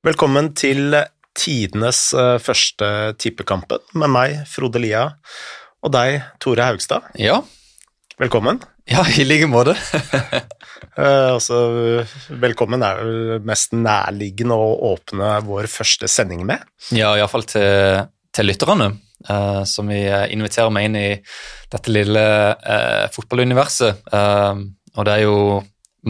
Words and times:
Velkommen 0.00 0.54
til 0.56 0.94
tidenes 1.36 1.98
eh, 2.16 2.38
første 2.40 2.86
tippekampen 3.20 3.82
med 4.00 4.08
meg, 4.12 4.36
Frode 4.48 4.80
Lia, 4.80 5.02
og 5.84 5.92
deg, 5.92 6.22
Tore 6.40 6.68
Haugstad. 6.70 7.10
Ja, 7.20 7.42
Velkommen. 8.20 8.62
ja 8.88 9.04
i 9.16 9.26
like 9.28 9.48
måte. 9.50 9.76
Eh, 10.96 11.28
altså, 11.36 11.56
velkommen 12.40 12.82
er 12.82 12.98
vel 12.98 13.42
mest 13.46 13.74
nærliggende 13.76 14.56
å 14.56 14.70
åpne 14.90 15.28
vår 15.46 15.68
første 15.70 16.08
sending 16.10 16.40
med. 16.48 16.64
ja, 16.96 17.12
iallfall 17.20 17.44
til, 17.48 18.00
til 18.34 18.48
lytterne, 18.48 18.88
eh, 19.28 19.60
som 19.68 19.92
vi 19.92 20.00
eh, 20.08 20.24
inviterer 20.34 20.72
med 20.72 20.88
inn 20.88 20.96
i 20.98 21.10
dette 21.72 21.92
lille 21.92 22.24
eh, 22.56 23.06
fotballuniverset. 23.14 24.02
Og 24.96 25.06
det 25.06 25.14
er 25.14 25.22
jo 25.26 25.60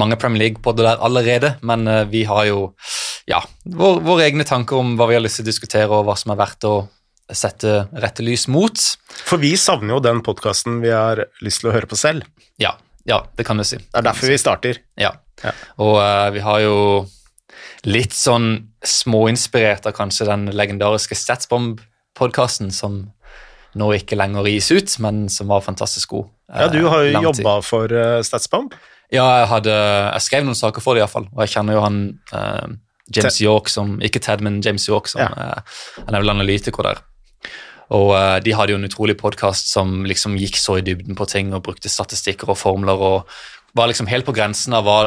mange 0.00 0.18
Premier 0.22 0.46
League-podder 0.46 0.88
der 0.92 1.04
allerede, 1.06 1.52
men 1.66 1.84
vi 2.14 2.24
har 2.30 2.46
jo 2.48 2.62
ja, 3.30 3.40
vår, 3.62 4.00
våre 4.06 4.26
egne 4.26 4.46
tanker 4.46 4.80
om 4.80 4.96
hva 4.98 5.06
vi 5.10 5.16
har 5.16 5.22
lyst 5.22 5.40
til 5.40 5.46
å 5.46 5.50
diskutere, 5.50 5.90
og 5.90 6.08
hva 6.08 6.16
som 6.18 6.34
er 6.34 6.40
verdt 6.40 6.66
å 6.68 6.74
sette 7.30 7.84
rette 8.02 8.24
lys 8.26 8.48
mot. 8.50 8.74
For 9.28 9.40
vi 9.42 9.52
savner 9.60 9.96
jo 9.96 10.02
den 10.02 10.22
podkasten 10.26 10.80
vi 10.82 10.90
har 10.90 11.22
lyst 11.44 11.62
til 11.62 11.70
å 11.70 11.74
høre 11.76 11.90
på 11.90 11.98
selv. 11.98 12.26
Ja, 12.62 12.74
ja 13.08 13.22
det 13.38 13.46
kan 13.46 13.60
du 13.60 13.66
si. 13.66 13.78
Det 13.78 14.02
er 14.02 14.08
derfor 14.10 14.32
vi 14.32 14.40
starter. 14.40 14.82
Ja. 15.00 15.14
Ja. 15.44 15.54
Og 15.80 15.94
uh, 16.02 16.26
vi 16.34 16.42
har 16.44 16.64
jo 16.64 16.76
litt 17.88 18.12
sånn 18.16 18.50
småinspirert 18.84 19.86
av 19.88 19.94
kanskje 19.96 20.26
den 20.28 20.50
legendariske 20.52 21.16
Statsbomb-podkasten 21.16 22.74
som 22.74 23.06
nå 23.78 23.88
ikke 23.94 24.18
lenger 24.18 24.48
gis 24.50 24.68
ut, 24.74 24.94
men 25.04 25.28
som 25.32 25.50
var 25.52 25.62
fantastisk 25.64 26.16
god. 26.16 26.30
Ja, 26.50 26.66
du 26.72 26.82
har 26.90 27.04
eh, 27.04 27.12
jo 27.14 27.28
jobba 27.30 27.60
for 27.62 27.92
uh, 27.94 28.18
Statsbomb. 28.26 28.74
Ja, 29.10 29.24
jeg, 29.40 29.48
hadde, 29.50 29.74
jeg 29.74 30.26
skrev 30.26 30.46
noen 30.46 30.58
saker 30.58 30.82
for 30.82 30.94
det 30.94 31.04
iallfall, 31.04 31.26
og 31.30 31.42
jeg 31.44 31.54
kjenner 31.54 31.78
jo 31.78 31.82
han 31.82 32.00
eh, 32.36 32.66
James 33.16 33.40
York 33.42 33.68
som 33.68 33.98
Ikke 34.04 34.22
Ted, 34.22 34.42
men 34.44 34.60
James 34.64 34.86
York, 34.88 35.08
som 35.08 35.20
Ja. 35.20 35.30
eh, 35.36 35.62
han 36.06 36.14
er 36.14 36.20
vel 36.20 36.30
analytiker 36.30 36.82
der. 36.82 37.00
Og 37.90 38.12
uh, 38.14 38.38
de 38.38 38.52
hadde 38.54 38.70
jo 38.70 38.78
en 38.78 38.86
utrolig 38.86 39.16
podkast 39.18 39.72
som 39.72 40.04
liksom 40.06 40.36
gikk 40.38 40.56
så 40.56 40.78
i 40.78 40.84
dybden 40.86 41.16
på 41.18 41.26
ting 41.26 41.50
og 41.54 41.64
brukte 41.66 41.90
statistikker 41.90 42.52
og 42.52 42.58
formler 42.60 42.94
og 42.94 43.26
var 43.74 43.90
liksom 43.90 44.06
helt 44.06 44.26
på 44.28 44.34
grensen 44.36 44.76
av 44.78 44.86
hva 44.86 45.00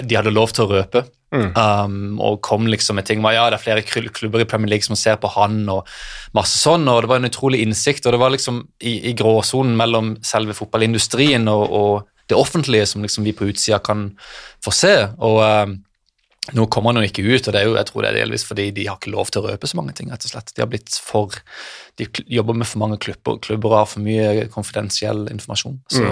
de 0.00 0.16
hadde 0.16 0.32
lov 0.32 0.54
til 0.56 0.64
å 0.64 0.70
røpe. 0.78 1.04
Mm. 1.34 1.50
Um, 1.52 2.20
og 2.22 2.40
kom 2.46 2.68
liksom 2.70 2.96
med 2.96 3.06
ting 3.08 3.20
var, 3.24 3.34
ja, 3.34 3.46
det 3.50 3.58
er 3.58 3.82
flere 3.82 4.08
klubber 4.08 4.40
i 4.40 4.48
Premier 4.48 4.70
League 4.70 4.86
som 4.86 4.96
ser 4.96 5.18
på 5.20 5.28
han, 5.34 5.64
og 5.68 5.88
masse 6.36 6.56
sånn, 6.60 6.86
og 6.88 7.02
det 7.02 7.10
var 7.10 7.20
en 7.20 7.28
utrolig 7.28 7.60
innsikt, 7.64 8.06
og 8.06 8.14
det 8.14 8.20
var 8.22 8.32
liksom 8.32 8.62
i, 8.80 9.10
i 9.10 9.14
gråsonen 9.18 9.76
mellom 9.76 10.14
selve 10.24 10.56
fotballindustrien 10.56 11.48
og, 11.52 11.64
og 11.66 12.30
det 12.30 12.38
offentlige 12.38 12.86
som 12.90 13.04
liksom 13.04 13.26
vi 13.26 13.34
på 13.36 13.50
utsida 13.50 13.78
kan 13.84 14.08
få 14.64 14.72
se. 14.74 14.94
Og 15.22 15.42
um, 15.42 15.76
nå 16.54 16.66
kommer 16.70 16.92
han 16.92 17.02
jo 17.02 17.08
ikke 17.08 17.24
ut, 17.26 17.48
og 17.48 17.54
det 17.54 17.60
er 17.60 17.66
jo, 17.66 17.74
jeg 17.74 17.88
tror 17.88 18.04
det 18.04 18.10
er 18.12 18.18
delvis 18.20 18.44
fordi 18.46 18.68
de 18.76 18.86
har 18.86 19.00
ikke 19.00 19.10
lov 19.14 19.32
til 19.32 19.42
å 19.42 19.50
røpe 19.50 19.66
så 19.66 19.78
mange 19.78 19.96
ting, 19.98 20.12
rett 20.12 20.26
og 20.28 20.30
slett. 20.30 20.52
De 20.54 20.62
har 20.62 20.70
blitt 20.70 20.94
for 21.02 21.34
De 21.96 22.06
jobber 22.28 22.54
med 22.54 22.68
for 22.68 22.82
mange 22.82 22.98
klubber, 23.00 23.38
klubber 23.42 23.72
og 23.72 23.78
har 23.80 23.86
for 23.88 24.04
mye 24.04 24.46
konfidensiell 24.52 25.26
informasjon. 25.32 25.78
Så, 25.90 26.10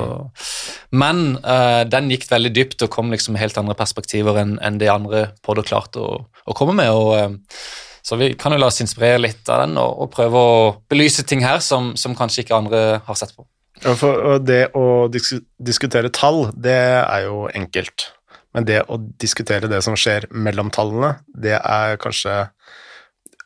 Men 0.96 1.36
uh, 1.44 1.84
den 1.84 2.08
gikk 2.10 2.24
veldig 2.30 2.54
dypt 2.56 2.86
og 2.86 2.92
kom 2.94 3.12
liksom 3.12 3.36
helt 3.36 3.58
andre 3.60 3.76
perspektiver 3.76 4.40
enn 4.40 4.56
en 4.64 4.78
det 4.80 4.88
andre 4.88 5.26
podder 5.44 5.68
klarte 5.68 6.00
å, 6.00 6.22
å 6.24 6.56
komme 6.56 6.78
med. 6.80 6.90
og 6.90 7.12
uh, 7.14 7.58
så 8.04 8.18
vi 8.20 8.34
kan 8.36 8.52
jo 8.52 8.58
la 8.60 8.68
oss 8.68 8.82
inspirere 8.84 9.22
litt 9.22 9.48
av 9.48 9.62
den 9.62 9.78
og, 9.80 9.94
og 10.04 10.10
prøve 10.12 10.40
å 10.40 10.56
belyse 10.92 11.24
ting 11.24 11.40
her 11.44 11.62
som, 11.64 11.94
som 11.96 12.16
kanskje 12.16 12.42
ikke 12.44 12.58
andre 12.58 12.82
har 13.06 13.16
sett 13.16 13.32
på. 13.36 13.46
Ja, 13.82 13.94
For 13.98 14.20
og 14.28 14.44
det 14.46 14.68
å 14.76 15.08
diskutere 15.10 16.12
tall, 16.12 16.50
det 16.52 16.76
er 17.00 17.24
jo 17.26 17.46
enkelt. 17.48 18.10
Men 18.54 18.66
det 18.68 18.84
å 18.88 18.98
diskutere 19.20 19.70
det 19.70 19.80
som 19.84 19.96
skjer 19.98 20.28
mellom 20.30 20.70
tallene, 20.74 21.16
det 21.26 21.56
er 21.58 21.98
kanskje 22.02 22.48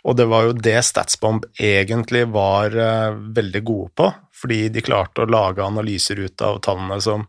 Og 0.08 0.14
det 0.16 0.28
var 0.30 0.44
jo 0.46 0.52
det 0.54 0.78
Statsbomb 0.86 1.44
egentlig 1.58 2.22
var 2.32 2.72
eh, 2.72 3.16
veldig 3.34 3.62
gode 3.66 3.90
på, 3.98 4.06
fordi 4.32 4.68
de 4.72 4.84
klarte 4.84 5.24
å 5.24 5.28
lage 5.28 5.64
analyser 5.64 6.20
ut 6.22 6.44
av 6.46 6.60
tallene 6.64 7.00
som, 7.02 7.26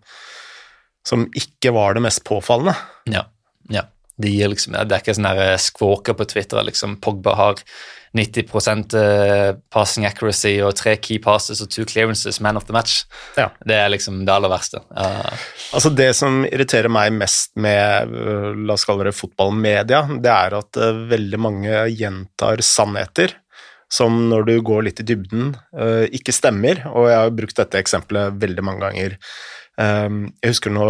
som 1.03 1.25
ikke 1.35 1.73
var 1.75 1.97
det 1.97 2.03
mest 2.05 2.21
påfallende. 2.29 2.75
Ja, 3.09 3.25
ja. 3.73 3.87
De 4.19 4.31
gir 4.33 4.51
liksom, 4.51 4.75
det 4.75 4.95
er 4.95 5.01
ikke 5.03 5.15
sånn 5.15 5.31
skvåker 5.63 6.17
på 6.19 6.27
Twitter 6.27 6.65
liksom 6.67 6.97
Pogba 7.03 7.37
har 7.39 7.63
90 8.11 8.95
eh, 8.97 9.55
passing 9.69 10.05
accuracy 10.05 10.55
og 10.65 10.73
tre 10.77 10.95
key 10.97 11.19
passes 11.21 11.61
og 11.61 11.69
two 11.69 11.85
clearances, 11.85 12.39
man 12.41 12.57
of 12.57 12.65
the 12.65 12.73
match. 12.73 13.03
Ja. 13.37 13.49
Det 13.65 13.75
er 13.75 13.91
liksom 13.93 14.23
det 14.25 14.33
aller 14.33 14.51
verste. 14.51 14.81
Uh, 14.89 15.29
Altså 15.73 15.91
Det 15.93 16.09
som 16.17 16.41
irriterer 16.47 16.89
meg 16.89 17.13
mest 17.13 17.53
med 17.61 18.09
øh, 18.09 18.55
la 18.65 18.73
oss 18.73 18.87
kalle 18.87 19.05
det 19.05 19.17
fotballmedia, 19.17 20.01
det 20.17 20.31
er 20.33 20.55
at 20.57 20.79
veldig 21.11 21.39
mange 21.39 21.83
gjentar 21.93 22.63
sannheter 22.65 23.35
som 23.89 24.17
når 24.29 24.45
du 24.45 24.55
går 24.65 24.83
litt 24.85 24.99
i 25.01 25.05
dybden, 25.09 25.47
ikke 26.13 26.33
stemmer. 26.33 26.83
Og 26.93 27.07
jeg 27.09 27.17
har 27.17 27.31
brukt 27.33 27.57
dette 27.57 27.79
eksempelet 27.81 28.35
veldig 28.37 28.65
mange 28.67 28.83
ganger. 28.83 29.15
Jeg 29.81 30.51
husker 30.51 30.75
nå 30.75 30.85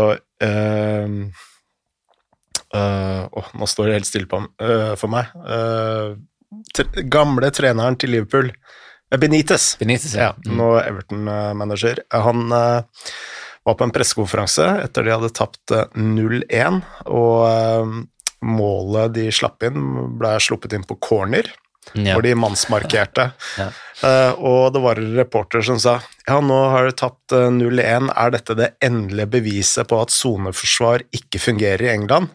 um, 2.74 3.26
oh, 3.40 3.50
Nå 3.58 3.68
står 3.70 3.90
det 3.90 3.98
helt 4.00 4.10
stille 4.10 4.30
på, 4.30 4.42
uh, 4.62 4.94
for 5.00 5.12
meg. 5.14 5.32
Uh, 5.42 6.18
tre, 6.76 6.86
gamle 7.10 7.52
treneren 7.56 7.98
til 8.00 8.14
Liverpool, 8.16 8.54
Benitez. 9.18 9.72
Benitez, 9.82 10.14
Ja. 10.14 10.36
Mm. 10.46 10.56
nå 10.60 10.70
Everton-manager. 10.84 12.04
Han 12.14 12.54
var 13.70 13.76
på 13.78 13.84
en 13.84 13.94
pressekonferanse 13.94 14.66
etter 14.84 15.06
de 15.06 15.14
hadde 15.14 15.32
tapt 15.36 15.74
eh, 15.76 15.88
0-1, 15.98 16.82
og 17.10 17.98
målet 18.46 19.16
de 19.18 19.28
slapp 19.36 19.66
inn, 19.68 19.82
ble 20.20 20.36
sluppet 20.42 20.78
inn 20.78 20.86
på 20.88 20.98
corner, 21.04 21.50
Ja. 21.94 22.14
hvor 22.14 22.24
de 22.26 22.36
mannsmarkerte. 22.38 23.30
Ja. 23.58 23.70
Uh, 24.00 24.32
og 24.48 24.74
det 24.74 24.82
var 24.84 25.00
en 25.00 25.16
reporter 25.18 25.64
som 25.66 25.80
sa 25.82 25.98
ja, 26.30 26.38
nå 26.40 26.58
har 26.72 26.86
du 26.88 26.94
tapt 26.96 27.34
eh, 27.34 27.50
0-1, 27.52 28.12
er 28.14 28.32
dette 28.32 28.56
det 28.56 28.68
endelige 28.86 29.32
beviset 29.34 29.90
på 29.90 29.98
at 29.98 30.14
soneforsvar 30.14 31.02
ikke 31.16 31.42
fungerer 31.42 31.88
i 31.88 31.90
England? 31.96 32.30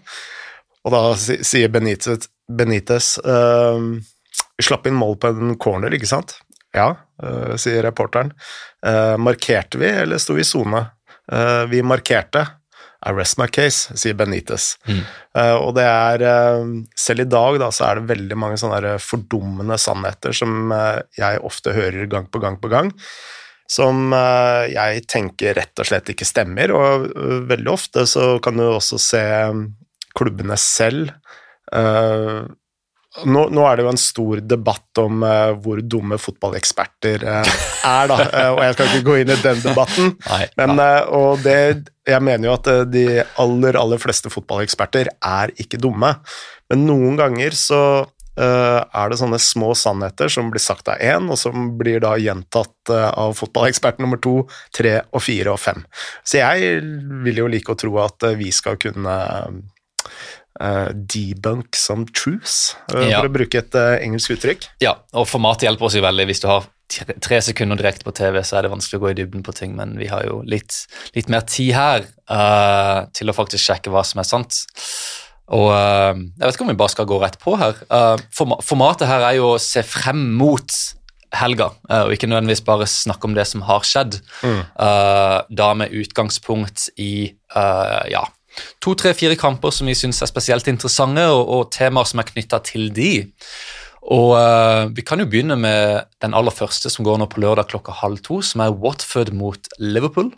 Og 0.84 0.92
da 0.92 1.02
sier 1.16 1.70
Benitez, 1.72 2.26
Benitez 2.50 3.14
uh, 3.22 3.78
vi 4.58 4.66
slapp 4.66 4.90
inn 4.90 4.98
mål 4.98 5.14
på 5.22 5.30
en 5.30 5.54
corner, 5.62 5.94
ikke 5.94 6.10
sant? 6.10 6.34
Ja, 6.74 6.90
uh, 7.22 7.54
sier 7.60 7.86
reporteren. 7.86 8.34
Markerte 9.22 9.78
vi, 9.80 9.88
eller 10.02 10.18
sto 10.20 10.34
vi 10.36 10.42
i 10.42 10.44
sone? 10.44 10.82
Vi 11.70 11.78
markerte. 11.86 12.42
I 13.04 13.12
rest 13.12 13.36
my 13.40 13.46
case, 13.52 13.92
sier 14.00 14.16
Benitez. 14.16 14.74
Mm. 14.88 15.02
Uh, 15.36 15.56
og 15.60 15.74
det 15.76 15.84
er 15.84 16.24
uh, 16.24 16.64
Selv 16.96 17.24
i 17.24 17.28
dag 17.28 17.58
da, 17.60 17.70
så 17.74 17.88
er 17.88 18.00
det 18.00 18.10
veldig 18.14 18.38
mange 18.40 18.58
sånne 18.60 18.96
fordummende 19.02 19.78
sannheter 19.80 20.36
som 20.36 20.72
uh, 20.72 21.02
jeg 21.18 21.42
ofte 21.44 21.74
hører 21.76 22.08
gang 22.10 22.30
på 22.32 22.40
gang 22.42 22.56
på 22.62 22.70
gang, 22.72 22.92
som 23.70 24.12
jeg 24.12 25.06
tenker 25.08 25.54
rett 25.56 25.80
og 25.80 25.88
slett 25.88 26.10
ikke 26.12 26.26
stemmer. 26.28 26.70
Og 26.76 27.06
veldig 27.48 27.70
ofte 27.72 28.04
så 28.06 28.34
kan 28.44 28.60
du 28.60 28.66
også 28.66 28.98
se 29.00 29.22
klubbene 30.14 30.58
selv 30.60 31.14
nå, 33.22 33.44
nå 33.54 33.64
er 33.68 33.78
det 33.78 33.84
jo 33.84 33.90
en 33.92 34.00
stor 34.00 34.40
debatt 34.42 34.98
om 34.98 35.22
uh, 35.22 35.54
hvor 35.62 35.78
dumme 35.86 36.18
fotballeksperter 36.18 37.22
uh, 37.22 37.52
er, 37.86 38.10
da, 38.10 38.16
Uh, 38.24 38.50
og 38.56 38.62
jeg 38.64 38.74
skal 38.74 38.88
ikke 38.90 39.06
gå 39.06 39.18
inn 39.20 39.30
i 39.30 39.36
den 39.42 39.60
debatten. 39.62 40.14
Nei, 40.32 40.40
Men, 40.58 40.80
og 41.14 41.44
det, 41.44 41.58
jeg 42.08 42.24
mener 42.24 42.48
jo 42.48 42.56
at 42.56 42.70
de 42.90 43.04
aller, 43.42 43.78
aller 43.78 44.02
fleste 44.02 44.32
fotballeksperter 44.32 45.12
er 45.14 45.52
ikke 45.60 45.78
dumme, 45.82 46.16
men 46.72 46.84
noen 46.88 47.20
ganger 47.20 47.56
så 47.58 47.84
er 48.34 49.12
det 49.12 49.20
sånne 49.20 49.38
små 49.38 49.68
sannheter 49.78 50.26
som 50.32 50.48
blir 50.50 50.58
sagt 50.58 50.88
av 50.90 50.98
én, 50.98 51.28
og 51.30 51.38
som 51.38 51.68
blir 51.78 52.00
da 52.02 52.16
gjentatt 52.18 52.90
av 52.90 53.36
fotballekspert 53.38 54.00
nummer 54.02 54.18
to, 54.18 54.40
tre 54.74 54.96
og 55.14 55.22
fire 55.22 55.52
og 55.52 55.60
fem. 55.62 55.84
Så 56.26 56.40
jeg 56.40 56.80
vil 57.22 57.38
jo 57.44 57.46
like 57.52 57.70
å 57.70 57.78
tro 57.78 57.94
at 58.02 58.26
vi 58.40 58.50
skal 58.50 58.80
kunne 58.82 59.14
debunk 60.94 61.74
some 61.76 62.06
truths, 62.14 62.76
eh, 62.94 63.08
Ja. 63.10 63.20
for 63.20 63.28
å 63.28 63.32
bruke 63.32 63.58
et 63.58 63.74
eh, 63.74 63.98
engelsk 64.06 64.30
uttrykk. 64.36 64.68
ja, 64.80 64.94
og 65.12 65.26
formatet 65.26 65.66
hjelper 65.68 65.84
oss 65.88 65.94
jo 65.98 66.02
veldig. 66.02 66.26
Hvis 66.30 66.40
du 66.40 66.46
har 66.48 66.64
tre- 67.20 67.40
sekunder 67.42 67.76
direkte 67.76 68.04
på 68.04 68.14
TV, 68.14 68.38
så 68.42 68.58
er 68.58 68.62
det 68.62 68.70
vanskelig 68.70 69.00
å 69.00 69.02
gå 69.02 69.10
i 69.10 69.14
dybden 69.18 69.42
på 69.42 69.54
ting, 69.54 69.74
men 69.76 69.96
vi 69.98 70.06
har 70.06 70.22
jo 70.24 70.42
litt, 70.46 70.86
litt 71.16 71.28
mer 71.28 71.40
tid 71.40 71.72
her 71.74 72.04
uh, 72.30 73.06
til 73.12 73.26
å 73.30 73.34
faktisk 73.34 73.64
sjekke 73.64 73.90
hva 73.90 74.04
som 74.04 74.20
er 74.20 74.24
sant. 74.28 74.60
Og 75.48 75.70
uh, 75.72 76.14
jeg 76.14 76.40
vet 76.44 76.54
ikke 76.54 76.62
om 76.68 76.68
vi 76.72 76.78
bare 76.78 76.92
skal 76.94 77.06
gå 77.06 77.18
rett 77.20 77.38
på 77.40 77.56
her. 77.58 77.74
Uh, 77.90 78.16
forma 78.30 78.60
formatet 78.62 79.08
her 79.08 79.20
er 79.26 79.34
jo 79.40 79.54
å 79.56 79.60
se 79.60 79.82
frem 79.82 80.36
mot 80.38 80.70
helga, 81.34 81.72
eh, 81.90 82.04
og 82.06 82.12
ikke 82.14 82.28
nødvendigvis 82.30 82.62
bare 82.64 82.86
snakke 82.86 83.24
om 83.26 83.34
det 83.34 83.42
som 83.50 83.64
har 83.66 83.80
skjedd. 83.82 84.20
Eh, 84.46 85.38
da 85.50 85.74
med 85.74 85.90
utgangspunkt 85.90 86.84
i 86.96 87.34
eh, 87.56 88.02
ja, 88.12 88.22
to, 88.80 88.94
tre, 88.94 89.14
fire 89.16 89.36
kamper 89.40 89.70
som 89.74 89.86
vi 89.90 89.94
syns 89.98 90.22
er 90.22 90.26
spesielt 90.30 90.68
interessante, 90.70 91.24
og, 91.32 91.48
og 91.48 91.70
temaer 91.74 92.06
som 92.10 92.20
er 92.22 92.28
knytta 92.30 92.58
til 92.66 92.84
de. 92.94 93.10
Og 94.04 94.34
uh, 94.36 94.84
Vi 94.92 95.00
kan 95.06 95.18
jo 95.22 95.26
begynne 95.30 95.56
med 95.56 96.04
den 96.20 96.34
aller 96.36 96.52
første, 96.52 96.90
som 96.92 97.04
går 97.06 97.18
nå 97.22 97.26
på 97.32 97.40
lørdag 97.40 97.66
klokka 97.72 97.92
halv 98.02 98.18
to, 98.26 98.42
som 98.44 98.60
er 98.60 98.74
Watford 98.76 99.30
mot 99.32 99.68
Liverpool. 99.80 100.28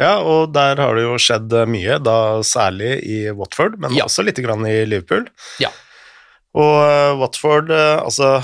Ja, 0.00 0.14
og 0.24 0.52
der 0.54 0.78
har 0.80 0.94
det 0.96 1.02
jo 1.04 1.16
skjedd 1.20 1.52
eh, 1.52 1.66
mye, 1.68 1.98
da 2.00 2.40
særlig 2.46 2.94
i 3.04 3.30
Watford, 3.36 3.74
men 3.82 3.92
Ja. 3.92 4.04
også 4.06 4.22
litt 4.24 4.38
grann 4.40 4.64
i 4.64 4.86
Liverpool. 4.88 5.26
Ja. 5.60 5.68
Og 6.56 6.72
uh, 6.80 7.12
Watford 7.20 7.68
uh, 7.74 8.00
altså, 8.06 8.38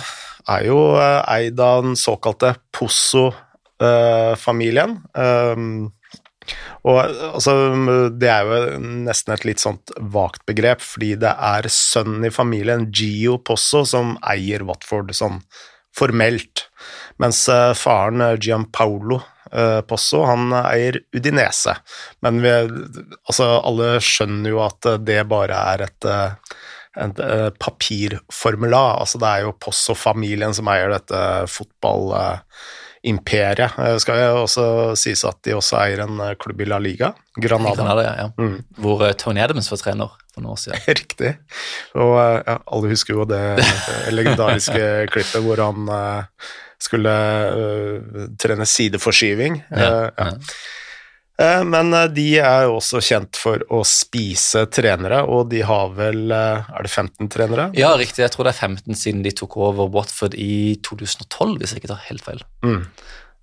er 0.53 0.67
jo 0.69 0.77
eid 1.01 1.57
av 1.63 1.81
den 1.87 1.97
såkalte 1.97 2.57
Posso-familien. 2.77 4.99
Um, 5.17 5.95
og 6.87 6.99
altså, 7.03 7.53
Det 8.15 8.29
er 8.31 8.47
jo 8.47 8.81
nesten 9.07 9.35
et 9.35 9.47
litt 9.49 9.63
sånt 9.63 9.93
vagt 9.99 10.45
begrep, 10.49 10.85
fordi 10.85 11.15
det 11.23 11.33
er 11.33 11.69
sønnen 11.73 12.27
i 12.29 12.35
familien, 12.35 12.89
Gio 12.91 13.39
Posso, 13.39 13.85
som 13.89 14.17
eier 14.27 14.67
Watford 14.67 15.15
sånn 15.17 15.41
formelt, 15.97 16.67
mens 17.23 17.47
eh, 17.49 17.73
faren 17.77 18.21
eh, 18.21 18.37
Gianpaolo 18.41 19.21
eh, 19.53 19.81
Posso 19.89 20.25
han 20.29 20.53
eier 20.61 21.01
Udinese. 21.17 21.77
Men 22.25 22.43
vi, 22.45 22.53
altså, 22.53 23.51
alle 23.65 23.97
skjønner 24.05 24.53
jo 24.53 24.63
at 24.67 24.91
det 25.07 25.23
bare 25.31 25.61
er 25.75 25.87
et, 25.87 26.11
et, 27.07 27.23
papirformula. 27.63 28.85
Altså, 29.01 29.23
det 29.23 29.31
er 29.31 29.47
jo 29.47 29.57
Posso-familien 29.63 30.57
som 30.57 30.69
eier 30.73 30.93
dette 30.93 31.23
fotball 31.53 32.13
imperiet. 33.07 33.77
Det 33.79 34.03
skal 34.03 34.21
jeg 34.21 34.37
også 34.41 34.67
sies 34.99 35.23
at 35.29 35.39
de 35.47 35.55
også 35.57 35.79
eier 35.81 36.05
en 36.07 36.21
eh, 36.25 36.35
klubb 36.41 36.61
i 36.63 36.69
La 36.69 36.79
Liga, 36.83 37.13
Granada. 37.39 37.77
Granada 37.79 38.07
ja. 38.07 38.29
mm. 38.35 38.57
Hvor 38.83 39.05
uh, 39.05 39.13
Tony 39.19 39.43
Adams 39.45 39.71
var 39.71 39.83
trener 39.83 40.15
for 40.35 40.43
noen 40.43 40.55
år 40.57 40.63
siden. 40.65 40.85
Riktig. 41.01 41.35
Og 41.95 42.17
ja, 42.19 42.59
alle 42.59 42.93
husker 42.93 43.17
jo 43.17 43.27
det 43.29 43.43
legendariske 44.15 44.87
klippet 45.15 45.45
hvor 45.45 45.63
han 45.63 45.93
skulle 46.83 47.13
uh, 47.13 48.25
trene 48.41 48.67
sideforskyving. 48.69 49.63
Ja, 49.71 50.11
ja. 50.11 50.33
Eh, 51.43 51.63
men 51.65 51.93
eh, 51.95 52.09
de 52.17 52.27
er 52.41 52.67
jo 52.67 52.79
også 52.79 53.01
kjent 53.05 53.37
for 53.37 53.61
å 53.73 53.83
spise 53.87 54.65
trenere, 54.73 55.21
og 55.29 55.51
de 55.53 55.61
har 55.69 55.93
vel 55.97 56.33
eh, 56.33 56.69
Er 56.73 56.87
det 56.87 56.93
15 56.93 57.29
trenere? 57.33 57.69
Ja, 57.77 57.93
riktig. 58.01 58.23
Jeg 58.25 58.33
tror 58.35 58.49
det 58.49 58.55
er 58.55 58.71
15 58.71 58.97
siden 58.97 59.25
de 59.27 59.35
tok 59.37 59.59
over 59.61 59.91
Watford 59.93 60.37
i 60.41 60.77
2012, 60.87 61.59
hvis 61.61 61.75
jeg 61.75 61.83
ikke 61.83 61.93
tar 61.93 62.07
helt 62.09 62.25
feil. 62.25 62.45
Mm. 62.65 62.87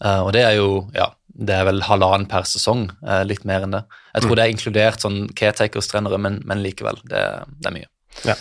Og 0.04 0.34
det 0.36 0.42
er 0.44 0.58
jo 0.58 0.70
ja, 0.92 1.06
det 1.48 1.54
er 1.56 1.68
vel 1.70 1.78
halvannen 1.88 2.26
per 2.28 2.44
sesong, 2.50 2.90
litt 3.24 3.46
mer 3.48 3.64
enn 3.64 3.76
det. 3.78 3.80
Jeg 4.12 4.26
tror 4.26 4.34
mm. 4.34 4.36
det 4.36 4.44
er 4.44 4.52
inkludert 4.52 5.06
sånn 5.06 5.20
caretakers-trenere, 5.32 6.20
men, 6.20 6.42
men, 6.50 6.60
likevel, 6.66 7.00
det, 7.08 7.22
det, 7.54 7.70
er 7.70 7.76
mye. 7.78 7.88
Ja. 8.28 8.36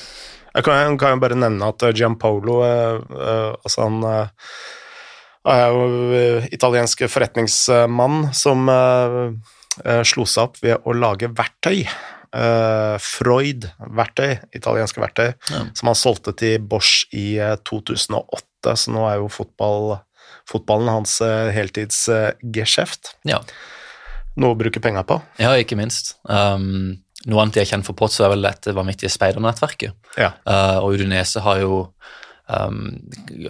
Jeg 0.57 0.67
kan, 0.67 0.99
kan 0.99 1.15
jo 1.15 1.23
bare 1.23 1.39
nevne 1.39 1.69
at 1.71 1.85
Gianpolo 1.95 2.59
altså 2.65 3.87
han 3.87 4.01
eh, 5.49 6.49
italiensk 6.55 7.05
forretningsmann 7.11 8.31
som 8.37 8.71
uh, 8.71 9.33
slo 10.07 10.27
seg 10.29 10.49
opp 10.49 10.61
ved 10.63 10.87
å 10.87 10.95
lage 10.97 11.31
verktøy. 11.33 11.85
Uh, 12.33 12.97
Freud-verktøy, 13.03 14.39
italienske 14.57 15.03
verktøy, 15.03 15.35
ja. 15.53 15.67
som 15.77 15.91
han 15.91 15.99
solgte 15.99 16.33
til 16.33 16.63
Bosch 16.65 17.05
i 17.13 17.37
2008, 17.69 18.73
så 18.73 18.95
nå 18.95 19.05
er 19.11 19.19
jo 19.21 19.29
fotball, 19.33 19.99
fotballen 20.49 20.89
hans 20.95 21.19
heltidsgeskjeft. 21.53 23.17
Ja. 23.29 23.43
Noe 24.41 24.55
å 24.55 24.59
bruke 24.59 24.81
penger 24.81 25.05
på. 25.05 25.19
Ja, 25.43 25.53
ikke 25.61 25.77
minst. 25.77 26.15
Um, 26.25 27.03
noe 27.29 27.43
annet 27.45 27.61
jeg 27.61 27.71
kjenner 27.71 27.87
for 27.87 27.99
Potts, 27.99 28.19
er 28.23 28.33
vel 28.33 28.47
dette 28.47 28.75
vanvittige 28.75 29.13
speidernettverket. 29.13 29.95
Ja. 30.17 30.33
Uh, 30.49 30.79
og 30.83 30.97
Udinese 30.97 31.43
har 31.45 31.61
jo 31.63 31.85
um, 32.53 32.83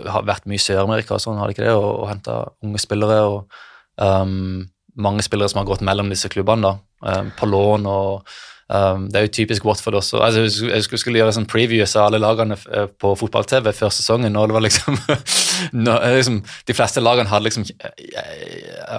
har 0.07 0.29
vært 0.29 0.47
mye 0.49 0.61
i 0.61 0.63
Sør-Amerika 0.63 1.17
og 1.17 1.25
sånn, 1.25 1.41
har 1.41 1.51
de 1.51 1.57
ikke 1.57 1.67
det, 1.67 1.75
og, 1.75 1.91
og 2.03 2.09
henta 2.11 2.39
unge 2.65 2.81
spillere. 2.83 3.19
og 3.27 3.61
um, 4.01 4.69
mange 4.95 5.25
spillere 5.25 5.49
som 5.49 5.63
har 5.63 5.69
gått 5.69 5.85
mellom 5.85 6.11
disse 6.13 6.29
klubbene, 6.33 6.69
da, 6.69 7.21
um, 7.21 7.31
på 7.39 7.49
lån. 7.49 7.87
og 7.89 8.33
um, 8.69 9.09
Det 9.09 9.21
er 9.21 9.27
jo 9.27 9.35
typisk 9.39 9.65
Watford 9.65 10.01
også. 10.01 10.21
Altså, 10.25 10.47
jeg 10.69 10.85
skulle, 10.85 11.01
skulle 11.01 11.23
gjøre 11.23 11.37
sånn 11.37 11.49
previews 11.51 11.97
av 11.97 12.11
alle 12.11 12.23
lagene 12.23 12.59
eh, 12.73 12.89
på 12.89 13.15
fotball-TV 13.21 13.73
før 13.77 13.93
sesongen, 13.95 14.37
og 14.37 14.51
det 14.51 14.59
var 14.59 14.67
liksom, 14.67 14.99
no, 15.85 15.97
liksom 16.17 16.43
De 16.69 16.77
fleste 16.77 17.05
lagene 17.05 17.33
hadde 17.33 17.49
liksom 17.49 17.69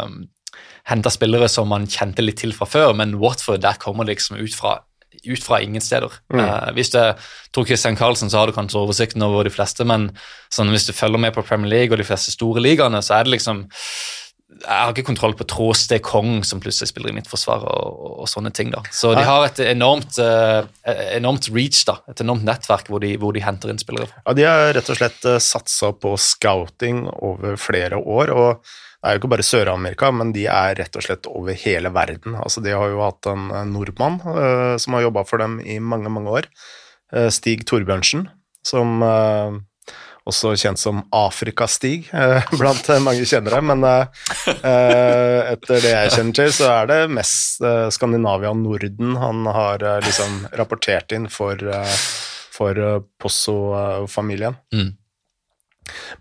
um, 0.01 0.23
henta 0.89 1.11
spillere 1.13 1.47
som 1.51 1.69
man 1.71 1.87
kjente 1.87 2.25
litt 2.25 2.41
til 2.41 2.55
fra 2.55 2.67
før, 2.67 2.95
men 2.97 3.19
Watford 3.21 3.63
der 3.63 3.79
kommer 3.79 4.09
liksom 4.09 4.41
ut 4.41 4.57
fra 4.57 4.81
ut 5.27 5.43
fra 5.43 5.61
ingen 5.63 5.83
steder. 5.83 6.13
Mm. 6.33 6.41
Uh, 6.41 6.71
hvis 6.77 6.93
du 6.93 6.99
tror 7.53 7.69
Christian 7.69 7.99
Carlsen, 7.99 8.31
så 8.31 8.41
har 8.41 8.49
du 8.49 8.55
kanskje 8.55 8.81
oversikten 8.81 9.23
over 9.25 9.47
de 9.47 9.53
fleste, 9.53 9.85
men 9.87 10.11
sånn, 10.53 10.73
hvis 10.73 10.89
du 10.89 10.95
følger 10.95 11.21
med 11.21 11.35
på 11.35 11.45
Premier 11.45 11.71
League 11.71 11.93
og 11.95 12.01
de 12.01 12.07
fleste 12.07 12.33
store 12.33 12.63
ligaene, 12.63 13.01
så 13.05 13.19
er 13.19 13.27
det 13.27 13.37
liksom 13.37 13.65
jeg 14.53 14.69
har 14.69 14.91
ikke 14.93 15.07
kontroll 15.07 15.33
på 15.37 15.45
Tråsted 15.49 16.03
Kong, 16.05 16.43
som 16.45 16.61
plutselig 16.63 16.91
spiller 16.91 17.11
i 17.11 17.15
mitt 17.15 17.29
og, 17.31 17.63
og, 17.65 18.05
og, 18.21 18.27
sånne 18.29 18.51
ting. 18.55 18.71
da. 18.73 18.83
Så 18.93 19.13
de 19.17 19.23
har 19.25 19.47
et 19.47 19.59
enormt, 19.65 20.19
uh, 20.21 20.63
enormt 21.15 21.49
reach, 21.53 21.83
da, 21.89 21.97
et 22.11 22.21
enormt 22.23 22.45
nettverk 22.47 22.91
hvor 22.91 23.03
de, 23.03 23.15
hvor 23.21 23.35
de 23.35 23.43
henter 23.43 23.73
inn 23.73 23.81
spillere. 23.81 24.11
Ja, 24.23 24.37
De 24.37 24.47
har 24.47 24.71
rett 24.77 24.93
og 24.93 24.99
slett 24.99 25.27
uh, 25.27 25.39
satsa 25.41 25.93
på 25.97 26.15
scouting 26.21 27.05
over 27.17 27.57
flere 27.59 27.99
år. 27.99 28.33
og 28.33 28.73
det 29.03 29.09
er 29.09 29.17
jo 29.17 29.19
ikke 29.19 29.33
bare 29.33 29.43
Sør-Amerika, 29.43 30.09
men 30.15 30.29
de 30.31 30.45
er 30.47 30.77
rett 30.79 30.93
og 30.95 31.03
slett 31.03 31.27
over 31.27 31.57
hele 31.59 31.89
verden. 31.91 32.37
Altså, 32.39 32.61
de 32.63 32.71
har 32.71 32.87
jo 32.87 33.01
hatt 33.03 33.27
en 33.27 33.49
nordmann 33.73 34.21
uh, 34.23 34.79
som 34.79 34.95
har 34.95 35.03
jobba 35.03 35.25
for 35.27 35.43
dem 35.43 35.57
i 35.59 35.75
mange, 35.83 36.07
mange 36.07 36.31
år. 36.31 36.47
Uh, 37.11 37.27
Stig 37.27 37.65
Torbjørnsen, 37.67 38.29
som 38.63 39.03
uh, 39.03 39.59
også 40.23 40.53
kjent 40.55 40.79
som 40.79 41.03
Afrikastig 41.11 42.05
blant 42.61 42.87
mange 43.03 43.27
kjennere. 43.27 43.59
Men 43.59 43.83
etter 43.83 45.83
det 45.83 45.91
jeg 45.91 46.15
kjenner 46.15 46.39
til, 46.39 46.55
så 46.55 46.71
er 46.77 46.91
det 46.93 47.01
mest 47.11 47.59
Skandinavia 47.91 48.55
og 48.55 48.63
Norden 48.63 49.19
han 49.19 49.43
har 49.51 49.83
liksom 50.07 50.45
rapportert 50.55 51.11
inn 51.11 51.27
for, 51.27 51.59
for 52.55 53.03
Posso-familien. 53.19 54.55
Mm. 54.71 54.93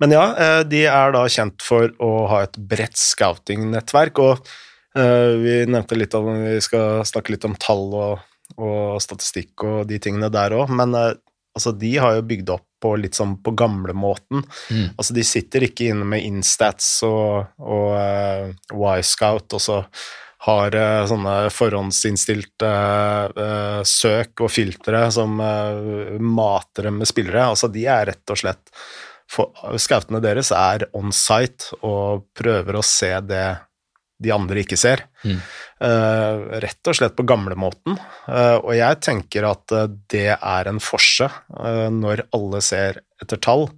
Men 0.03 0.14
ja, 0.14 0.25
eh, 0.35 0.61
de 0.69 0.85
er 0.91 1.14
da 1.14 1.25
kjent 1.31 1.62
for 1.64 1.93
å 2.03 2.12
ha 2.32 2.43
et 2.47 2.59
bredt 2.59 2.99
scouting-nettverk, 2.99 4.23
og 4.23 4.53
uh, 4.99 5.32
vi 5.41 5.62
nevnte 5.70 5.97
litt 5.97 6.14
om 6.19 6.31
Vi 6.44 6.59
skal 6.64 7.05
snakke 7.09 7.37
litt 7.37 7.47
om 7.49 7.56
tall 7.61 7.88
og, 7.97 8.25
og 8.59 8.99
statistikk 9.03 9.64
og 9.64 9.87
de 9.91 10.00
tingene 10.03 10.32
der 10.32 10.56
òg, 10.56 10.73
men 10.75 10.97
uh, 10.99 11.12
altså, 11.56 11.73
de 11.76 11.97
har 12.00 12.19
jo 12.19 12.29
bygd 12.29 12.53
opp 12.56 12.67
på 12.82 12.97
litt 12.99 13.14
sånn 13.19 13.37
på 13.43 13.55
gamlemåten. 13.59 14.43
Mm. 14.73 14.88
Altså, 14.97 15.14
de 15.14 15.25
sitter 15.26 15.69
ikke 15.69 15.93
inne 15.93 16.08
med 16.08 16.26
Instats 16.26 16.88
og, 17.06 17.55
og 17.62 17.94
uh, 17.94 18.99
Y-Scout, 18.99 19.55
og 19.55 19.62
så 19.62 19.79
har 20.49 20.75
uh, 20.75 21.05
sånne 21.06 21.37
forhåndsinnstilte 21.55 22.73
uh, 23.37 23.81
søk 23.87 24.43
og 24.43 24.50
filtre 24.50 25.05
som 25.15 25.38
mater 25.38 26.91
dem 26.91 26.99
med 27.03 27.11
spillere. 27.11 27.53
Altså, 27.53 27.70
de 27.70 27.87
er 27.87 28.11
rett 28.11 28.35
og 28.35 28.43
slett 28.43 28.75
Scoutene 29.32 30.20
deres 30.20 30.51
er 30.53 30.86
on 30.98 31.12
site 31.15 31.72
og 31.81 32.27
prøver 32.36 32.77
å 32.77 32.84
se 32.84 33.15
det 33.24 33.46
de 34.22 34.32
andre 34.32 34.62
ikke 34.62 34.79
ser. 34.79 35.05
Mm. 35.27 35.39
Uh, 35.82 36.58
rett 36.62 36.91
og 36.91 36.96
slett 36.96 37.17
på 37.19 37.27
gamlemåten. 37.27 37.98
Uh, 38.29 38.58
og 38.60 38.72
jeg 38.79 39.01
tenker 39.03 39.48
at 39.48 39.74
uh, 39.74 39.89
det 40.12 40.36
er 40.36 40.70
en 40.70 40.81
forse. 40.82 41.29
når 41.93 42.27
alle 42.36 42.62
ser 42.65 43.03
etter 43.22 43.41
tall, 43.43 43.69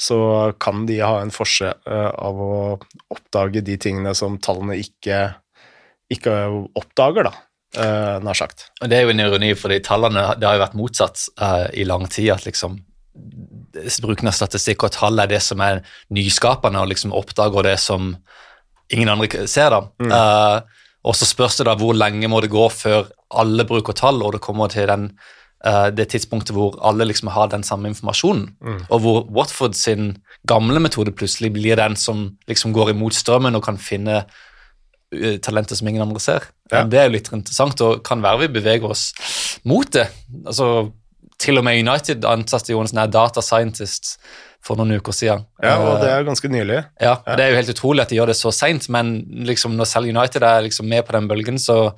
så 0.00 0.52
kan 0.62 0.86
de 0.88 0.98
ha 1.02 1.20
en 1.22 1.30
forse 1.30 1.68
av 1.86 2.38
å 2.42 2.54
oppdage 3.12 3.62
de 3.62 3.76
tingene 3.78 4.14
som 4.18 4.38
tallene 4.42 4.74
ikke, 4.80 5.18
ikke 6.10 6.32
oppdager, 6.78 7.28
da. 7.28 7.34
nær 8.24 8.38
sagt. 8.38 8.64
Det 8.80 8.96
er 8.96 9.06
jo 9.06 9.12
en 9.12 9.22
ironi, 9.22 9.52
fordi 9.54 9.78
tallene 9.84 10.24
det 10.40 10.48
har 10.48 10.56
jo 10.58 10.64
vært 10.64 10.80
motsatt 10.80 11.22
i 11.78 11.86
lang 11.86 12.08
tid. 12.10 12.32
at 12.34 12.48
liksom 12.48 12.80
bruken 14.04 14.28
av 14.30 14.36
statistikk 14.36 14.86
og 14.86 14.94
tall 14.94 15.22
er 15.22 15.30
det 15.30 15.42
som 15.44 15.60
er 15.64 15.82
nyskapende, 16.14 16.82
og 16.82 16.92
liksom 16.92 17.14
oppdager 17.16 17.66
det 17.66 17.78
som 17.82 18.14
ingen 18.92 19.08
andre 19.08 19.46
ser. 19.48 19.72
da. 19.72 19.82
Mm. 20.02 20.12
Uh, 20.12 20.82
og 21.08 21.16
så 21.18 21.26
spørs 21.26 21.58
det 21.58 21.66
da 21.66 21.76
hvor 21.78 21.96
lenge 21.96 22.30
må 22.30 22.40
det 22.42 22.52
gå 22.52 22.66
før 22.70 23.08
alle 23.42 23.66
bruker 23.68 23.96
tall, 23.96 24.22
og 24.22 24.36
det 24.36 24.42
kommer 24.44 24.70
til 24.72 24.86
den, 24.90 25.08
uh, 25.66 25.88
det 25.90 26.10
tidspunktet 26.12 26.54
hvor 26.56 26.78
alle 26.84 27.08
liksom 27.08 27.32
har 27.34 27.50
den 27.50 27.66
samme 27.66 27.90
informasjonen. 27.90 28.46
Mm. 28.60 28.80
Og 28.88 29.04
hvor 29.04 29.20
Watford 29.32 29.74
sin 29.78 30.16
gamle 30.48 30.82
metode 30.82 31.14
plutselig 31.16 31.52
blir 31.56 31.80
den 31.80 31.96
som 31.96 32.30
liksom 32.50 32.74
går 32.76 32.94
imot 32.94 33.16
strømmen 33.16 33.58
og 33.58 33.64
kan 33.66 33.80
finne 33.80 34.22
uh, 34.22 35.36
talenter 35.42 35.78
som 35.78 35.88
ingen 35.88 36.04
andre 36.04 36.22
ser. 36.22 36.50
Ja. 36.72 36.84
Det 36.88 37.00
er 37.00 37.08
jo 37.08 37.16
litt 37.16 37.32
interessant, 37.32 37.80
og 37.84 38.04
kan 38.06 38.22
være 38.24 38.46
vi 38.46 38.54
beveger 38.60 38.92
oss 38.92 39.10
mot 39.68 39.88
det. 39.92 40.08
altså 40.46 40.92
til 41.42 41.58
og 41.58 41.66
med 41.66 41.80
United 41.82 42.24
ansatte 42.28 42.72
jo 42.72 42.80
en 42.82 42.90
sånn 42.90 43.04
data 43.12 43.42
scientist 43.44 44.16
for 44.62 44.78
noen 44.78 44.94
uker 44.94 45.14
siden. 45.14 45.42
Ja, 45.62 45.74
og 45.82 46.02
det 46.04 46.10
er 46.12 46.26
ganske 46.26 46.48
nylig. 46.50 46.78
Ja, 47.02 47.16
og 47.18 47.38
Det 47.38 47.44
er 47.44 47.50
jo 47.50 47.58
helt 47.58 47.72
utrolig 47.72 48.04
at 48.04 48.12
de 48.12 48.18
gjør 48.20 48.30
det 48.30 48.38
så 48.38 48.52
seint, 48.54 48.86
men 48.94 49.14
liksom 49.48 49.74
når 49.78 49.90
selv 49.90 50.10
United 50.12 50.46
er 50.46 50.62
liksom 50.68 50.86
med 50.90 51.02
på 51.06 51.16
den 51.16 51.26
bølgen, 51.30 51.58
så 51.58 51.90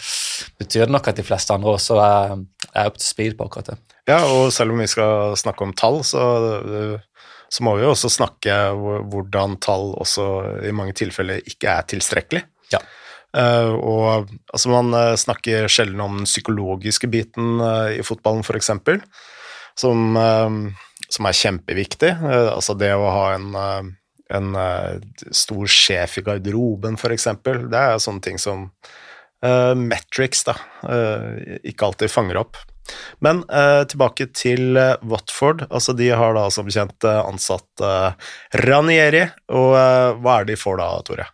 betyr 0.61 0.87
det 0.87 0.95
nok 0.95 1.11
at 1.13 1.21
de 1.21 1.27
fleste 1.27 1.53
andre 1.53 1.75
også 1.77 1.99
er, 2.01 2.39
er 2.73 2.89
up 2.89 2.97
to 2.97 3.05
speed 3.05 3.37
på 3.37 3.51
akkurat 3.51 3.75
det. 3.75 3.79
Ja, 4.09 4.23
og 4.25 4.49
selv 4.53 4.73
om 4.73 4.81
vi 4.81 4.89
skal 4.89 5.37
snakke 5.41 5.65
om 5.65 5.77
tall, 5.77 6.01
så, 6.09 6.25
så 7.53 7.65
må 7.65 7.77
vi 7.77 7.85
jo 7.85 7.93
også 7.93 8.13
snakke 8.13 8.57
hvordan 9.13 9.59
tall 9.65 9.93
også 10.01 10.27
i 10.65 10.73
mange 10.77 10.97
tilfeller 10.97 11.45
ikke 11.45 11.77
er 11.77 11.89
tilstrekkelig. 11.93 12.47
Ja. 12.73 12.81
Uh, 13.35 13.75
og 13.83 14.29
altså 14.55 14.71
Man 14.71 14.95
uh, 14.95 15.17
snakker 15.19 15.67
sjelden 15.67 16.03
om 16.05 16.21
den 16.21 16.29
psykologiske 16.29 17.11
biten 17.11 17.59
uh, 17.59 17.91
i 17.91 18.03
fotballen, 18.07 18.45
f.eks. 18.47 18.71
Som, 19.75 20.15
som 21.11 21.27
er 21.27 21.35
kjempeviktig. 21.35 22.13
Altså 22.23 22.77
det 22.79 22.93
å 22.95 23.09
ha 23.11 23.25
en, 23.35 23.49
en 24.31 24.59
stor 25.35 25.67
sjef 25.67 26.21
i 26.21 26.23
garderoben, 26.29 26.95
f.eks. 26.95 27.27
Det 27.43 27.81
er 27.81 27.99
sånne 27.99 28.23
ting 28.23 28.39
som 28.39 28.69
Metrics 29.43 30.47
da, 30.47 30.55
ikke 31.67 31.89
alltid 31.89 32.15
fanger 32.15 32.39
opp. 32.45 32.63
Men 33.25 33.43
uh, 33.49 33.83
tilbake 33.89 34.29
til 34.37 34.77
Watford. 35.09 35.67
altså 35.71 35.95
De 35.97 36.11
har 36.13 36.37
da 36.37 36.49
som 36.53 36.69
kjent 36.69 37.07
ansatt 37.09 37.85
Ranieri. 38.65 39.25
Og 39.55 39.71
hva 39.73 40.37
er 40.37 40.47
det 40.47 40.55
de 40.55 40.61
får 40.61 40.79
da, 40.81 40.91
Tore? 41.07 41.29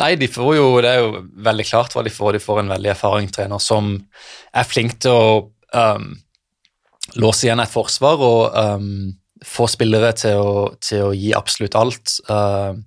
Nei, 0.00 0.14
de 0.18 0.28
får 0.30 0.54
jo, 0.56 0.68
Det 0.82 0.90
er 0.90 1.02
jo 1.02 1.24
veldig 1.46 1.66
klart 1.68 1.94
hva 1.94 2.04
de 2.04 2.12
får. 2.12 2.36
De 2.36 2.42
får 2.42 2.62
en 2.62 2.74
veldig 2.74 2.92
erfaringstrener 2.94 3.62
som 3.62 3.96
er 4.54 4.68
flink 4.68 4.98
til 5.04 5.14
å 5.14 5.34
um, 5.74 6.14
låse 7.20 7.46
igjen 7.46 7.62
et 7.62 7.70
forsvar 7.72 8.22
og 8.24 8.56
um, 8.56 9.12
få 9.44 9.68
spillere 9.70 10.14
til 10.16 10.40
å, 10.40 10.54
til 10.82 11.10
å, 11.10 11.12
gi 11.16 11.34
absolutt 11.36 11.76
alt. 11.78 12.16
Uh, 12.30 12.80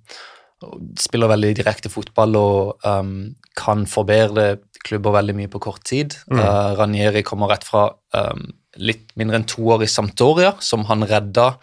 spiller 0.98 1.30
veldig 1.30 1.52
direkte 1.60 1.90
fotball 1.92 2.34
og 2.38 2.86
um, 2.86 3.30
kan 3.58 3.86
forbedre 3.88 4.56
klubber 4.88 5.16
veldig 5.18 5.36
mye 5.36 5.52
på 5.52 5.60
kort 5.62 5.84
tid. 5.88 6.16
Mm. 6.30 6.40
Uh, 6.40 6.72
Ranieri 6.78 7.24
kommer 7.26 7.52
rett 7.52 7.66
fra 7.66 7.88
um, 8.16 8.48
litt 8.80 9.12
mindre 9.18 9.40
enn 9.40 9.48
to 9.48 9.66
år 9.74 9.84
i 9.84 9.90
Sampdoria, 9.90 10.54
som 10.64 10.86
han 10.88 11.06
redda 11.08 11.54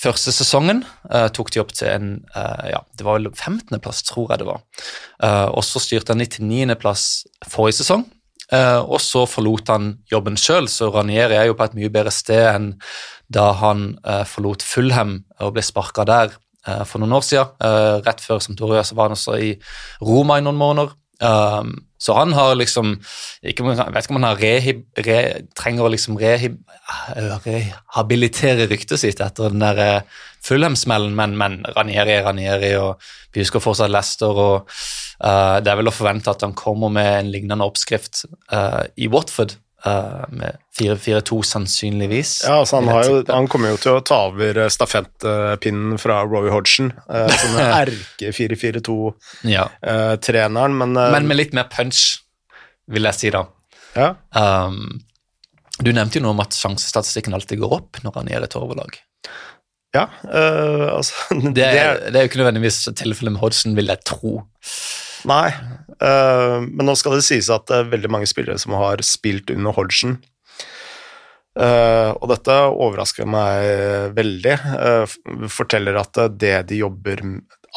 første 0.00 0.32
sesongen. 0.34 0.82
Uh, 1.06 1.28
tok 1.34 1.52
de 1.54 1.62
opp 1.62 1.74
til 1.76 1.90
en 1.90 2.10
uh, 2.34 2.66
ja, 2.72 2.82
det 2.98 3.06
var 3.06 3.20
vel 3.20 3.30
15.-plass, 3.32 4.04
tror 4.08 4.32
jeg 4.32 4.42
det 4.42 4.50
var. 4.50 4.64
Og 5.54 5.62
så 5.64 5.80
styrte 5.80 6.12
han 6.12 6.22
de 6.22 6.28
til 6.28 6.46
9.-plass 6.48 7.08
forrige 7.48 7.82
sesong. 7.82 8.04
Og 8.54 8.98
så 9.00 9.22
forlot 9.26 9.70
han 9.72 9.86
jobben 10.12 10.36
sjøl, 10.38 10.66
så 10.68 10.90
Ranieri 10.92 11.38
er 11.38 11.46
jo 11.48 11.54
på 11.56 11.64
et 11.64 11.76
mye 11.78 11.88
bedre 11.90 12.12
sted 12.12 12.44
enn 12.50 12.66
da 13.32 13.46
han 13.56 13.86
forlot 14.28 14.62
Fulham 14.62 15.14
og 15.40 15.54
ble 15.56 15.64
sparka 15.64 16.04
der 16.06 16.34
for 16.84 17.00
noen 17.00 17.16
år 17.16 17.24
siden. 17.24 17.56
rett 18.04 18.20
før 18.20 18.42
Sampdoria 18.44 18.84
så 18.84 18.98
var 18.98 19.08
han 19.08 19.16
også 19.16 19.38
i 19.40 19.54
Roma 20.04 20.36
i 20.38 20.44
noen 20.44 20.60
måneder. 20.60 20.92
Um, 21.24 21.72
så 22.04 22.18
han 22.18 22.34
har 22.36 22.52
liksom 22.60 22.98
ikke, 23.40 23.64
Jeg 23.64 23.94
vet 23.94 24.04
ikke 24.04 24.12
om 24.12 24.20
han 24.20 24.28
har 24.28 24.42
rehib, 24.42 24.84
re, 25.06 25.18
trenger 25.56 25.86
å 25.86 25.92
liksom 25.94 26.18
rehib, 26.20 26.58
rehabilitere 27.16 28.68
ryktet 28.68 29.00
sitt 29.00 29.22
etter 29.24 29.48
den 29.48 29.64
der 29.64 30.04
Fulham-smellen, 30.44 31.14
men, 31.16 31.38
men 31.40 31.62
Ranieri 31.72 32.18
er 32.18 32.26
Ranieri, 32.28 32.74
og 32.76 33.00
vi 33.32 33.40
husker 33.40 33.64
fortsatt 33.64 33.92
Leicester. 33.92 34.36
og 34.36 34.70
Uh, 35.22 35.60
det 35.62 35.70
er 35.70 35.78
vel 35.78 35.88
å 35.88 35.94
forvente 35.94 36.32
at 36.32 36.42
han 36.42 36.56
kommer 36.58 36.90
med 36.92 37.10
en 37.20 37.28
lignende 37.32 37.66
oppskrift 37.66 38.24
uh, 38.52 38.82
i 38.98 39.06
Watford. 39.08 39.54
Uh, 39.84 40.24
med 40.32 40.56
4-4-2 40.78 41.42
sannsynligvis. 41.44 42.46
Ja, 42.46 42.54
altså 42.62 42.80
han, 42.80 42.88
jo, 42.88 43.20
han, 43.28 43.48
kommer 43.52 43.68
jo 43.74 43.78
til 43.82 43.92
å 43.98 44.00
ta 44.00 44.16
over 44.30 44.56
stafettpinnen 44.72 45.98
fra 46.00 46.24
Roy 46.24 46.48
Hodgson, 46.48 46.88
som 47.04 47.52
er 47.60 47.68
erke 47.82 48.32
4-4-2-treneren, 48.32 50.72
ja. 50.72 50.78
men 50.80 50.96
Men 50.96 51.28
med 51.28 51.36
litt 51.36 51.52
mer 51.52 51.68
punch, 51.68 52.24
vil 52.88 53.04
jeg 53.10 53.14
si, 53.18 53.28
da. 53.34 53.44
Ja. 53.94 54.14
Um, 54.32 55.04
du 55.84 55.92
nevnte 55.92 56.18
jo 56.18 56.24
noe 56.24 56.32
om 56.32 56.40
at 56.44 56.56
sjansestatistikken 56.56 57.34
alltid 57.36 57.60
går 57.60 57.76
opp 57.76 58.00
når 58.04 58.12
han 58.20 58.30
gjør 58.32 58.46
et 58.46 58.56
overlag. 58.60 58.96
Ja, 59.94 60.08
altså 60.90 61.34
det 61.54 61.66
er, 61.68 62.00
det 62.08 62.18
er 62.18 62.24
jo 62.24 62.30
ikke 62.32 62.40
nødvendigvis 62.40 62.80
tilfellet 62.98 63.36
med 63.36 63.42
Hodgson, 63.44 63.76
vil 63.78 63.92
jeg 63.92 64.00
tro. 64.08 64.32
Nei, 65.28 65.48
uh, 66.02 66.60
men 66.64 66.84
nå 66.84 66.94
skal 67.00 67.16
det 67.16 67.24
sies 67.26 67.50
at 67.52 67.66
det 67.70 67.80
er 67.80 67.92
veldig 67.94 68.12
mange 68.12 68.28
spillere 68.28 68.60
som 68.60 68.76
har 68.76 69.02
spilt 69.06 69.52
under 69.54 69.76
Hodgson. 69.76 70.18
Uh, 71.54 72.10
og 72.18 72.26
dette 72.32 72.54
overrasker 72.66 73.28
meg 73.30 74.14
veldig. 74.16 74.54
Uh, 74.74 75.46
forteller 75.50 76.00
at 76.00 76.18
det 76.34 76.56
de 76.70 76.80
jobber 76.82 77.22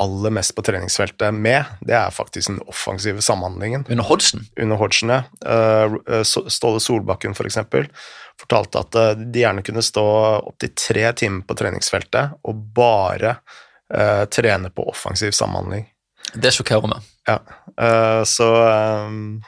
aller 0.02 0.34
mest 0.34 0.54
på 0.58 0.62
treningsfeltet 0.66 1.34
med, 1.34 1.66
det 1.86 1.96
er 1.98 2.14
faktisk 2.14 2.52
den 2.52 2.60
offensive 2.70 3.22
samhandlingen. 3.26 3.86
Under 3.90 4.06
Hodgson? 4.06 4.46
Under 4.62 4.82
Hodgson, 4.82 5.14
ja. 5.14 5.24
Uh, 5.46 6.22
Ståle 6.26 6.82
Solbakken, 6.82 7.38
for 7.38 7.50
eksempel, 7.50 7.90
fortalte 8.38 8.82
at 8.82 8.98
de 9.18 9.42
gjerne 9.42 9.66
kunne 9.66 9.86
stå 9.86 10.06
opptil 10.52 10.74
tre 10.78 11.08
timer 11.18 11.46
på 11.50 11.58
treningsfeltet 11.58 12.38
og 12.46 12.68
bare 12.78 13.40
trene 14.30 14.68
på 14.76 14.84
offensiv 14.92 15.32
samhandling. 15.32 15.86
Det 16.36 16.52
sjokkerer 16.52 16.90
meg. 16.92 17.06
Ja, 17.28 17.42
uh, 17.82 18.24
så 18.24 18.48
um, 19.08 19.44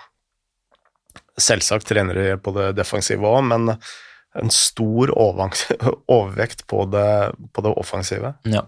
Selvsagt 1.40 1.88
trener 1.88 2.18
de 2.18 2.32
på 2.44 2.52
det 2.52 2.74
defensive 2.76 3.24
òg, 3.24 3.46
men 3.48 3.72
en 3.72 4.52
stor 4.52 5.14
overvekt 6.18 6.66
på 6.68 6.84
det, 6.92 7.12
på 7.56 7.64
det 7.64 7.76
offensive. 7.80 8.34
Ja. 8.44 8.66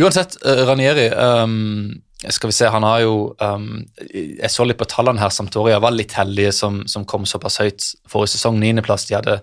Uansett, 0.00 0.38
uh, 0.46 0.64
Ranieri 0.70 1.10
um, 1.12 2.00
skal 2.28 2.48
vi 2.48 2.56
se, 2.56 2.68
han 2.68 2.84
har 2.84 3.00
jo 3.00 3.14
um, 3.40 3.84
Jeg 4.12 4.50
så 4.52 4.64
litt 4.64 4.80
på 4.80 4.88
tallene 4.88 5.20
her. 5.22 5.32
Samtoria 5.32 5.78
var 5.80 5.94
litt 5.94 6.12
heldige 6.16 6.52
som, 6.52 6.82
som 6.88 7.06
kom 7.08 7.24
såpass 7.28 7.60
høyt 7.62 7.86
forrige 8.08 8.34
sesong. 8.34 8.58
Niendeplass. 8.60 9.06
De 9.08 9.16
hadde 9.16 9.38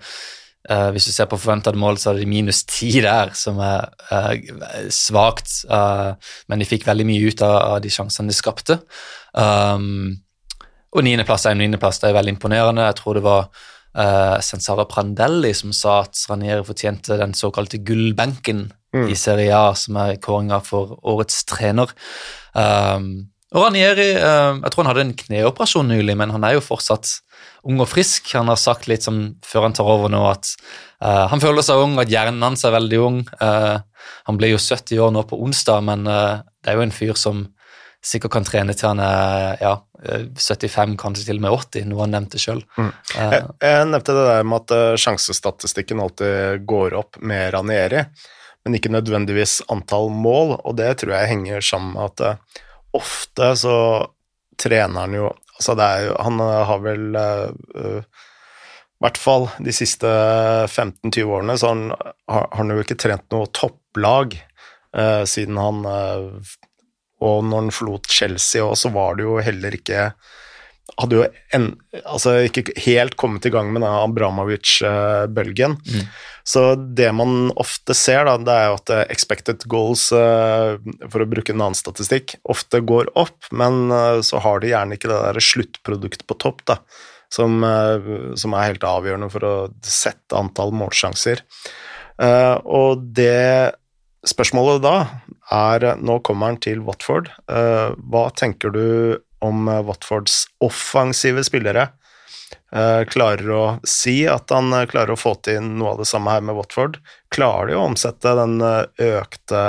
Uh, 0.67 0.89
hvis 0.91 1.05
du 1.07 1.13
ser 1.15 1.29
på 1.31 1.37
forventede 1.39 1.79
mål, 1.79 1.95
så 1.95 2.11
er 2.11 2.19
det 2.19 2.27
minus 2.27 2.65
ti 2.67 2.89
der, 2.99 3.31
som 3.39 3.61
er 3.63 3.87
uh, 4.11 4.33
svakt. 4.91 5.61
Uh, 5.71 6.17
men 6.51 6.59
de 6.59 6.67
fikk 6.67 6.83
veldig 6.87 7.05
mye 7.07 7.29
ut 7.31 7.43
av, 7.45 7.55
av 7.77 7.77
de 7.83 7.91
sjansene 7.93 8.27
de 8.27 8.35
skapte. 8.35 8.75
Um, 9.31 10.17
og 10.91 11.05
niendeplass 11.07 11.45
er 11.47 11.55
en 11.55 11.63
niendeplass, 11.63 12.01
det 12.01 12.09
er 12.09 12.17
veldig 12.17 12.35
imponerende. 12.35 12.87
Jeg 12.89 12.97
tror 12.99 13.15
det 13.15 13.23
var 13.23 13.47
uh, 13.47 14.35
Sensara 14.43 14.83
Prandelli 14.91 15.53
som 15.55 15.71
sa 15.75 16.01
at 16.03 16.19
Ranieri 16.27 16.67
fortjente 16.67 17.19
den 17.21 17.35
såkalte 17.37 17.79
gullbenken 17.87 18.65
mm. 18.95 19.07
i 19.07 19.15
Serie 19.15 19.55
A, 19.55 19.71
som 19.77 19.99
er 20.03 20.19
kåringa 20.19 20.59
for 20.67 20.97
årets 21.07 21.45
trener. 21.47 21.95
Um, 22.51 23.29
og 23.55 23.63
Ranieri 23.63 24.09
Jeg 24.11 24.71
tror 24.73 24.83
han 24.83 24.89
hadde 24.89 25.03
en 25.05 25.15
kneoperasjon 25.15 25.87
nylig, 25.87 26.17
men 26.19 26.33
han 26.35 26.43
er 26.43 26.57
jo 26.57 26.65
fortsatt 26.65 27.21
ung 27.67 27.81
og 27.81 27.89
frisk. 27.89 28.29
Han 28.37 28.51
har 28.51 28.59
sagt 28.59 28.87
litt 28.89 29.05
som 29.05 29.37
før 29.45 29.67
han 29.67 29.75
tar 29.77 29.89
over 29.89 30.11
nå 30.11 30.21
at 30.29 30.53
uh, 31.03 31.25
han 31.31 31.41
føler 31.43 31.65
seg 31.65 31.81
ung, 31.83 31.97
at 32.01 32.11
hjernen 32.11 32.43
hans 32.43 32.65
er 32.67 32.75
veldig 32.75 33.01
ung. 33.03 33.19
Uh, 33.41 33.77
han 34.29 34.39
blir 34.39 34.53
jo 34.53 34.61
70 34.61 35.03
år 35.07 35.13
nå 35.15 35.25
på 35.29 35.39
onsdag, 35.43 35.83
men 35.89 36.07
uh, 36.09 36.43
det 36.63 36.73
er 36.73 36.79
jo 36.79 36.87
en 36.87 36.95
fyr 36.95 37.17
som 37.19 37.45
sikkert 38.05 38.37
kan 38.37 38.45
trene 38.47 38.75
til 38.77 38.91
han 38.91 39.01
er 39.03 39.57
ja, 39.59 39.73
75, 40.37 40.93
kanskje 41.01 41.25
til 41.25 41.39
og 41.39 41.43
med 41.43 41.55
80, 41.57 41.87
noe 41.89 42.03
han 42.05 42.13
nevnte 42.13 42.39
sjøl. 42.39 42.61
Mm. 42.77 42.91
Jeg, 43.17 43.39
jeg, 43.65 43.87
nevnte 43.89 44.15
det 44.15 44.25
der 44.29 44.45
med 44.47 44.63
at 44.63 45.01
sjansestatistikken 45.01 46.03
alltid 46.03 46.67
går 46.69 46.95
opp 46.95 47.17
med 47.19 47.49
Ranieri, 47.57 48.05
men 48.63 48.77
ikke 48.77 48.93
nødvendigvis 48.93 49.57
antall 49.73 50.11
mål, 50.13 50.59
og 50.61 50.77
det 50.77 50.93
tror 51.01 51.17
jeg 51.17 51.31
henger 51.33 51.65
sammen 51.65 51.97
med 51.97 52.21
at 52.21 52.61
ofte 52.95 53.51
så 53.59 53.75
trener 54.61 55.03
han 55.03 55.17
jo 55.17 55.33
Altså, 55.57 55.75
det 55.77 55.85
er 55.85 56.07
jo 56.07 56.15
Han 56.27 56.41
eh, 56.43 56.63
har 56.69 56.81
vel 56.85 57.17
uh, 57.17 58.01
i 58.97 59.05
hvert 59.05 59.19
fall 59.21 59.43
de 59.61 59.73
siste 59.75 60.09
15-20 60.09 61.33
årene 61.37 61.55
så 61.61 61.69
han, 61.69 61.83
har 62.33 62.47
han 62.57 62.73
jo 62.73 62.81
ikke 62.81 62.97
trent 62.97 63.27
noe 63.33 63.49
topplag 63.53 64.33
uh, 64.97 65.21
siden 65.29 65.59
han 65.61 65.83
uh, 65.85 66.55
Og 67.21 67.45
når 67.45 67.67
han 67.67 67.73
forlot 67.73 68.09
Chelsea 68.09 68.65
òg, 68.65 68.73
så 68.77 68.89
var 68.93 69.17
det 69.17 69.27
jo 69.27 69.37
heller 69.41 69.77
ikke 69.77 70.11
Hadde 70.95 71.17
jo 71.17 71.25
en, 71.53 71.65
altså 72.07 72.37
ikke 72.47 72.71
helt 72.85 73.17
kommet 73.19 73.45
i 73.45 73.51
gang 73.53 73.73
med 73.73 73.83
den 73.83 73.91
Abramovic-bølgen. 73.91 75.75
Mm. 75.83 76.05
Så 76.47 76.63
det 76.97 77.09
man 77.13 77.51
ofte 77.59 77.93
ser, 77.97 78.23
da, 78.25 78.37
det 78.39 78.55
er 78.55 78.69
jo 78.69 78.77
at 78.79 78.93
expected 79.11 79.65
goals, 79.69 80.07
for 80.09 81.19
å 81.21 81.27
bruke 81.27 81.51
en 81.53 81.65
annen 81.65 81.77
statistikk, 81.77 82.37
ofte 82.47 82.79
går 82.87 83.11
opp, 83.19 83.51
men 83.51 83.91
så 84.23 84.39
har 84.41 84.63
de 84.63 84.71
gjerne 84.71 84.95
ikke 84.95 85.11
det 85.11 85.19
der 85.25 85.41
sluttproduktet 85.43 86.23
på 86.25 86.39
topp, 86.39 86.63
da, 86.71 86.79
som, 87.35 87.59
som 88.39 88.55
er 88.55 88.71
helt 88.71 88.87
avgjørende 88.87 89.29
for 89.35 89.43
å 89.43 89.53
sette 89.83 90.39
antall 90.39 90.71
målsjanser. 90.71 91.43
Og 92.63 93.03
det 93.19 93.75
spørsmålet 94.27 94.81
da 94.87 94.95
er 95.53 95.99
Nå 95.99 96.17
kommer 96.25 96.53
han 96.53 96.63
til 96.63 96.79
Watford. 96.87 97.29
Hva 97.47 98.27
tenker 98.39 98.71
du 98.71 98.85
om 99.45 99.67
Watfords 99.87 100.45
offensive 100.63 101.43
spillere? 101.45 101.89
Eh, 102.75 103.01
klarer 103.07 103.49
å 103.55 103.65
si 103.87 104.25
at 104.27 104.51
han 104.51 104.73
eh, 104.75 104.87
klarer 104.91 105.15
å 105.15 105.19
få 105.19 105.37
til 105.45 105.63
noe 105.63 105.93
av 105.93 106.01
det 106.01 106.07
samme 106.09 106.33
her 106.33 106.43
med 106.43 106.57
Watford. 106.57 106.99
Klarer 107.31 107.71
de 107.71 107.77
å 107.77 107.85
omsette 107.87 108.33
den 108.41 108.59
eh, 108.63 109.11
økte 109.21 109.67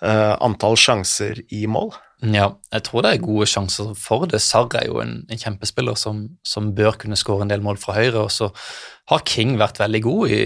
antall 0.00 0.78
sjanser 0.80 1.42
i 1.52 1.66
mål? 1.68 1.90
Ja, 2.32 2.46
jeg 2.72 2.84
tror 2.86 3.02
det 3.04 3.10
er 3.12 3.18
gode 3.20 3.44
sjanser 3.52 3.90
for 4.00 4.24
det. 4.32 4.38
Sarr 4.40 4.72
er 4.78 4.86
jo 4.86 5.02
en, 5.02 5.18
en 5.28 5.40
kjempespiller 5.42 5.98
som, 6.00 6.22
som, 6.40 6.70
bør 6.72 6.96
kunne 7.02 7.18
skåre 7.20 7.44
en 7.44 7.52
del 7.52 7.60
mål 7.60 7.76
fra 7.82 7.98
høyre. 7.98 8.22
Og 8.22 8.32
så 8.32 8.48
har 9.12 9.26
King 9.28 9.58
vært 9.60 9.76
veldig 9.82 10.00
god 10.06 10.32
i, 10.32 10.40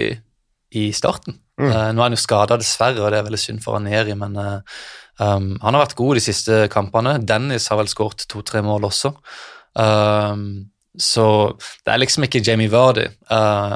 i 0.75 0.85
starten. 0.91 1.38
Mm. 1.55 1.71
Nå 1.71 2.03
er 2.03 2.03
han 2.03 2.17
jo 2.17 2.25
skada, 2.25 2.59
dessverre, 2.59 2.99
og 2.99 3.14
det 3.14 3.21
er 3.21 3.29
veldig 3.29 3.43
synd 3.45 3.62
for 3.62 3.79
Aneri, 3.79 4.19
men 4.19 4.35
um, 5.23 5.54
han 5.62 5.75
har 5.75 5.85
vært 5.87 5.99
god 5.99 6.18
de 6.18 6.23
siste 6.25 6.61
kampene. 6.73 7.18
Dennis 7.23 7.68
har 7.71 7.80
vel 7.80 7.90
skåret 7.90 8.26
to-tre 8.30 8.62
mål 8.64 8.88
også. 8.90 9.14
Um, 9.75 10.71
så 10.94 11.25
det 11.83 11.90
er 11.90 11.99
liksom 11.99 12.23
ikke 12.23 12.42
Jamie 12.47 12.71
Vardy, 12.71 13.09
uh, 13.26 13.75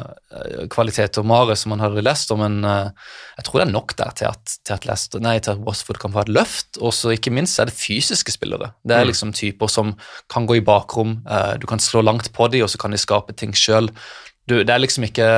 kvalitet 0.70 1.18
og 1.18 1.26
Mare 1.26 1.56
som 1.58 1.72
man 1.74 1.82
hadde 1.82 1.98
i 1.98 2.04
Leicester, 2.06 2.38
men 2.38 2.60
uh, 2.62 2.92
jeg 3.40 3.46
tror 3.48 3.58
det 3.58 3.64
er 3.64 3.72
nok 3.72 3.94
der 3.98 4.12
til 4.20 4.28
at, 4.30 4.54
til 4.62 4.76
at, 4.76 4.86
Leicester, 4.86 5.22
nei, 5.24 5.34
til 5.42 5.56
at 5.56 5.64
Watford 5.66 5.98
kan 5.98 6.14
få 6.14 6.22
et 6.22 6.30
løft. 6.36 6.78
Og 6.78 6.94
så 6.94 7.16
ikke 7.16 7.34
minst 7.34 7.58
er 7.58 7.70
det 7.70 7.74
fysiske 7.74 8.36
spillere. 8.36 8.70
Det 8.86 8.94
er 8.94 9.02
mm. 9.02 9.10
liksom 9.10 9.34
typer 9.34 9.72
som 9.72 9.96
kan 10.30 10.46
gå 10.46 10.60
i 10.60 10.64
bakrom, 10.64 11.18
uh, 11.26 11.56
du 11.58 11.66
kan 11.70 11.82
slå 11.82 12.04
langt 12.06 12.30
på 12.34 12.50
dem, 12.54 12.62
og 12.66 12.70
så 12.70 12.78
kan 12.78 12.94
de 12.94 13.02
skape 13.02 13.34
ting 13.34 13.56
sjøl. 13.56 13.90
Det 14.48 14.70
er 14.70 14.80
liksom 14.80 15.08
ikke 15.10 15.28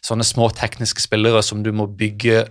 sånne 0.00 0.24
små 0.24 0.46
tekniske 0.56 1.02
spillere 1.02 1.42
som 1.44 1.64
du 1.66 1.74
må 1.76 1.90
bygge 1.90 2.46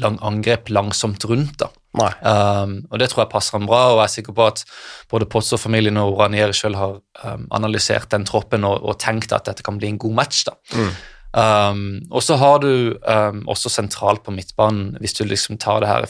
lang 0.00 0.16
angrep 0.24 0.72
langsomt 0.72 1.28
rundt. 1.28 1.60
da. 1.60 1.68
Um, 1.96 2.86
og 2.90 2.98
Det 3.00 3.08
tror 3.10 3.24
jeg 3.24 3.32
passer 3.32 3.56
ham 3.58 3.66
bra, 3.66 3.92
og 3.92 3.98
jeg 3.98 4.04
er 4.04 4.14
sikker 4.18 4.34
på 4.36 4.46
at 4.46 4.64
både 5.10 5.26
Potts-familien 5.26 5.96
og 5.96 6.18
Ranieri 6.20 6.54
selv 6.54 6.76
har 6.76 6.98
um, 7.24 7.46
analysert 7.50 8.10
den 8.12 8.26
troppen 8.28 8.64
og, 8.64 8.82
og, 8.82 8.98
tenkt 9.00 9.32
at 9.32 9.46
dette 9.48 9.64
kan 9.66 9.78
bli 9.80 9.88
en 9.88 9.98
god 9.98 10.14
match. 10.20 10.44
da. 10.46 10.52
Mm. 10.76 10.92
Um, 11.32 12.00
og 12.10 12.22
så 12.24 12.36
har 12.40 12.58
du 12.64 12.96
um, 13.02 13.42
også 13.48 13.68
sentralt 13.72 14.22
på 14.24 14.32
midtbanen, 14.32 14.96
hvis 15.00 15.16
du 15.18 15.24
liksom 15.24 15.58
tar 15.60 15.80
det 15.84 15.88
her 15.90 16.06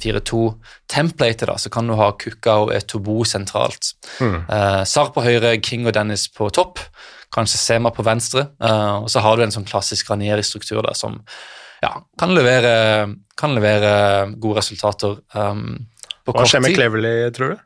4-2-templatet, 0.00 1.48
da, 1.48 1.58
så 1.58 1.70
kan 1.72 1.86
du 1.88 1.94
ha 1.98 2.12
Kukka 2.16 2.56
og 2.64 2.72
Etobo 2.76 3.24
sentralt. 3.24 3.94
Mm. 4.20 4.44
Uh, 4.48 4.84
Sar 4.84 5.12
på 5.12 5.24
høyre, 5.24 5.56
King 5.60 5.86
og 5.86 5.94
Dennis 5.96 6.28
på 6.32 6.48
topp, 6.50 6.80
kanskje 7.34 7.60
Sema 7.60 7.90
på 7.92 8.04
venstre, 8.06 8.48
uh, 8.64 9.02
og 9.02 9.10
så 9.12 9.20
har 9.24 9.36
du 9.36 9.42
en 9.44 9.54
sånn 9.54 9.68
klassisk 9.68 10.10
Ranieri-struktur 10.12 10.82
der 10.86 10.96
som 10.96 11.22
ja, 11.86 11.92
kan 12.18 12.34
levere, 12.34 12.74
kan 13.38 13.54
levere 13.54 13.92
gode 14.42 14.60
resultater 14.60 15.20
um, 15.38 15.86
på 16.26 16.34
Hva 16.34 16.46
skjer 16.50 16.64
med 16.64 16.74
Cleverly, 16.74 17.14
tror 17.36 17.54
du? 17.54 17.64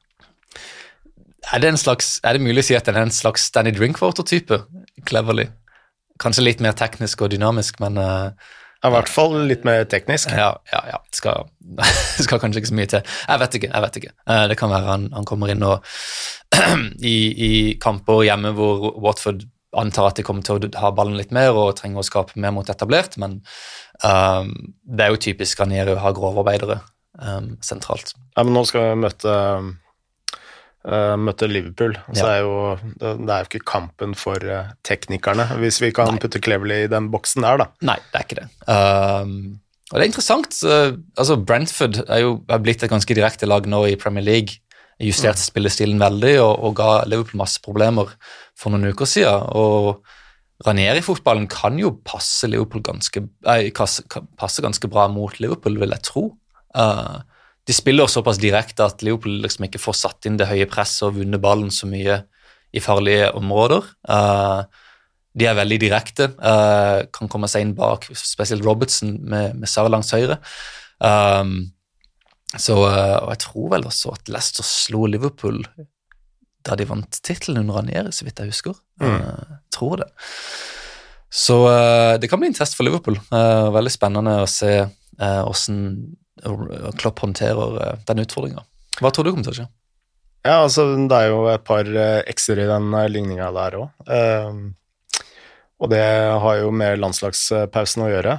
Er 1.50 1.62
det, 1.62 1.72
slags, 1.80 2.18
er 2.22 2.36
det, 2.36 2.44
mulig 2.44 2.62
å 2.62 2.68
si 2.68 2.76
at 2.76 2.86
den 2.86 2.98
er 3.00 3.08
en 3.08 3.14
slags 3.14 3.48
Danny 3.54 3.72
Drinkwater-type? 3.74 4.60
Cleverly. 5.08 5.48
Kanskje 6.20 6.44
litt 6.44 6.60
mer 6.62 6.76
teknisk 6.78 7.24
og 7.24 7.32
dynamisk, 7.32 7.80
men 7.82 7.96
uh, 7.98 8.28
I 8.84 8.92
hvert 8.92 9.10
fall 9.10 9.38
litt 9.48 9.64
mer 9.66 9.86
teknisk. 9.90 10.30
Ja, 10.36 10.52
ja. 10.70 10.82
ja. 10.92 11.00
Skal, 11.16 11.48
skal, 12.26 12.42
kanskje 12.42 12.62
ikke 12.62 12.72
så 12.72 12.78
mye 12.78 12.92
til. 12.92 13.16
Jeg 13.24 13.42
vet 13.42 13.56
ikke. 13.58 13.72
jeg 13.72 13.86
vet 13.86 13.98
ikke. 14.02 14.12
Uh, 14.28 14.44
det 14.52 14.58
kan 14.60 14.74
være 14.74 14.92
han, 14.92 15.08
han 15.16 15.26
kommer 15.28 15.50
inn 15.50 15.64
og 15.66 15.88
i, 17.14 17.16
i, 17.48 17.50
kamper 17.82 18.26
hjemme 18.28 18.52
hvor 18.58 18.92
Watford 19.00 19.48
antar 19.80 20.10
at 20.10 20.18
de 20.18 20.26
kommer 20.26 20.44
til 20.46 20.58
å 20.58 20.70
ha 20.82 20.90
ballen 20.94 21.18
litt 21.18 21.34
mer 21.34 21.54
og 21.54 21.76
trenger 21.78 22.02
å 22.02 22.06
skape 22.06 22.38
mer 22.42 22.54
mot 22.54 22.70
etablert, 22.70 23.14
men 23.22 23.38
um, 24.06 24.50
det 24.84 25.06
er 25.06 25.14
jo 25.14 25.22
typisk 25.28 25.60
Ranieri 25.62 25.94
å 25.94 26.02
ha 26.02 26.12
grovarbeidere 26.16 26.80
um, 27.20 27.54
sentralt. 27.64 28.14
Ja, 28.36 28.44
men 28.44 28.54
nå 28.56 28.64
skal 28.68 28.88
vi 28.88 29.00
møte, 29.04 29.36
uh, 30.88 31.16
møte 31.20 31.50
Liverpool, 31.50 31.96
så 32.12 32.22
ja. 32.22 32.30
er 32.36 32.44
jo, 32.46 32.54
det, 33.00 33.14
det, 33.22 33.32
er 33.34 33.44
jo 33.44 33.50
ikke 33.50 33.64
kampen 33.72 34.16
for 34.18 34.46
uh, 34.46 34.72
teknikerne, 34.86 35.48
hvis 35.62 35.82
vi 35.84 35.92
kan 35.96 36.14
Nei. 36.14 36.22
putte 36.22 36.42
Cleverly 36.42 36.84
i 36.86 36.92
den 36.92 37.10
boksen 37.12 37.46
der, 37.46 37.64
da. 37.64 37.68
Nei, 37.92 37.98
det 38.12 38.22
er 38.22 38.28
ikke 38.28 38.40
det. 38.42 38.48
Um, 38.66 39.60
og 39.90 39.98
det 39.98 40.04
er 40.04 40.10
interessant. 40.12 40.58
Uh, 40.62 40.98
altså 41.18 41.38
Brentford 41.42 42.02
er 42.06 42.24
jo 42.24 42.34
er 42.46 42.60
blitt 42.62 42.84
et 42.86 42.92
ganske 42.92 43.14
direkte 43.16 43.48
lag 43.48 43.66
nå 43.66 43.84
i 43.90 43.98
Premier 43.98 44.26
League 44.26 44.60
justerte 45.00 45.42
spillestilen 45.42 46.00
veldig 46.00 46.34
og, 46.42 46.54
og, 46.60 46.74
ga 46.78 46.90
Liverpool 47.08 47.40
masse 47.40 47.60
problemer 47.64 48.12
for 48.58 48.72
noen 48.72 48.92
uker 48.92 49.08
siden. 49.08 49.46
Og 49.56 50.00
Ranieri-fotballen 50.66 51.46
kan 51.48 51.78
jo 51.80 51.94
passe 52.04 52.48
ganske, 52.50 53.22
eh, 53.48 53.70
passe 54.36 54.62
ganske 54.62 54.88
bra 54.88 55.08
mot 55.08 55.38
Liverpool, 55.40 55.78
vil 55.78 55.90
jeg 55.90 56.02
tro. 56.02 56.36
Uh, 56.76 57.20
de 57.66 57.72
spiller 57.72 58.06
såpass 58.06 58.38
direkte 58.38 58.84
at 58.84 59.02
Liverpool 59.02 59.40
liksom 59.42 59.64
ikke 59.66 59.80
får 59.80 59.96
satt 59.96 60.26
inn 60.26 60.36
det 60.36 60.48
høye 60.50 60.68
presset 60.68 61.08
og 61.08 61.16
vunnet 61.16 61.40
ballen 61.40 61.70
så 61.70 61.88
mye 61.88 62.24
i 62.72 62.80
farlige 62.80 63.32
områder. 63.34 63.88
Uh, 64.08 64.62
de 65.32 65.46
er 65.46 65.56
veldig 65.56 65.78
direkte, 65.80 66.28
uh, 66.38 67.06
kan 67.14 67.30
komme 67.30 67.48
seg 67.48 67.64
inn 67.64 67.74
bak, 67.74 68.08
spesielt 68.12 68.64
Robertson 68.66 69.16
med, 69.22 69.56
med 69.56 69.70
Sara 69.70 69.88
langs 69.88 70.12
høyre. 70.12 70.40
Um, 71.00 71.72
så, 72.58 72.74
og 72.82 73.30
jeg 73.30 73.42
tror 73.46 73.68
vel 73.76 73.86
også 73.86 74.12
at 74.16 74.28
Leicester 74.28 74.66
slo 74.66 75.06
Liverpool 75.06 75.62
da 76.66 76.76
de 76.76 76.86
vant 76.88 77.20
tittelen 77.24 77.62
under 77.62 77.80
Ranieri, 77.80 78.12
så 78.12 78.26
vidt 78.26 78.40
jeg 78.40 78.52
husker. 78.52 78.76
Mm. 79.00 79.16
Uh, 79.16 79.58
tror 79.74 80.02
det. 80.02 80.08
Så 81.30 81.60
uh, 81.66 82.16
det 82.20 82.30
kan 82.30 82.40
bli 82.42 82.50
en 82.50 82.56
test 82.56 82.76
for 82.76 82.86
Liverpool. 82.86 83.18
Uh, 83.32 83.70
veldig 83.74 83.92
spennende 83.94 84.40
å 84.42 84.48
se 84.48 84.72
hvordan 85.20 86.94
Klopp 86.96 87.18
håndterer 87.20 87.98
den 88.08 88.22
utfordringa. 88.22 88.62
Hva 89.04 89.10
tror 89.12 89.26
du 89.26 89.34
kommer 89.34 89.44
til 89.44 89.52
å 89.52 89.56
skje? 89.58 89.66
Ja, 90.46 90.54
altså 90.62 90.86
Det 90.96 91.12
er 91.18 91.26
jo 91.28 91.42
et 91.52 91.66
par 91.68 91.90
ekser 92.30 92.62
i 92.62 92.68
den 92.70 92.86
ligninga 93.12 93.50
der 93.52 93.76
òg. 93.82 93.90
og 95.76 95.92
det 95.92 96.00
har 96.40 96.56
jo 96.62 96.70
med 96.72 97.02
landslagspausen 97.02 98.06
å 98.06 98.08
gjøre. 98.08 98.38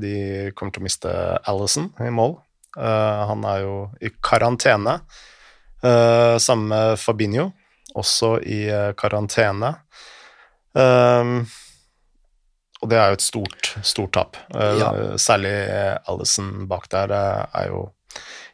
de 0.00 0.14
kommer 0.56 0.72
til 0.72 0.80
å 0.80 0.86
miste 0.88 1.12
Alison 1.44 1.92
i 2.00 2.08
mål. 2.08 2.38
Han 2.80 3.44
er 3.44 3.60
jo 3.66 3.76
i 4.00 4.08
karantene. 4.24 5.02
Sammen 5.82 6.40
samme 6.40 6.72
med 6.72 6.98
Fabinho, 7.04 7.50
også 7.98 8.36
i 8.42 8.64
karantene. 8.98 9.74
karantene. 10.72 11.46
og 12.82 12.88
det 12.90 12.96
er 12.98 13.10
jo 13.10 13.18
et 13.18 13.24
stort, 13.24 13.72
stort 13.84 14.12
tap. 14.16 14.36
Ja. 14.52 14.88
Særlig 15.20 15.52
Alison 16.08 16.66
bak 16.70 16.88
der 16.90 17.12
er 17.12 17.66
jo 17.68 17.82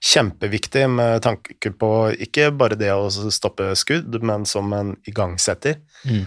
kjempeviktig 0.04 0.84
med 0.90 1.22
tanke 1.22 1.70
på 1.70 1.92
ikke 2.26 2.50
bare 2.54 2.78
det 2.78 2.90
å 2.92 3.08
stoppe 3.10 3.70
skudd, 3.78 4.18
men 4.22 4.44
som 4.46 4.72
en 4.74 4.96
igangsetter. 5.08 5.80
Mm. 6.04 6.26